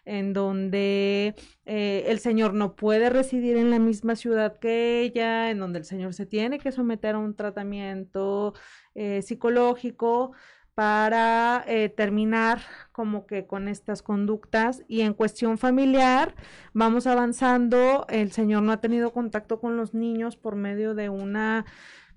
en 0.05 0.32
donde 0.32 1.36
eh, 1.65 2.05
el 2.07 2.19
señor 2.19 2.53
no 2.53 2.75
puede 2.75 3.09
residir 3.09 3.57
en 3.57 3.69
la 3.69 3.78
misma 3.78 4.15
ciudad 4.15 4.57
que 4.57 5.01
ella, 5.01 5.51
en 5.51 5.59
donde 5.59 5.80
el 5.80 5.86
señor 5.86 6.13
se 6.13 6.25
tiene 6.25 6.59
que 6.59 6.71
someter 6.71 7.15
a 7.15 7.19
un 7.19 7.36
tratamiento 7.36 8.53
eh, 8.95 9.21
psicológico 9.21 10.32
para 10.78 11.63
eh, 11.65 11.89
terminar 11.89 12.61
como 12.91 13.25
que 13.25 13.47
con 13.47 13.67
estas 13.67 14.03
conductas. 14.03 14.84
Y 14.88 15.01
en 15.01 15.15
cuestión 15.15 15.57
familiar 15.57 16.36
vamos 16.71 17.07
avanzando, 17.07 18.05
el 18.09 18.32
señor 18.32 18.61
no 18.61 18.71
ha 18.71 18.80
tenido 18.80 19.11
contacto 19.11 19.59
con 19.59 19.75
los 19.75 19.95
niños 19.95 20.38
por 20.38 20.55
medio 20.55 20.93
de 20.93 21.09
una 21.09 21.65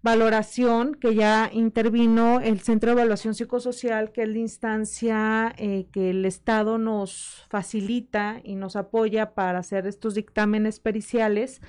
valoración 0.02 0.94
que 0.94 1.14
ya 1.14 1.48
intervino 1.50 2.40
el 2.40 2.60
Centro 2.60 2.90
de 2.90 3.00
Evaluación 3.00 3.34
Psicosocial, 3.34 4.12
que 4.12 4.24
es 4.24 4.28
la 4.28 4.38
instancia 4.38 5.54
eh, 5.56 5.86
que 5.90 6.10
el 6.10 6.26
Estado 6.26 6.76
nos 6.76 7.46
facilita 7.48 8.42
y 8.44 8.56
nos 8.56 8.76
apoya 8.76 9.32
para 9.32 9.60
hacer 9.60 9.86
estos 9.86 10.14
dictámenes 10.14 10.80
periciales 10.80 11.62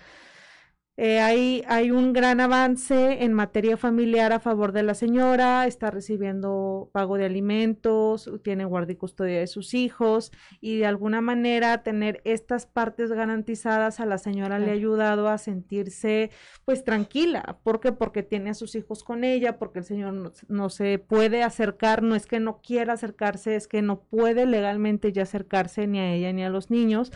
eh, 0.97 1.19
hay, 1.19 1.63
hay 1.67 1.89
un 1.89 2.11
gran 2.11 2.41
avance 2.41 3.23
en 3.23 3.33
materia 3.33 3.77
familiar 3.77 4.33
a 4.33 4.41
favor 4.41 4.73
de 4.73 4.83
la 4.83 4.93
señora, 4.93 5.65
está 5.65 5.89
recibiendo 5.89 6.89
pago 6.91 7.17
de 7.17 7.25
alimentos, 7.25 8.29
tiene 8.43 8.65
guardia 8.65 8.93
y 8.93 8.97
custodia 8.97 9.39
de 9.39 9.47
sus 9.47 9.73
hijos 9.73 10.31
y 10.59 10.79
de 10.79 10.85
alguna 10.85 11.21
manera 11.21 11.81
tener 11.81 12.21
estas 12.25 12.65
partes 12.65 13.11
garantizadas 13.11 14.01
a 14.01 14.05
la 14.05 14.17
señora 14.17 14.59
le 14.59 14.69
ha 14.69 14.73
ayudado 14.73 15.29
a 15.29 15.37
sentirse 15.37 16.29
pues 16.65 16.83
tranquila. 16.83 17.59
¿Por 17.63 17.79
qué? 17.79 17.93
Porque 17.93 18.21
tiene 18.21 18.49
a 18.49 18.53
sus 18.53 18.75
hijos 18.75 19.03
con 19.03 19.23
ella, 19.23 19.57
porque 19.57 19.79
el 19.79 19.85
señor 19.85 20.13
no, 20.13 20.31
no 20.49 20.69
se 20.69 20.99
puede 20.99 21.41
acercar, 21.41 22.03
no 22.03 22.15
es 22.15 22.25
que 22.25 22.41
no 22.41 22.61
quiera 22.61 22.93
acercarse, 22.93 23.55
es 23.55 23.67
que 23.69 23.81
no 23.81 24.01
puede 24.01 24.45
legalmente 24.45 25.13
ya 25.13 25.23
acercarse 25.23 25.87
ni 25.87 25.99
a 25.99 26.13
ella 26.13 26.33
ni 26.33 26.43
a 26.43 26.49
los 26.49 26.69
niños 26.69 27.11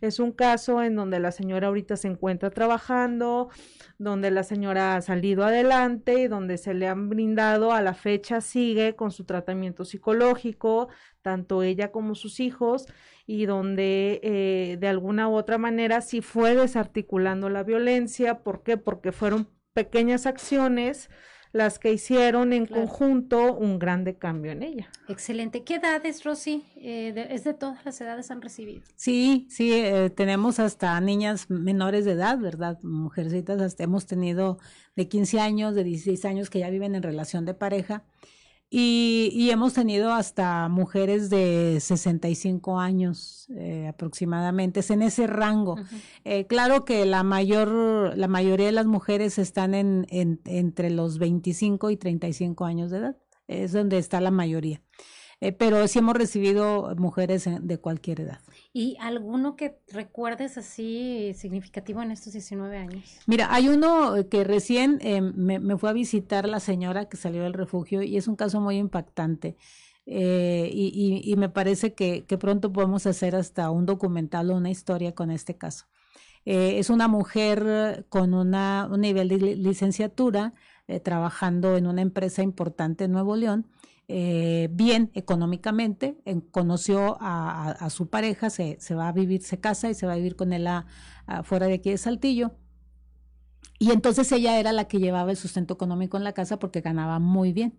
es 0.00 0.18
un 0.18 0.32
caso 0.32 0.82
en 0.82 0.96
donde 0.96 1.20
la 1.20 1.32
señora 1.32 1.68
ahorita 1.68 1.96
se 1.96 2.08
encuentra 2.08 2.50
trabajando, 2.50 3.48
donde 3.98 4.30
la 4.30 4.42
señora 4.42 4.96
ha 4.96 5.02
salido 5.02 5.44
adelante 5.44 6.20
y 6.20 6.28
donde 6.28 6.58
se 6.58 6.74
le 6.74 6.88
han 6.88 7.08
brindado 7.08 7.72
a 7.72 7.82
la 7.82 7.94
fecha 7.94 8.40
sigue 8.40 8.96
con 8.96 9.10
su 9.10 9.24
tratamiento 9.24 9.84
psicológico, 9.84 10.88
tanto 11.22 11.62
ella 11.62 11.90
como 11.90 12.14
sus 12.14 12.40
hijos, 12.40 12.86
y 13.26 13.46
donde 13.46 14.20
eh, 14.22 14.76
de 14.80 14.88
alguna 14.88 15.28
u 15.28 15.34
otra 15.34 15.58
manera 15.58 16.00
sí 16.00 16.22
fue 16.22 16.54
desarticulando 16.54 17.50
la 17.50 17.62
violencia. 17.62 18.42
¿Por 18.42 18.62
qué? 18.62 18.76
Porque 18.76 19.12
fueron 19.12 19.48
pequeñas 19.74 20.26
acciones 20.26 21.10
las 21.52 21.78
que 21.78 21.92
hicieron 21.92 22.52
en 22.52 22.66
conjunto 22.66 23.54
un 23.54 23.78
grande 23.78 24.16
cambio 24.16 24.52
en 24.52 24.62
ella. 24.62 24.90
Excelente. 25.08 25.64
¿Qué 25.64 25.76
edades, 25.76 26.24
Rosy? 26.24 26.64
Eh, 26.76 27.28
¿Es 27.30 27.44
de 27.44 27.54
todas 27.54 27.84
las 27.84 28.00
edades 28.00 28.30
han 28.30 28.42
recibido? 28.42 28.82
Sí, 28.96 29.46
sí, 29.50 29.72
eh, 29.72 30.10
tenemos 30.10 30.58
hasta 30.58 31.00
niñas 31.00 31.48
menores 31.50 32.04
de 32.04 32.12
edad, 32.12 32.38
¿verdad? 32.38 32.78
Mujercitas, 32.82 33.60
hasta 33.60 33.84
hemos 33.84 34.06
tenido 34.06 34.58
de 34.96 35.08
15 35.08 35.40
años, 35.40 35.74
de 35.74 35.84
16 35.84 36.24
años 36.24 36.50
que 36.50 36.58
ya 36.58 36.70
viven 36.70 36.94
en 36.94 37.02
relación 37.02 37.44
de 37.44 37.54
pareja. 37.54 38.04
Y, 38.70 39.48
hemos 39.50 39.72
tenido 39.72 40.12
hasta 40.12 40.68
mujeres 40.68 41.30
de 41.30 41.78
65 41.80 42.78
años 42.78 43.46
eh, 43.56 43.86
aproximadamente, 43.88 44.80
es 44.80 44.90
en 44.90 45.00
ese 45.00 45.26
rango. 45.26 45.76
Eh, 46.24 46.46
claro 46.46 46.84
que 46.84 47.06
la 47.06 47.22
mayor, 47.22 48.12
la 48.16 48.28
mayoría 48.28 48.66
de 48.66 48.72
las 48.72 48.86
mujeres 48.86 49.38
están 49.38 49.74
en, 49.74 50.06
entre 50.10 50.90
los 50.90 51.18
25 51.18 51.90
y 51.90 51.96
35 51.96 52.66
años 52.66 52.90
de 52.90 52.98
edad, 52.98 53.16
es 53.46 53.72
donde 53.72 53.96
está 53.96 54.20
la 54.20 54.30
mayoría. 54.30 54.82
Eh, 55.40 55.52
pero 55.52 55.86
sí 55.86 56.00
hemos 56.00 56.16
recibido 56.16 56.92
mujeres 56.96 57.48
de 57.60 57.78
cualquier 57.78 58.22
edad. 58.22 58.40
¿Y 58.72 58.96
alguno 59.00 59.54
que 59.54 59.78
recuerdes 59.92 60.58
así 60.58 61.32
significativo 61.36 62.02
en 62.02 62.10
estos 62.10 62.32
19 62.32 62.76
años? 62.76 63.04
Mira, 63.26 63.52
hay 63.52 63.68
uno 63.68 64.16
que 64.28 64.42
recién 64.42 64.98
eh, 65.00 65.20
me, 65.20 65.78
fue 65.78 65.90
a 65.90 65.92
visitar 65.92 66.48
la 66.48 66.58
señora 66.58 67.08
que 67.08 67.16
salió 67.16 67.44
del 67.44 67.52
refugio 67.52 68.02
y 68.02 68.16
es 68.16 68.26
un 68.26 68.34
caso 68.34 68.60
muy 68.60 68.78
impactante. 68.78 69.56
Eh, 70.06 70.70
y, 70.72 71.36
me 71.36 71.50
parece 71.50 71.92
que, 71.92 72.24
pronto 72.40 72.72
podemos 72.72 73.06
hacer 73.06 73.36
hasta 73.36 73.70
un 73.70 73.84
documental 73.84 74.50
o 74.50 74.56
una 74.56 74.70
historia 74.70 75.14
con 75.14 75.30
este 75.30 75.56
caso. 75.56 75.84
es 76.44 76.88
una 76.88 77.08
mujer 77.08 78.06
con 78.08 78.32
una, 78.32 78.88
un 78.90 79.02
nivel 79.02 79.28
de 79.28 79.36
licenciatura, 79.56 80.54
trabajando 81.04 81.76
en 81.76 81.86
una 81.86 82.00
empresa 82.00 82.42
importante 82.42 83.04
en 83.04 83.12
Nuevo 83.12 83.36
León 83.36 83.66
eh, 84.10 84.68
bien 84.72 85.10
económicamente, 85.12 86.16
conoció 86.50 87.18
a, 87.20 87.88
su 87.90 88.08
pareja, 88.08 88.48
se, 88.48 88.78
va 88.94 89.08
a 89.08 89.12
vivir, 89.12 89.42
se 89.42 89.60
casa 89.60 89.90
y 89.90 89.94
se 89.94 90.06
va 90.06 90.14
a 90.14 90.16
vivir 90.16 90.34
con 90.34 90.52
él 90.54 90.66
fuera 91.44 91.66
de 91.66 91.74
aquí 91.74 91.90
de 91.90 91.98
Saltillo. 91.98 92.52
Y 93.78 93.92
entonces 93.92 94.32
ella 94.32 94.58
era 94.58 94.72
la 94.72 94.88
que 94.88 94.98
llevaba 94.98 95.30
el 95.30 95.36
sustento 95.36 95.74
económico 95.74 96.16
en 96.16 96.24
la 96.24 96.32
casa 96.32 96.58
porque 96.58 96.80
ganaba 96.80 97.18
muy 97.18 97.52
bien. 97.52 97.78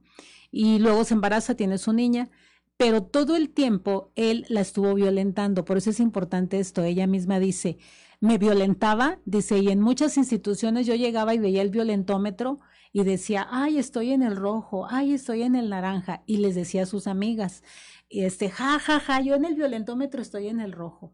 Y 0.51 0.79
luego 0.79 1.03
se 1.03 1.15
embaraza, 1.15 1.55
tiene 1.55 1.77
su 1.77 1.93
niña, 1.93 2.29
pero 2.77 3.03
todo 3.03 3.35
el 3.35 3.49
tiempo 3.49 4.11
él 4.15 4.45
la 4.49 4.61
estuvo 4.61 4.93
violentando. 4.93 5.65
Por 5.65 5.77
eso 5.77 5.89
es 5.89 5.99
importante 5.99 6.59
esto. 6.59 6.83
Ella 6.83 7.07
misma 7.07 7.39
dice, 7.39 7.79
me 8.21 8.37
violentaba, 8.37 9.19
dice, 9.25 9.59
y 9.59 9.69
en 9.69 9.81
muchas 9.81 10.17
instituciones 10.17 10.87
yo 10.87 10.95
llegaba 10.95 11.33
y 11.33 11.39
veía 11.39 11.61
el 11.61 11.69
violentómetro 11.69 12.59
y 12.91 13.03
decía, 13.03 13.47
ay, 13.51 13.77
estoy 13.77 14.11
en 14.11 14.23
el 14.23 14.35
rojo, 14.35 14.87
ay, 14.89 15.13
estoy 15.13 15.43
en 15.43 15.55
el 15.55 15.69
naranja, 15.69 16.23
y 16.25 16.37
les 16.37 16.55
decía 16.55 16.83
a 16.83 16.87
sus 16.87 17.07
amigas, 17.07 17.63
este, 18.09 18.49
ja, 18.49 18.79
ja, 18.79 18.99
ja, 18.99 19.21
yo 19.21 19.35
en 19.35 19.45
el 19.45 19.55
violentómetro 19.55 20.21
estoy 20.21 20.47
en 20.47 20.59
el 20.59 20.71
rojo. 20.71 21.13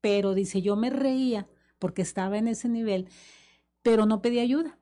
Pero 0.00 0.34
dice, 0.34 0.60
yo 0.60 0.76
me 0.76 0.90
reía 0.90 1.48
porque 1.78 2.02
estaba 2.02 2.38
en 2.38 2.48
ese 2.48 2.68
nivel, 2.68 3.08
pero 3.82 4.06
no 4.06 4.20
pedí 4.22 4.40
ayuda. 4.40 4.78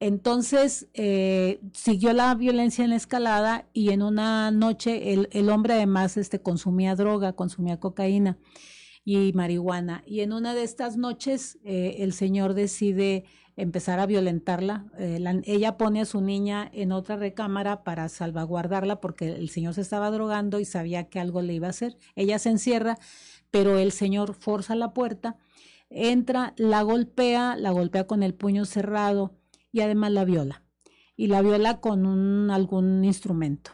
Entonces 0.00 0.88
eh, 0.94 1.60
siguió 1.74 2.12
la 2.12 2.34
violencia 2.34 2.82
en 2.82 2.90
la 2.90 2.96
escalada 2.96 3.68
y 3.72 3.90
en 3.90 4.02
una 4.02 4.50
noche 4.50 5.12
el, 5.12 5.28
el, 5.30 5.48
hombre 5.48 5.74
además 5.74 6.16
este, 6.16 6.42
consumía 6.42 6.96
droga, 6.96 7.34
consumía 7.34 7.78
cocaína 7.78 8.36
y 9.04 9.32
marihuana. 9.32 10.02
Y 10.04 10.20
en 10.20 10.32
una 10.32 10.54
de 10.54 10.64
estas 10.64 10.96
noches 10.96 11.60
eh, 11.64 11.96
el 11.98 12.12
señor 12.12 12.54
decide 12.54 13.24
empezar 13.56 14.00
a 14.00 14.06
violentarla. 14.06 14.86
Eh, 14.98 15.42
ella 15.44 15.76
pone 15.76 16.00
a 16.00 16.04
su 16.04 16.20
niña 16.20 16.70
en 16.72 16.92
otra 16.92 17.16
recámara 17.16 17.84
para 17.84 18.08
salvaguardarla 18.08 19.00
porque 19.00 19.32
el 19.32 19.48
señor 19.50 19.74
se 19.74 19.80
estaba 19.80 20.10
drogando 20.10 20.60
y 20.60 20.64
sabía 20.64 21.08
que 21.08 21.20
algo 21.20 21.42
le 21.42 21.54
iba 21.54 21.66
a 21.66 21.70
hacer. 21.70 21.96
Ella 22.14 22.38
se 22.38 22.50
encierra, 22.50 22.98
pero 23.50 23.78
el 23.78 23.92
señor 23.92 24.34
forza 24.34 24.74
la 24.74 24.92
puerta, 24.92 25.36
entra, 25.90 26.54
la 26.56 26.82
golpea, 26.82 27.56
la 27.56 27.70
golpea 27.70 28.06
con 28.06 28.22
el 28.22 28.34
puño 28.34 28.64
cerrado 28.64 29.34
y 29.70 29.80
además 29.80 30.12
la 30.12 30.24
viola. 30.24 30.62
Y 31.16 31.26
la 31.26 31.42
viola 31.42 31.80
con 31.80 32.06
un, 32.06 32.50
algún 32.50 33.04
instrumento. 33.04 33.72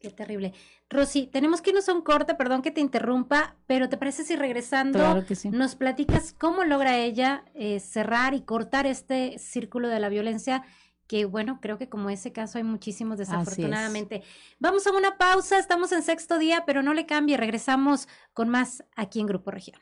Qué 0.00 0.10
terrible. 0.10 0.52
Rosy, 0.88 1.26
tenemos 1.26 1.60
que 1.60 1.70
irnos 1.70 1.88
a 1.88 1.92
un 1.92 2.02
corte, 2.02 2.36
perdón 2.36 2.62
que 2.62 2.70
te 2.70 2.80
interrumpa, 2.80 3.56
pero 3.66 3.88
¿te 3.88 3.96
parece 3.96 4.22
si 4.22 4.36
regresando 4.36 5.24
nos 5.50 5.74
platicas 5.74 6.32
cómo 6.32 6.62
logra 6.62 6.96
ella 6.96 7.44
eh, 7.54 7.80
cerrar 7.80 8.32
y 8.34 8.42
cortar 8.42 8.86
este 8.86 9.38
círculo 9.38 9.88
de 9.88 9.98
la 9.98 10.08
violencia? 10.08 10.62
Que 11.08 11.24
bueno, 11.24 11.58
creo 11.60 11.78
que 11.78 11.88
como 11.88 12.10
ese 12.10 12.32
caso 12.32 12.58
hay 12.58 12.64
muchísimos 12.64 13.18
desafortunadamente. 13.18 14.22
Vamos 14.60 14.86
a 14.86 14.92
una 14.92 15.18
pausa, 15.18 15.58
estamos 15.58 15.90
en 15.90 16.02
sexto 16.04 16.38
día, 16.38 16.62
pero 16.64 16.82
no 16.82 16.94
le 16.94 17.04
cambie, 17.04 17.36
regresamos 17.36 18.06
con 18.34 18.48
más 18.50 18.84
aquí 18.94 19.18
en 19.18 19.26
Grupo 19.26 19.50
Región. 19.50 19.80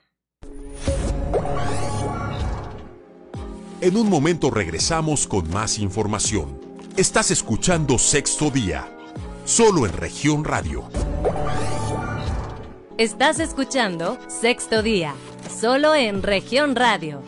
En 3.83 3.97
un 3.99 4.09
momento 4.09 4.51
regresamos 4.51 5.27
con 5.27 5.51
más 5.51 5.79
información. 5.79 6.59
Estás 6.97 7.31
escuchando 7.31 7.99
Sexto 7.99 8.51
Día 8.51 8.96
solo 9.47 9.87
en 9.87 9.93
región 9.93 10.45
radio. 10.45 10.83
Estás 12.99 13.39
escuchando 13.39 14.19
Sexto 14.27 14.83
Día, 14.83 15.15
solo 15.49 15.95
en 15.95 16.25
región 16.25 16.75
radio. 16.75 17.23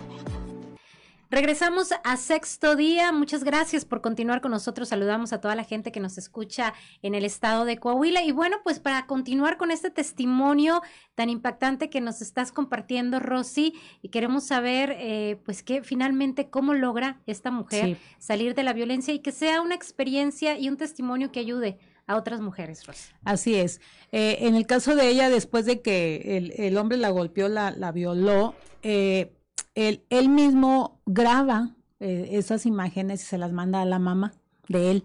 Regresamos 1.31 1.91
a 2.05 2.17
sexto 2.17 2.75
día. 2.75 3.13
Muchas 3.13 3.45
gracias 3.45 3.85
por 3.85 4.01
continuar 4.01 4.41
con 4.41 4.51
nosotros. 4.51 4.89
Saludamos 4.89 5.35
a 5.35 5.43
toda 5.43 5.55
la 5.55 5.63
gente 5.63 5.93
que 5.93 6.01
nos 6.01 6.17
escucha 6.17 6.73
en 7.03 7.15
el 7.15 7.27
estado 7.27 7.67
de 7.67 7.77
Coahuila. 7.77 8.25
Y 8.25 8.33
bueno, 8.33 8.57
pues 8.65 8.81
para 8.81 9.05
continuar 9.05 9.59
con 9.59 9.71
este 9.71 9.91
testimonio 9.91 10.81
tan 11.15 11.29
impactante 11.29 11.91
que 11.91 12.01
nos 12.01 12.23
estás 12.23 12.51
compartiendo, 12.51 13.21
Rosy, 13.21 13.75
y 14.01 14.09
queremos 14.09 14.45
saber, 14.45 14.97
eh, 14.99 15.39
pues, 15.45 15.63
que 15.63 15.83
finalmente 15.83 16.49
cómo 16.49 16.73
logra 16.73 17.21
esta 17.27 17.51
mujer 17.51 17.99
salir 18.19 18.55
de 18.55 18.63
la 18.63 18.73
violencia 18.73 19.13
y 19.13 19.19
que 19.19 19.31
sea 19.31 19.61
una 19.61 19.75
experiencia 19.75 20.59
y 20.59 20.71
un 20.71 20.79
testimonio 20.79 21.31
que 21.31 21.41
ayude 21.41 21.79
a 22.09 22.17
otras 22.17 22.41
mujeres, 22.41 22.83
Así 23.23 23.55
es. 23.55 23.81
Eh, 24.13 24.39
en 24.41 24.57
el 24.57 24.67
caso 24.67 24.97
de 24.97 25.09
ella, 25.09 25.29
después 25.29 25.67
de 25.67 25.83
que 25.83 26.55
el, 26.57 26.77
hombre 26.79 26.97
la 26.97 27.11
golpeó, 27.11 27.49
la, 27.49 27.93
violó, 27.93 28.55
eh, 28.83 29.37
él, 29.75 30.29
mismo 30.31 31.03
graba 31.05 31.77
eh, 32.01 32.31
esas 32.33 32.65
imágenes 32.65 33.23
y 33.23 33.27
se 33.27 33.37
las 33.37 33.53
manda 33.53 33.83
a 33.83 33.85
la 33.85 33.99
mamá 33.99 34.33
de 34.69 34.91
él. 34.91 35.05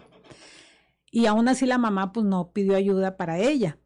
Y 1.11 1.25
aún 1.25 1.49
así 1.49 1.65
la 1.65 1.77
mamá 1.77 2.13
pues 2.13 2.25
no 2.25 2.51
pidió 2.53 2.75
ayuda 2.75 3.17
para 3.17 3.37
ella. 3.37 3.77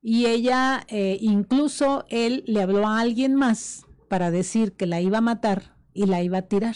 Y 0.00 0.26
ella, 0.26 0.84
incluso 0.88 2.06
él 2.08 2.42
le 2.46 2.62
habló 2.62 2.88
a 2.88 2.98
alguien 2.98 3.36
más 3.36 3.86
para 4.08 4.32
decir 4.32 4.72
que 4.72 4.86
la 4.86 5.00
iba 5.00 5.18
a 5.18 5.20
matar 5.20 5.76
y 5.94 6.06
la 6.06 6.22
iba 6.22 6.38
a 6.38 6.42
tirar. 6.42 6.74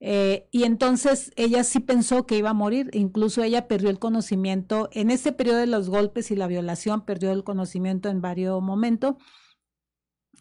Eh, 0.00 0.48
y 0.52 0.62
entonces 0.62 1.32
ella 1.36 1.64
sí 1.64 1.80
pensó 1.80 2.24
que 2.24 2.36
iba 2.36 2.50
a 2.50 2.54
morir, 2.54 2.90
incluso 2.92 3.42
ella 3.42 3.66
perdió 3.66 3.90
el 3.90 3.98
conocimiento, 3.98 4.88
en 4.92 5.10
ese 5.10 5.32
periodo 5.32 5.58
de 5.58 5.66
los 5.66 5.90
golpes 5.90 6.30
y 6.30 6.36
la 6.36 6.46
violación, 6.46 7.04
perdió 7.04 7.32
el 7.32 7.44
conocimiento 7.44 8.08
en 8.08 8.20
varios 8.20 8.62
momentos. 8.62 9.16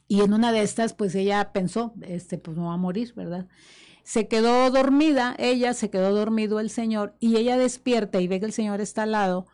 Y 0.08 0.22
en 0.22 0.34
una 0.34 0.52
de 0.52 0.62
estas, 0.62 0.94
pues 0.94 1.16
ella 1.16 1.52
pensó, 1.52 1.94
este, 2.02 2.38
pues 2.38 2.56
no 2.56 2.68
va 2.68 2.74
a 2.76 2.78
morir, 2.78 3.14
¿verdad? 3.16 3.48
Se 4.04 4.28
quedó 4.28 4.70
dormida, 4.72 5.36
ella 5.38 5.74
se 5.74 5.90
quedó 5.90 6.14
dormido 6.14 6.60
el 6.60 6.70
señor, 6.70 7.16
y 7.20 7.36
ella 7.38 7.58
despierta 7.58 8.22
y 8.22 8.28
ve 8.28 8.40
que 8.40 8.46
el 8.46 8.54
señor 8.54 8.80
está 8.80 9.04
al 9.04 9.12
lado, 9.12 9.48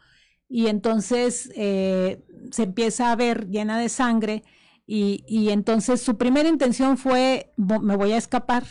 y 0.47 0.67
entonces 0.67 1.51
eh, 1.55 2.23
se 2.51 2.63
empieza 2.63 3.11
a 3.11 3.15
ver 3.15 3.49
llena 3.49 3.79
de 3.79 3.89
sangre, 3.89 4.43
y, 4.85 5.23
y 5.27 5.49
entonces 5.49 6.01
su 6.01 6.17
primera 6.17 6.49
intención 6.49 6.97
fue, 6.97 7.53
me 7.57 7.95
voy 7.95 8.11
a 8.11 8.17
escapar, 8.17 8.63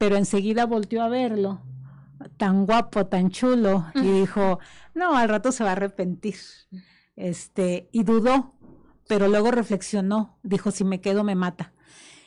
pero 0.00 0.16
enseguida 0.16 0.64
volteó 0.64 1.02
a 1.02 1.10
verlo, 1.10 1.60
tan 2.38 2.64
guapo, 2.64 3.04
tan 3.04 3.28
chulo, 3.28 3.84
y 3.94 4.20
dijo, 4.20 4.58
no, 4.94 5.14
al 5.14 5.28
rato 5.28 5.52
se 5.52 5.62
va 5.62 5.68
a 5.68 5.72
arrepentir. 5.72 6.36
Este, 7.16 7.90
y 7.92 8.02
dudó, 8.04 8.54
pero 9.06 9.28
luego 9.28 9.50
reflexionó, 9.50 10.38
dijo, 10.42 10.70
si 10.70 10.84
me 10.84 11.02
quedo 11.02 11.22
me 11.22 11.34
mata. 11.34 11.74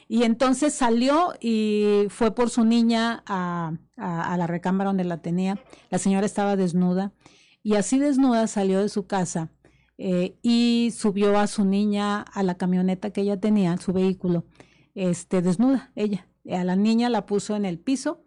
Y 0.07 0.21
entonces 0.21 0.75
salió 0.75 1.33
y 1.41 2.05
fue 2.09 2.35
por 2.35 2.51
su 2.51 2.63
niña 2.63 3.23
a, 3.25 3.73
la 3.97 4.45
recámara 4.45 4.91
donde 4.91 5.03
la 5.03 5.23
tenía. 5.23 5.59
La 5.89 5.97
señora 5.97 6.27
estaba 6.27 6.55
desnuda 6.55 7.11
y 7.63 7.73
así 7.73 7.97
desnuda 7.97 8.45
salió 8.45 8.81
de 8.81 8.89
su 8.89 9.07
casa 9.07 9.49
eh, 9.97 10.37
y 10.43 10.93
subió 10.95 11.39
a 11.39 11.47
su 11.47 11.65
niña 11.65 12.21
a 12.21 12.43
la 12.43 12.53
camioneta 12.53 13.09
que 13.09 13.21
ella 13.21 13.39
tenía, 13.39 13.77
su 13.77 13.93
vehículo, 13.93 14.45
este, 14.93 15.41
desnuda, 15.41 15.91
ella. 15.95 16.27
A 16.51 16.63
la 16.63 16.75
niña 16.75 17.09
la 17.09 17.25
puso 17.25 17.55
en 17.55 17.65
el 17.65 17.79
piso. 17.79 18.23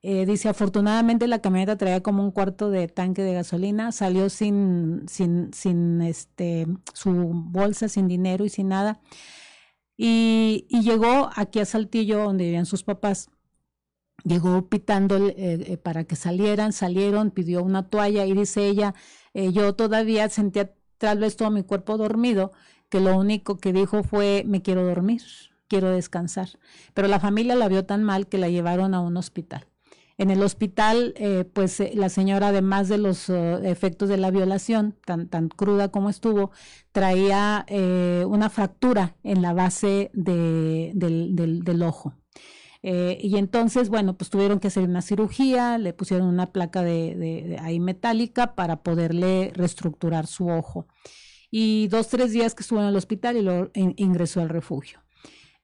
Eh, 0.00 0.26
dice, 0.26 0.48
afortunadamente 0.48 1.26
la 1.26 1.40
camioneta 1.40 1.76
traía 1.76 2.02
como 2.02 2.22
un 2.22 2.30
cuarto 2.30 2.70
de 2.70 2.86
tanque 2.86 3.22
de 3.22 3.34
gasolina, 3.34 3.90
salió 3.90 4.30
sin, 4.30 5.04
sin, 5.08 5.52
sin 5.52 6.00
este, 6.02 6.66
su 6.94 7.10
bolsa, 7.12 7.88
sin 7.88 8.06
dinero 8.06 8.44
y 8.44 8.48
sin 8.48 8.68
nada. 8.68 9.00
Y, 9.96 10.66
llegó 10.70 11.30
aquí 11.34 11.58
a 11.58 11.64
Saltillo, 11.64 12.18
donde 12.24 12.44
vivían 12.44 12.66
sus 12.66 12.84
papás. 12.84 13.30
Llegó 14.24 14.68
pitando 14.68 15.16
eh, 15.16 15.34
eh, 15.36 15.76
para 15.78 16.04
que 16.04 16.16
salieran, 16.16 16.72
salieron, 16.72 17.30
pidió 17.30 17.62
una 17.62 17.88
toalla 17.88 18.24
y 18.26 18.34
dice 18.34 18.68
ella, 18.68 18.94
yo 19.34 19.74
todavía 19.74 20.28
sentía 20.28 20.74
tal 20.98 21.20
vez 21.20 21.36
todo 21.36 21.50
mi 21.50 21.62
cuerpo 21.62 21.96
dormido, 21.96 22.50
que 22.88 23.00
lo 23.00 23.16
único 23.16 23.58
que 23.58 23.72
dijo 23.72 24.02
fue, 24.02 24.42
me 24.46 24.62
quiero 24.62 24.84
dormir 24.84 25.22
quiero 25.68 25.90
descansar. 25.90 26.48
Pero 26.94 27.08
la 27.08 27.20
familia 27.20 27.54
la 27.54 27.68
vio 27.68 27.84
tan 27.84 28.02
mal 28.04 28.26
que 28.26 28.38
la 28.38 28.48
llevaron 28.48 28.94
a 28.94 29.00
un 29.00 29.16
hospital. 29.16 29.66
En 30.18 30.32
el 30.32 30.42
hospital, 30.42 31.14
eh, 31.16 31.44
pues 31.44 31.78
eh, 31.78 31.92
la 31.94 32.08
señora, 32.08 32.48
además 32.48 32.88
de 32.88 32.98
los 32.98 33.28
uh, 33.28 33.60
efectos 33.62 34.08
de 34.08 34.16
la 34.16 34.32
violación, 34.32 34.96
tan, 35.06 35.28
tan 35.28 35.48
cruda 35.48 35.92
como 35.92 36.10
estuvo, 36.10 36.50
traía 36.90 37.64
eh, 37.68 38.24
una 38.26 38.50
fractura 38.50 39.14
en 39.22 39.42
la 39.42 39.52
base 39.52 40.10
de, 40.14 40.90
del, 40.96 41.36
del, 41.62 41.82
ojo. 41.84 42.14
y 42.82 43.36
entonces, 43.36 43.90
bueno, 43.90 44.16
pues 44.16 44.28
tuvieron 44.28 44.58
que 44.58 44.68
hacer 44.68 44.82
una 44.82 45.02
cirugía, 45.02 45.78
le 45.78 45.92
pusieron 45.92 46.26
una 46.26 46.52
placa 46.52 46.82
de, 46.82 47.56
ahí 47.62 47.78
metálica 47.78 48.56
para 48.56 48.82
poderle 48.82 49.52
reestructurar 49.54 50.26
su 50.26 50.48
ojo. 50.48 50.88
Y 51.48 51.86
dos, 51.88 52.08
tres 52.08 52.32
días 52.32 52.56
que 52.56 52.62
estuvo 52.62 52.80
en 52.80 52.86
el 52.88 52.96
hospital 52.96 53.36
y 53.36 53.42
luego 53.42 53.70
ingresó 53.74 54.40
al 54.40 54.48
refugio. 54.48 54.98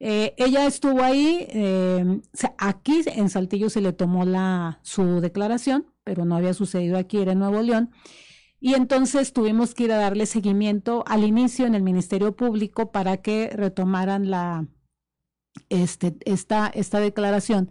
Eh, 0.06 0.34
ella 0.36 0.66
estuvo 0.66 1.02
ahí, 1.02 1.46
eh, 1.48 2.20
aquí 2.58 3.00
en 3.06 3.30
Saltillo 3.30 3.70
se 3.70 3.80
le 3.80 3.94
tomó 3.94 4.26
la, 4.26 4.78
su 4.82 5.22
declaración, 5.22 5.86
pero 6.04 6.26
no 6.26 6.36
había 6.36 6.52
sucedido 6.52 6.98
aquí, 6.98 7.16
era 7.16 7.32
en 7.32 7.38
Nuevo 7.38 7.62
León. 7.62 7.90
Y 8.60 8.74
entonces 8.74 9.32
tuvimos 9.32 9.74
que 9.74 9.84
ir 9.84 9.92
a 9.92 9.96
darle 9.96 10.26
seguimiento 10.26 11.04
al 11.06 11.24
inicio 11.24 11.64
en 11.64 11.74
el 11.74 11.82
Ministerio 11.82 12.36
Público 12.36 12.92
para 12.92 13.22
que 13.22 13.48
retomaran 13.54 14.28
la, 14.28 14.66
este, 15.70 16.18
esta, 16.26 16.66
esta 16.66 17.00
declaración. 17.00 17.70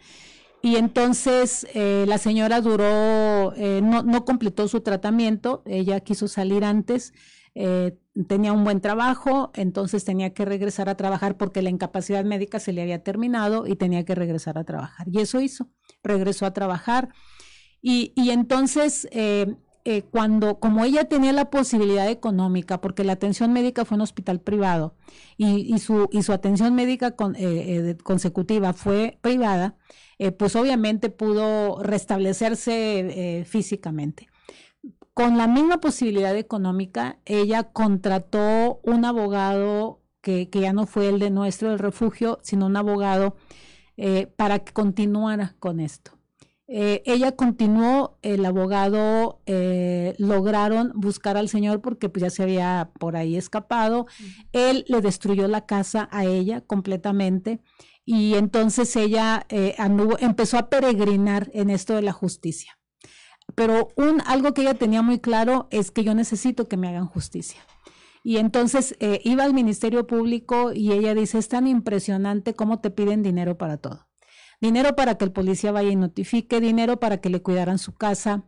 Y 0.64 0.78
entonces 0.78 1.68
eh, 1.76 2.06
la 2.08 2.18
señora 2.18 2.62
duró, 2.62 3.54
no, 3.84 4.02
no 4.02 4.26
completó 4.26 4.68
su 4.68 4.82
tratamiento, 4.82 5.62
ella 5.68 6.00
quiso 6.00 6.28
salir 6.28 6.64
antes, 6.64 7.14
eh, 7.56 8.00
tenía 8.28 8.54
un 8.54 8.64
buen 8.64 8.80
trabajo, 8.80 9.52
entonces 9.56 10.06
tenía 10.06 10.34
que 10.34 10.46
regresar 10.46 10.88
a 10.88 10.96
trabajar 10.96 11.36
porque 11.38 11.62
la 11.62 11.70
incapacidad 11.70 12.24
médica 12.24 12.60
se 12.60 12.72
le 12.72 12.82
había 12.82 13.04
terminado 13.04 13.66
y 13.66 13.76
tenía 13.76 14.06
que 14.06 14.16
regresar 14.16 14.58
a 14.58 14.64
trabajar. 14.64 15.08
Y 15.10 15.20
eso 15.20 15.42
hizo, 15.42 15.70
regresó 16.04 16.46
a 16.46 16.54
trabajar. 16.54 17.10
Y, 17.82 18.14
y 18.16 18.30
entonces, 18.30 19.08
eh, 19.12 19.56
eh, 19.86 20.04
cuando, 20.04 20.60
como 20.60 20.86
ella 20.86 21.06
tenía 21.06 21.34
la 21.34 21.50
posibilidad 21.50 22.08
económica, 22.08 22.80
porque 22.82 23.04
la 23.04 23.14
atención 23.14 23.52
médica 23.52 23.84
fue 23.84 23.96
en 23.96 24.02
un 24.02 24.04
hospital 24.04 24.40
privado 24.40 24.96
y, 25.36 25.74
y, 25.74 25.80
su, 25.80 26.08
y 26.12 26.22
su 26.22 26.34
atención 26.34 26.76
médica 26.76 27.12
con, 27.16 27.36
eh, 27.38 27.98
consecutiva 28.04 28.74
fue 28.74 29.18
privada, 29.22 29.76
pues 30.38 30.56
obviamente 30.56 31.10
pudo 31.10 31.84
restablecerse 31.84 33.44
físicamente 33.46 34.30
con 35.14 35.38
la 35.38 35.48
misma 35.48 35.80
posibilidad 35.80 36.36
económica, 36.36 37.20
ella 37.26 37.64
contrató 37.64 38.80
un 38.84 39.06
abogado 39.06 40.02
que, 40.22 40.50
que 40.50 40.62
ya 40.62 40.74
no 40.74 40.88
fue 40.88 41.10
el 41.10 41.20
de 41.20 41.30
nuestro 41.30 41.70
del 41.70 41.80
refugio, 41.80 42.40
sino 42.42 42.66
un 42.66 42.78
abogado 42.78 43.36
eh, 43.98 44.28
para 44.36 44.60
que 44.60 44.74
continuara 44.74 45.56
con 45.60 45.80
esto. 45.80 46.18
Eh, 46.68 47.04
ella 47.06 47.34
continuó, 47.34 48.18
el 48.22 48.46
abogado 48.46 49.42
eh, 49.46 50.16
lograron 50.18 50.92
buscar 50.96 51.38
al 51.38 51.50
señor 51.50 51.82
porque 51.82 52.10
pues, 52.10 52.22
ya 52.22 52.30
se 52.30 52.42
había 52.42 52.92
por 53.00 53.16
ahí 53.16 53.36
escapado. 53.36 54.08
Él 54.54 54.86
le 54.88 55.02
destruyó 55.02 55.48
la 55.48 55.66
casa 55.66 56.08
a 56.12 56.26
ella 56.26 56.62
completamente 56.62 57.60
y 58.06 58.36
entonces 58.36 58.96
ella 58.96 59.46
eh, 59.50 59.76
anduvo, 59.78 60.18
empezó 60.20 60.58
a 60.58 60.70
peregrinar 60.70 61.52
en 61.54 61.70
esto 61.70 61.96
de 61.96 62.02
la 62.02 62.14
justicia 62.14 62.78
pero 63.56 63.90
un, 63.96 64.22
algo 64.26 64.54
que 64.54 64.62
ella 64.62 64.74
tenía 64.74 65.02
muy 65.02 65.20
claro 65.20 65.68
es 65.72 65.92
que 65.92 66.04
yo 66.04 66.16
necesito 66.16 66.68
que 66.68 66.78
me 66.78 66.88
hagan 66.88 67.08
justicia. 67.08 67.62
Y 68.24 68.38
entonces 68.38 68.96
eh, 69.00 69.20
iba 69.24 69.44
al 69.44 69.54
Ministerio 69.54 70.08
Público 70.08 70.72
y 70.74 70.94
ella 70.94 71.14
dice, 71.14 71.38
es 71.38 71.50
tan 71.50 71.68
impresionante 71.68 72.54
cómo 72.54 72.80
te 72.80 72.90
piden 72.90 73.22
dinero 73.22 73.58
para 73.58 73.78
todo. 73.78 74.08
Dinero 74.62 74.96
para 74.96 75.16
que 75.16 75.26
el 75.26 75.34
policía 75.34 75.74
vaya 75.74 75.90
y 75.90 75.98
notifique, 75.98 76.62
dinero 76.62 77.00
para 77.00 77.18
que 77.20 77.30
le 77.30 77.42
cuidaran 77.42 77.80
su 77.80 77.96
casa, 77.96 78.46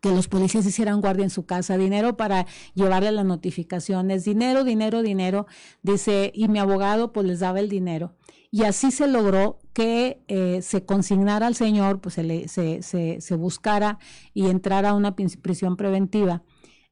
que 0.00 0.10
los 0.10 0.26
policías 0.26 0.66
hicieran 0.66 1.00
guardia 1.00 1.22
en 1.22 1.30
su 1.30 1.46
casa, 1.46 1.78
dinero 1.78 2.16
para 2.16 2.46
llevarle 2.74 3.12
las 3.12 3.24
notificaciones, 3.24 4.24
dinero, 4.24 4.64
dinero, 4.64 5.00
dinero. 5.02 5.46
Dice, 5.82 6.32
y 6.34 6.48
mi 6.48 6.58
abogado 6.58 7.12
pues 7.12 7.24
les 7.24 7.38
daba 7.38 7.60
el 7.60 7.68
dinero. 7.68 8.16
Y 8.50 8.62
así 8.62 8.90
se 8.90 9.06
logró 9.08 9.58
que 9.74 10.22
eh, 10.28 10.60
se 10.62 10.84
consignara 10.84 11.46
al 11.46 11.54
señor, 11.54 12.00
pues 12.00 12.14
se, 12.14 12.22
le, 12.22 12.48
se, 12.48 12.82
se, 12.82 13.20
se, 13.20 13.34
buscara 13.36 13.98
y 14.32 14.46
entrara 14.46 14.90
a 14.90 14.94
una 14.94 15.14
prisión 15.14 15.76
preventiva 15.76 16.42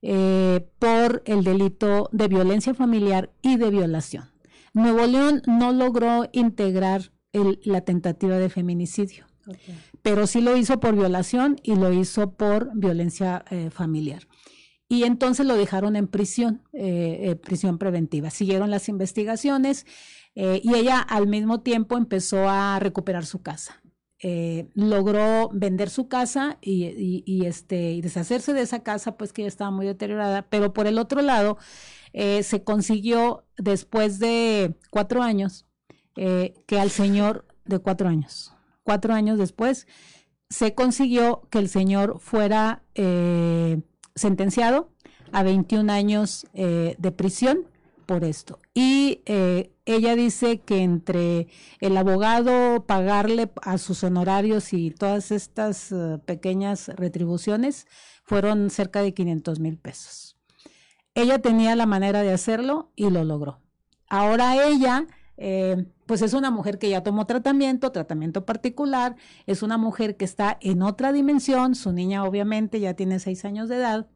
eh, 0.03 0.69
por 0.79 1.23
el 1.25 1.45
delito 1.45 2.11
de 2.13 2.29
violencia 2.29 2.75
familiar 2.75 3.33
y 3.41 3.57
de 3.57 3.71
violación. 3.71 4.31
Nuevo 4.75 5.07
León 5.07 5.43
no 5.47 5.73
logró 5.73 6.29
integrar 6.33 7.13
el, 7.33 7.59
la 7.65 7.81
tentativa 7.81 8.37
de 8.37 8.51
feminicidio, 8.51 9.25
okay. 9.47 9.79
pero 10.03 10.27
sí 10.27 10.43
lo 10.43 10.57
hizo 10.57 10.79
por 10.79 10.95
violación 10.95 11.57
y 11.63 11.77
lo 11.77 11.93
hizo 11.93 12.33
por 12.33 12.71
violencia 12.75 13.45
eh, 13.51 13.71
familiar 13.71 14.29
y 14.89 15.05
entonces 15.05 15.47
lo 15.47 15.57
dejaron 15.57 15.97
en 15.97 16.07
prisión, 16.07 16.63
eh, 16.73 17.19
eh, 17.23 17.37
prisión 17.37 17.79
preventiva. 17.79 18.31
Siguieron 18.31 18.71
las 18.71 18.89
investigaciones 18.89 19.85
eh, 20.39 20.61
y 20.63 20.75
ella 20.75 21.01
al 21.01 21.27
mismo 21.27 21.63
tiempo 21.63 21.97
empezó 21.97 22.49
a 22.49 22.79
recuperar 22.79 23.25
su 23.25 23.43
casa. 23.43 23.83
Eh, 24.23 24.69
logró 24.75 25.51
vender 25.53 25.89
su 25.89 26.09
casa 26.09 26.59
y, 26.61 27.45
este, 27.45 27.93
y 27.93 28.03
deshacerse 28.03 28.53
de 28.53 28.61
esa 28.61 28.83
casa, 28.83 29.17
pues 29.17 29.33
que 29.33 29.43
ya 29.43 29.49
estaba 29.49 29.71
muy 29.71 29.87
deteriorada, 29.87 30.43
pero 30.49 30.73
por 30.73 30.87
el 30.87 30.99
otro 30.99 31.23
lado, 31.23 31.57
eh, 32.13 32.43
se 32.43 32.63
consiguió 32.65 33.47
después 33.57 34.19
de 34.19 34.75
cuatro 34.91 35.23
años 35.23 35.67
que 36.15 36.81
al 36.81 36.91
señor, 36.91 37.47
de 37.67 37.79
cuatro 37.79 38.09
años, 38.09 38.55
cuatro 38.85 39.13
años 39.13 39.39
después, 39.39 39.87
se 40.49 40.75
consiguió 40.75 41.47
que 41.51 41.59
el 41.59 41.69
señor 41.69 42.21
fuera 42.21 42.85
sentenciado 44.15 44.91
a 45.33 45.43
21 45.43 45.93
años 45.93 46.47
de 46.55 47.13
prisión 47.15 47.67
por 48.07 48.25
esto. 48.25 48.61
Y 48.73 49.21
ella 49.87 50.17
dice 50.17 50.59
que 50.59 50.83
entre 50.83 51.47
el 51.81 51.97
abogado 51.97 52.85
pagarle 52.87 53.51
a 53.63 53.79
sus 53.79 54.03
honorarios 54.03 54.73
y 54.73 54.91
todas 54.91 55.31
estas 55.31 55.93
uh, 55.93 56.21
pequeñas 56.25 56.89
retribuciones 56.89 57.87
fueron 58.25 58.69
cerca 58.71 59.01
de 59.01 59.15
500 59.15 59.61
mil 59.61 59.79
pesos. 59.79 60.37
Ella 61.15 61.41
tenía 61.41 61.77
la 61.77 61.87
manera 61.87 62.23
de 62.23 62.33
hacerlo 62.33 62.91
y 62.97 63.11
lo 63.11 63.23
logró. 63.23 63.61
Ahora 64.09 64.67
ella, 64.67 65.07
eh, 65.37 65.87
pues 66.05 66.21
es 66.21 66.35
una 66.35 66.51
mujer 66.51 66.79
que 66.79 66.91
ya 66.91 67.05
tomó 67.05 67.27
tratamiento, 67.27 67.93
tratamiento 67.93 68.45
particular, 68.45 69.15
es 69.47 69.63
una 69.63 69.79
mujer 69.79 70.17
que 70.17 70.25
está 70.25 70.59
en 70.61 70.83
otra 70.83 71.13
dimensión, 71.13 71.77
su 71.77 71.93
niña 71.93 72.25
obviamente 72.25 72.81
ya 72.81 72.95
tiene 72.95 73.21
seis 73.21 73.45
años 73.45 73.69
de 73.69 73.77
edad 73.77 74.09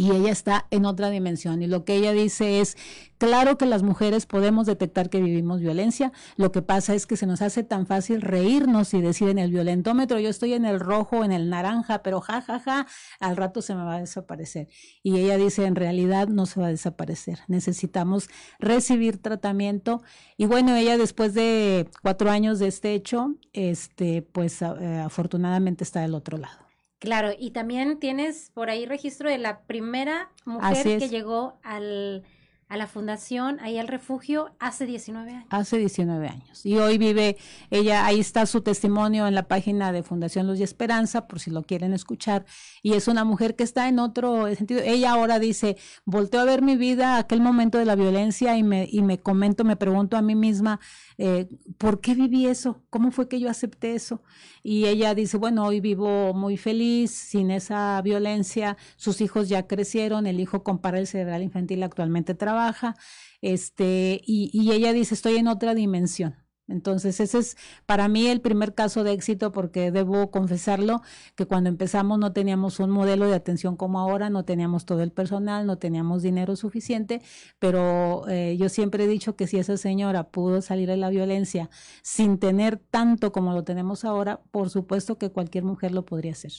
y 0.00 0.12
ella 0.12 0.32
está 0.32 0.66
en 0.70 0.86
otra 0.86 1.10
dimensión. 1.10 1.60
Y 1.60 1.66
lo 1.66 1.84
que 1.84 1.94
ella 1.94 2.12
dice 2.12 2.62
es, 2.62 2.78
claro 3.18 3.58
que 3.58 3.66
las 3.66 3.82
mujeres 3.82 4.24
podemos 4.24 4.64
detectar 4.64 5.10
que 5.10 5.20
vivimos 5.20 5.60
violencia, 5.60 6.10
lo 6.36 6.52
que 6.52 6.62
pasa 6.62 6.94
es 6.94 7.06
que 7.06 7.18
se 7.18 7.26
nos 7.26 7.42
hace 7.42 7.64
tan 7.64 7.86
fácil 7.86 8.22
reírnos 8.22 8.94
y 8.94 9.02
decir 9.02 9.28
en 9.28 9.38
el 9.38 9.50
violentómetro, 9.50 10.18
yo 10.18 10.30
estoy 10.30 10.54
en 10.54 10.64
el 10.64 10.80
rojo, 10.80 11.22
en 11.22 11.32
el 11.32 11.50
naranja, 11.50 12.02
pero 12.02 12.22
ja, 12.22 12.40
ja, 12.40 12.60
ja, 12.60 12.86
al 13.18 13.36
rato 13.36 13.60
se 13.60 13.74
me 13.74 13.84
va 13.84 13.96
a 13.96 14.00
desaparecer. 14.00 14.68
Y 15.02 15.18
ella 15.18 15.36
dice, 15.36 15.66
en 15.66 15.76
realidad 15.76 16.28
no 16.28 16.46
se 16.46 16.60
va 16.60 16.68
a 16.68 16.70
desaparecer, 16.70 17.40
necesitamos 17.46 18.30
recibir 18.58 19.18
tratamiento. 19.18 20.02
Y 20.38 20.46
bueno, 20.46 20.74
ella 20.76 20.96
después 20.96 21.34
de 21.34 21.90
cuatro 22.00 22.30
años 22.30 22.58
de 22.58 22.68
este 22.68 22.94
hecho, 22.94 23.34
este, 23.52 24.22
pues 24.22 24.62
eh, 24.62 24.98
afortunadamente 25.04 25.84
está 25.84 26.00
del 26.00 26.14
otro 26.14 26.38
lado. 26.38 26.69
Claro, 27.00 27.30
y 27.36 27.50
también 27.52 27.98
tienes 27.98 28.50
por 28.52 28.68
ahí 28.68 28.84
registro 28.84 29.30
de 29.30 29.38
la 29.38 29.62
primera 29.62 30.30
mujer 30.44 30.98
que 30.98 31.08
llegó 31.08 31.58
al, 31.62 32.24
a 32.70 32.76
la 32.76 32.86
fundación, 32.86 33.58
ahí 33.60 33.78
al 33.78 33.88
refugio, 33.88 34.54
hace 34.60 34.86
19 34.86 35.30
años. 35.32 35.46
Hace 35.50 35.78
19 35.78 36.28
años. 36.28 36.64
Y 36.64 36.76
hoy 36.76 36.98
vive, 36.98 37.36
ella, 37.70 38.06
ahí 38.06 38.20
está 38.20 38.46
su 38.46 38.60
testimonio 38.60 39.26
en 39.26 39.34
la 39.34 39.48
página 39.48 39.90
de 39.90 40.04
Fundación 40.04 40.46
Luz 40.46 40.60
y 40.60 40.62
Esperanza, 40.62 41.26
por 41.26 41.40
si 41.40 41.50
lo 41.50 41.62
quieren 41.62 41.92
escuchar. 41.92 42.44
Y 42.82 42.92
es 42.92 43.08
una 43.08 43.24
mujer 43.24 43.56
que 43.56 43.64
está 43.64 43.88
en 43.88 43.98
otro 43.98 44.54
sentido. 44.54 44.82
Ella 44.84 45.12
ahora 45.12 45.40
dice, 45.40 45.78
volteo 46.04 46.40
a 46.40 46.44
ver 46.44 46.62
mi 46.62 46.76
vida, 46.76 47.16
aquel 47.16 47.40
momento 47.40 47.78
de 47.78 47.86
la 47.86 47.96
violencia, 47.96 48.56
y 48.56 48.62
me, 48.62 48.86
y 48.88 49.02
me 49.02 49.18
comento, 49.18 49.64
me 49.64 49.74
pregunto 49.74 50.16
a 50.16 50.22
mí 50.22 50.36
misma, 50.36 50.78
eh, 51.22 51.48
¿por 51.76 52.00
qué 52.00 52.14
viví 52.14 52.46
eso? 52.46 52.82
¿Cómo 52.88 53.10
fue 53.10 53.28
que 53.28 53.38
yo 53.38 53.50
acepté 53.50 53.94
eso? 53.94 54.22
Y 54.62 54.86
ella 54.86 55.14
dice, 55.14 55.36
bueno, 55.36 55.66
hoy 55.66 55.80
vivo 55.80 56.32
muy 56.32 56.56
feliz, 56.56 57.10
sin 57.10 57.50
esa 57.50 58.00
violencia, 58.02 58.78
sus 58.96 59.20
hijos 59.20 59.50
ya 59.50 59.66
crecieron, 59.66 60.26
el 60.26 60.40
hijo 60.40 60.62
con 60.64 60.78
parálisis 60.80 61.12
cerebral 61.12 61.42
infantil 61.42 61.82
actualmente 61.82 62.34
trabaja, 62.34 62.96
este, 63.42 64.20
y 64.24 64.72
ella 64.72 64.94
dice, 64.94 65.14
estoy 65.14 65.36
en 65.36 65.48
otra 65.48 65.74
dimensión 65.74 66.36
Entonces, 66.70 67.20
ese 67.20 67.38
es 67.38 67.56
para 67.86 68.08
mí 68.08 68.26
el 68.26 68.40
primer 68.40 68.74
caso 68.74 69.04
de 69.04 69.12
éxito 69.12 69.52
porque 69.52 69.90
debo 69.90 70.30
confesarlo 70.30 71.02
que 71.34 71.46
cuando 71.46 71.68
empezamos 71.68 72.18
no 72.18 72.32
teníamos 72.32 72.80
un 72.80 72.90
modelo 72.90 73.26
de 73.26 73.34
atención 73.34 73.76
como 73.76 74.00
ahora, 74.00 74.30
no 74.30 74.44
teníamos 74.44 74.84
todo 74.84 75.02
el 75.02 75.12
personal, 75.12 75.66
no 75.66 75.78
teníamos 75.78 76.22
dinero 76.22 76.56
suficiente, 76.56 77.22
pero 77.58 78.28
eh, 78.28 78.56
yo 78.58 78.68
siempre 78.68 79.04
he 79.04 79.08
dicho 79.08 79.36
que 79.36 79.46
si 79.46 79.58
esa 79.58 79.76
señora 79.76 80.30
pudo 80.30 80.62
salir 80.62 80.88
de 80.88 80.96
la 80.96 81.10
violencia 81.10 81.70
sin 82.02 82.38
tener 82.38 82.78
tanto 82.78 83.32
como 83.32 83.52
lo 83.52 83.64
tenemos 83.64 84.04
ahora, 84.04 84.40
por 84.50 84.70
supuesto 84.70 85.18
que 85.18 85.30
cualquier 85.30 85.64
mujer 85.64 85.92
lo 85.92 86.04
podría 86.04 86.32
hacer. 86.32 86.52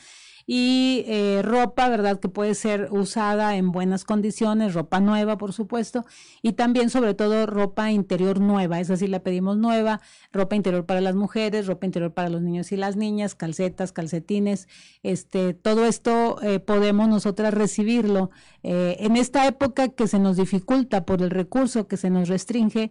y 0.52 1.04
eh, 1.06 1.42
ropa, 1.44 1.88
¿verdad? 1.90 2.20
Que 2.20 2.28
puede 2.28 2.56
ser 2.56 2.88
usada 2.90 3.56
en 3.56 3.72
buenas 3.72 4.04
condiciones, 4.04 4.74
ropa 4.74 5.00
nueva, 5.00 5.38
por 5.38 5.54
supuesto, 5.54 6.06
y 6.42 6.54
también 6.54 6.90
sobre 6.90 7.14
todo 7.14 7.46
ropa 7.46 7.92
interior 7.92 8.40
nueva, 8.40 8.80
es 8.80 8.88
decir, 8.88 9.10
la 9.10 9.20
pedimos 9.20 9.58
nueva, 9.58 10.02
ropa 10.34 10.56
interior 10.56 10.88
para 10.88 11.02
las 11.02 11.14
mujeres, 11.14 11.68
ropa 11.68 11.86
interior 11.86 12.16
para 12.16 12.30
los 12.30 12.42
niños 12.42 12.72
y 12.72 12.78
las 12.78 12.96
niñas, 12.96 13.36
calcetas, 13.36 13.92
calcetines, 13.92 14.68
este, 15.04 15.54
todo 15.54 15.86
esto 15.86 16.42
eh, 16.42 16.60
podemos 16.60 17.08
nosotras 17.08 17.54
recibirlo. 17.54 18.32
Eh, 18.64 18.98
en 19.02 19.18
esta 19.18 19.46
época 19.46 19.90
que 19.90 20.08
se 20.08 20.18
nos 20.18 20.38
dificulta 20.38 21.06
por 21.06 21.22
el 21.22 21.30
recurso 21.30 21.88
que 21.88 21.96
se 21.96 22.10
nos 22.10 22.28
restringe, 22.28 22.90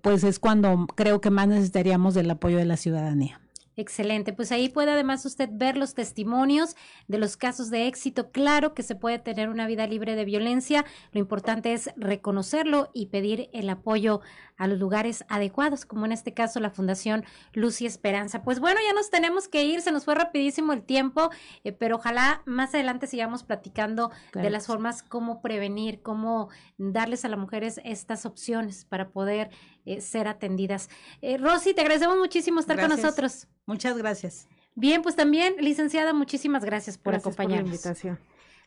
pues 0.00 0.22
es 0.22 0.38
cuando 0.38 0.86
creo 0.94 1.20
que 1.20 1.30
más 1.30 1.48
necesitaríamos 1.48 2.14
del 2.14 2.30
apoyo 2.30 2.56
de 2.56 2.66
la 2.66 2.76
ciudadanía. 2.76 3.40
Excelente, 3.78 4.32
pues 4.32 4.50
ahí 4.50 4.68
puede 4.68 4.90
además 4.90 5.24
usted 5.24 5.48
ver 5.52 5.76
los 5.76 5.94
testimonios 5.94 6.74
de 7.06 7.18
los 7.18 7.36
casos 7.36 7.70
de 7.70 7.86
éxito. 7.86 8.32
Claro 8.32 8.74
que 8.74 8.82
se 8.82 8.96
puede 8.96 9.20
tener 9.20 9.48
una 9.48 9.68
vida 9.68 9.86
libre 9.86 10.16
de 10.16 10.24
violencia, 10.24 10.84
lo 11.12 11.20
importante 11.20 11.72
es 11.72 11.88
reconocerlo 11.94 12.90
y 12.92 13.06
pedir 13.06 13.48
el 13.52 13.70
apoyo 13.70 14.20
a 14.58 14.66
los 14.66 14.78
lugares 14.78 15.24
adecuados, 15.28 15.86
como 15.86 16.04
en 16.04 16.12
este 16.12 16.34
caso 16.34 16.60
la 16.60 16.70
Fundación 16.70 17.24
Luz 17.54 17.80
y 17.80 17.86
Esperanza. 17.86 18.42
Pues 18.42 18.60
bueno, 18.60 18.80
ya 18.86 18.92
nos 18.92 19.10
tenemos 19.10 19.48
que 19.48 19.64
ir, 19.64 19.80
se 19.80 19.92
nos 19.92 20.04
fue 20.04 20.14
rapidísimo 20.14 20.72
el 20.72 20.82
tiempo, 20.82 21.30
eh, 21.64 21.72
pero 21.72 21.96
ojalá 21.96 22.42
más 22.44 22.74
adelante 22.74 23.06
sigamos 23.06 23.44
platicando 23.44 24.10
de 24.34 24.50
las 24.50 24.66
formas 24.66 25.02
cómo 25.02 25.40
prevenir, 25.40 26.02
cómo 26.02 26.48
darles 26.76 27.24
a 27.24 27.28
las 27.28 27.38
mujeres 27.38 27.80
estas 27.84 28.26
opciones 28.26 28.84
para 28.84 29.10
poder 29.10 29.50
eh, 29.86 30.00
ser 30.00 30.28
atendidas. 30.28 30.90
Eh, 31.22 31.38
Rosy, 31.38 31.72
te 31.72 31.80
agradecemos 31.80 32.18
muchísimo 32.18 32.60
estar 32.60 32.78
con 32.78 32.90
nosotros. 32.90 33.46
Muchas 33.66 33.96
gracias. 33.96 34.48
Bien, 34.74 35.02
pues 35.02 35.16
también, 35.16 35.54
licenciada, 35.58 36.12
muchísimas 36.12 36.64
gracias 36.64 36.98
por 36.98 37.14
acompañarnos. 37.14 37.58
Por 37.58 37.64
la 37.64 37.74
invitación. 37.74 38.18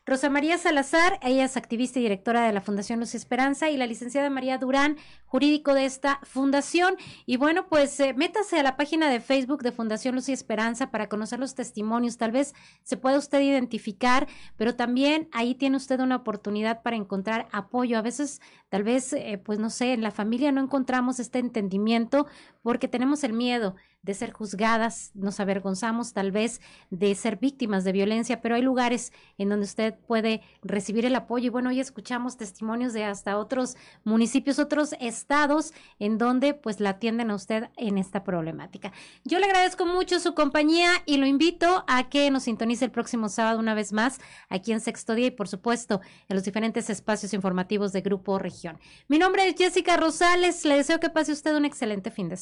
Rosa 0.04 0.28
María 0.28 0.58
Salazar, 0.58 1.20
ella 1.22 1.44
es 1.44 1.56
activista 1.56 2.00
y 2.00 2.02
directora 2.02 2.44
de 2.44 2.52
la 2.52 2.60
Fundación 2.60 2.98
Luz 2.98 3.14
Esperanza, 3.14 3.70
y 3.70 3.76
la 3.76 3.86
licenciada 3.86 4.30
María 4.30 4.58
Durán, 4.58 4.96
jurídico 5.26 5.74
de 5.74 5.84
esta 5.84 6.18
fundación. 6.24 6.96
Y 7.24 7.36
bueno, 7.36 7.68
pues 7.68 8.00
eh, 8.00 8.12
métase 8.12 8.58
a 8.58 8.64
la 8.64 8.76
página 8.76 9.08
de 9.08 9.20
Facebook 9.20 9.62
de 9.62 9.70
Fundación 9.70 10.16
Luz 10.16 10.28
y 10.28 10.32
Esperanza 10.32 10.90
para 10.90 11.08
conocer 11.08 11.38
los 11.38 11.54
testimonios. 11.54 12.16
Tal 12.16 12.32
vez 12.32 12.52
se 12.82 12.96
pueda 12.96 13.16
usted 13.16 13.42
identificar, 13.42 14.26
pero 14.56 14.74
también 14.74 15.28
ahí 15.30 15.54
tiene 15.54 15.76
usted 15.76 16.00
una 16.00 16.16
oportunidad 16.16 16.82
para 16.82 16.96
encontrar 16.96 17.46
apoyo. 17.52 17.96
A 17.96 18.02
veces, 18.02 18.40
tal 18.70 18.82
vez, 18.82 19.12
eh, 19.12 19.40
pues 19.42 19.60
no 19.60 19.70
sé, 19.70 19.92
en 19.92 20.02
la 20.02 20.10
familia 20.10 20.50
no 20.50 20.60
encontramos 20.60 21.20
este 21.20 21.38
entendimiento 21.38 22.26
porque 22.62 22.88
tenemos 22.88 23.24
el 23.24 23.32
miedo 23.32 23.74
de 24.02 24.14
ser 24.14 24.32
juzgadas, 24.32 25.12
nos 25.14 25.38
avergonzamos 25.38 26.12
tal 26.12 26.32
vez 26.32 26.60
de 26.90 27.14
ser 27.14 27.36
víctimas 27.36 27.84
de 27.84 27.92
violencia, 27.92 28.40
pero 28.40 28.56
hay 28.56 28.62
lugares 28.62 29.12
en 29.38 29.48
donde 29.48 29.64
usted 29.64 29.94
puede 30.06 30.42
recibir 30.62 31.06
el 31.06 31.14
apoyo. 31.14 31.46
Y 31.46 31.50
bueno, 31.50 31.70
hoy 31.70 31.78
escuchamos 31.78 32.36
testimonios 32.36 32.92
de 32.92 33.04
hasta 33.04 33.38
otros 33.38 33.76
municipios, 34.02 34.58
otros 34.58 34.94
estados 35.00 35.72
en 36.00 36.18
donde 36.18 36.52
pues 36.52 36.80
la 36.80 36.90
atienden 36.90 37.30
a 37.30 37.36
usted 37.36 37.70
en 37.76 37.96
esta 37.96 38.24
problemática. 38.24 38.92
Yo 39.24 39.38
le 39.38 39.46
agradezco 39.46 39.86
mucho 39.86 40.18
su 40.18 40.34
compañía 40.34 40.90
y 41.06 41.18
lo 41.18 41.26
invito 41.26 41.84
a 41.86 42.08
que 42.08 42.28
nos 42.32 42.44
sintonice 42.44 42.84
el 42.84 42.90
próximo 42.90 43.28
sábado 43.28 43.60
una 43.60 43.74
vez 43.74 43.92
más 43.92 44.18
aquí 44.48 44.72
en 44.72 44.80
Sexto 44.80 45.14
Día 45.14 45.28
y 45.28 45.30
por 45.30 45.46
supuesto 45.46 46.00
en 46.28 46.34
los 46.34 46.44
diferentes 46.44 46.90
espacios 46.90 47.34
informativos 47.34 47.92
de 47.92 48.00
Grupo 48.00 48.40
Región. 48.40 48.78
Mi 49.06 49.18
nombre 49.18 49.46
es 49.46 49.54
Jessica 49.56 49.96
Rosales, 49.96 50.64
le 50.64 50.76
deseo 50.76 50.98
que 50.98 51.08
pase 51.08 51.30
usted 51.30 51.54
un 51.54 51.64
excelente 51.64 52.10
fin 52.10 52.28
de 52.28 52.36